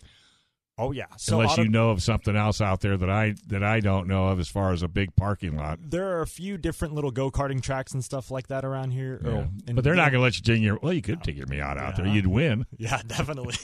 Oh 0.80 0.92
yeah. 0.92 1.06
So 1.16 1.40
unless 1.40 1.54
auto- 1.54 1.62
you 1.62 1.68
know 1.68 1.90
of 1.90 2.02
something 2.02 2.36
else 2.36 2.60
out 2.60 2.80
there 2.80 2.96
that 2.96 3.10
I 3.10 3.34
that 3.48 3.64
I 3.64 3.80
don't 3.80 4.06
know 4.06 4.28
of 4.28 4.38
as 4.38 4.48
far 4.48 4.72
as 4.72 4.84
a 4.84 4.88
big 4.88 5.14
parking 5.16 5.56
lot. 5.56 5.80
there 5.82 6.16
are 6.16 6.22
a 6.22 6.26
few 6.26 6.56
different 6.56 6.94
little 6.94 7.10
go 7.10 7.32
karting 7.32 7.60
tracks 7.60 7.92
and 7.92 8.04
stuff 8.04 8.30
like 8.30 8.46
that 8.46 8.64
around 8.64 8.92
here. 8.92 9.20
Yeah. 9.22 9.30
Oh, 9.30 9.72
but 9.74 9.82
they're 9.82 9.96
not 9.96 10.12
going 10.12 10.20
to 10.20 10.22
let 10.22 10.36
you 10.36 10.42
take 10.42 10.62
your. 10.62 10.78
Well, 10.80 10.92
you 10.92 11.02
could 11.02 11.24
take 11.24 11.36
your 11.36 11.46
Miata 11.46 11.78
out 11.78 11.96
there. 11.96 12.06
You'd 12.06 12.28
win. 12.28 12.64
Yeah, 12.78 13.00
definitely. 13.04 13.56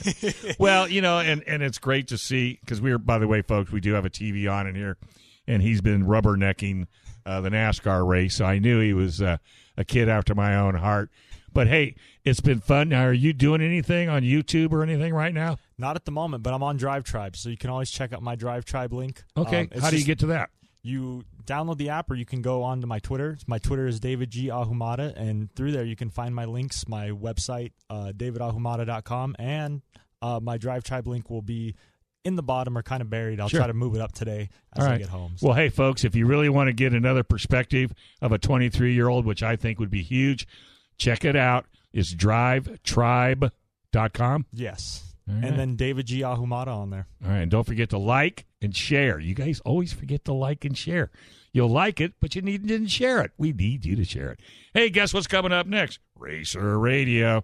well, 0.58 0.88
you 0.88 1.00
know, 1.00 1.20
and 1.20 1.44
and 1.46 1.62
it's 1.62 1.78
great 1.78 2.08
to 2.08 2.18
see 2.18 2.58
because 2.60 2.80
we're 2.80 2.98
by 2.98 3.18
the 3.18 3.28
way, 3.28 3.42
folks, 3.42 3.70
we 3.70 3.80
do 3.80 3.92
have 3.94 4.04
a 4.04 4.10
TV 4.10 4.50
on 4.50 4.66
in 4.66 4.74
here, 4.74 4.96
and 5.46 5.62
he's 5.62 5.80
been 5.80 6.04
rubbernecking 6.04 6.86
uh, 7.24 7.40
the 7.40 7.50
NASCAR 7.50 8.06
race. 8.06 8.34
So 8.34 8.44
I 8.44 8.58
knew 8.58 8.80
he 8.80 8.92
was 8.92 9.22
uh, 9.22 9.36
a 9.76 9.84
kid 9.84 10.08
after 10.08 10.34
my 10.34 10.56
own 10.56 10.74
heart. 10.74 11.10
But 11.52 11.68
hey, 11.68 11.94
it's 12.24 12.40
been 12.40 12.60
fun. 12.60 12.88
Now, 12.88 13.04
are 13.04 13.12
you 13.12 13.32
doing 13.32 13.60
anything 13.60 14.08
on 14.08 14.22
YouTube 14.22 14.72
or 14.72 14.82
anything 14.82 15.12
right 15.14 15.34
now? 15.34 15.58
not 15.76 15.96
at 15.96 16.04
the 16.04 16.12
moment, 16.12 16.42
but 16.44 16.54
I'm 16.54 16.62
on 16.62 16.76
Drive 16.76 17.02
Tribe, 17.02 17.36
so 17.36 17.48
you 17.48 17.56
can 17.56 17.68
always 17.68 17.90
check 17.90 18.12
out 18.12 18.22
my 18.22 18.36
Drive 18.36 18.64
Tribe 18.64 18.92
link. 18.92 19.24
Okay, 19.36 19.68
Um, 19.74 19.80
how 19.80 19.90
do 19.90 19.98
you 19.98 20.04
get 20.04 20.20
to 20.20 20.26
that? 20.26 20.50
you 20.86 21.24
download 21.46 21.78
the 21.78 21.88
app 21.88 22.10
or 22.10 22.14
you 22.14 22.24
can 22.26 22.42
go 22.42 22.62
on 22.62 22.80
to 22.82 22.86
my 22.86 22.98
Twitter. 22.98 23.38
My 23.46 23.58
Twitter 23.58 23.86
is 23.86 23.98
David 24.00 24.30
G. 24.30 24.48
Ahumada, 24.48 25.14
and 25.16 25.52
through 25.56 25.72
there 25.72 25.82
you 25.84 25.96
can 25.96 26.10
find 26.10 26.34
my 26.34 26.44
links, 26.44 26.86
my 26.86 27.08
website, 27.08 27.72
uh, 27.90 28.12
davidahumada.com, 28.14 29.34
and 29.38 29.82
uh, 30.22 30.40
my 30.42 30.58
Drive 30.58 30.84
Tribe 30.84 31.06
link 31.06 31.28
will 31.30 31.42
be 31.42 31.74
in 32.24 32.36
the 32.36 32.42
bottom 32.42 32.76
or 32.78 32.82
kind 32.82 33.02
of 33.02 33.10
buried. 33.10 33.40
I'll 33.40 33.48
Sure. 33.48 33.60
try 33.60 33.66
to 33.66 33.74
move 33.74 33.94
it 33.94 34.00
up 34.00 34.12
today 34.12 34.48
as 34.76 34.84
All 34.84 34.92
I 34.92 34.98
get 34.98 35.08
home. 35.08 35.32
So- 35.36 35.48
Well, 35.48 35.56
hey, 35.56 35.68
folks, 35.68 36.04
if 36.04 36.14
you 36.14 36.26
really 36.26 36.48
want 36.48 36.68
to 36.68 36.72
get 36.72 36.92
another 36.94 37.22
perspective 37.22 37.92
of 38.22 38.32
a 38.32 38.38
23 38.38 38.94
year 38.94 39.08
old, 39.08 39.26
which 39.26 39.42
I 39.42 39.56
think 39.56 39.78
would 39.78 39.90
be 39.90 40.02
huge, 40.02 40.46
check 40.96 41.24
it 41.24 41.36
out. 41.36 41.66
It's 41.94 42.14
drivetribe.com. 42.14 44.46
yes. 44.52 45.14
All 45.26 45.36
right. 45.36 45.44
And 45.44 45.58
then 45.58 45.76
David 45.76 46.04
G. 46.06 46.20
Ahumada 46.20 46.68
on 46.68 46.90
there. 46.90 47.06
All 47.24 47.30
right, 47.30 47.38
and 47.38 47.50
don't 47.50 47.64
forget 47.64 47.88
to 47.90 47.98
like 47.98 48.44
and 48.60 48.76
share. 48.76 49.18
You 49.18 49.34
guys 49.34 49.58
always 49.60 49.90
forget 49.90 50.26
to 50.26 50.34
like 50.34 50.66
and 50.66 50.76
share. 50.76 51.10
You'll 51.50 51.70
like 51.70 51.98
it, 51.98 52.12
but 52.20 52.34
you 52.34 52.42
need 52.42 52.68
to 52.68 52.86
share 52.88 53.22
it. 53.22 53.30
We 53.38 53.54
need 53.54 53.86
you 53.86 53.96
to 53.96 54.04
share 54.04 54.32
it. 54.32 54.40
Hey, 54.74 54.90
guess 54.90 55.14
what's 55.14 55.26
coming 55.26 55.52
up 55.52 55.66
next? 55.66 55.98
Racer 56.18 56.78
Radio. 56.78 57.42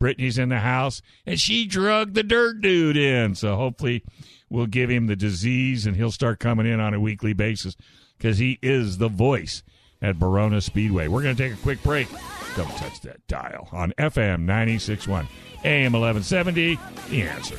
Brittany's 0.00 0.38
in 0.38 0.48
the 0.48 0.58
house, 0.60 1.02
and 1.26 1.38
she 1.38 1.66
drugged 1.66 2.14
the 2.14 2.22
dirt 2.24 2.60
dude 2.62 2.96
in. 2.96 3.34
So 3.36 3.54
hopefully, 3.54 4.02
we'll 4.48 4.66
give 4.66 4.88
him 4.90 5.06
the 5.06 5.14
disease, 5.14 5.86
and 5.86 5.94
he'll 5.94 6.10
start 6.10 6.40
coming 6.40 6.66
in 6.66 6.80
on 6.80 6.94
a 6.94 7.00
weekly 7.00 7.34
basis 7.34 7.76
because 8.18 8.38
he 8.38 8.58
is 8.62 8.98
the 8.98 9.08
voice 9.08 9.62
at 10.02 10.18
Barona 10.18 10.60
Speedway. 10.60 11.08
We're 11.08 11.22
going 11.22 11.36
to 11.36 11.42
take 11.42 11.52
a 11.58 11.62
quick 11.62 11.82
break. 11.82 12.08
Don't 12.56 12.70
touch 12.76 13.00
that 13.02 13.26
dial 13.26 13.68
on 13.72 13.92
FM 13.98 14.44
96.1, 14.44 15.26
AM 15.64 15.92
1170. 15.92 16.78
The 17.10 17.22
answer. 17.22 17.58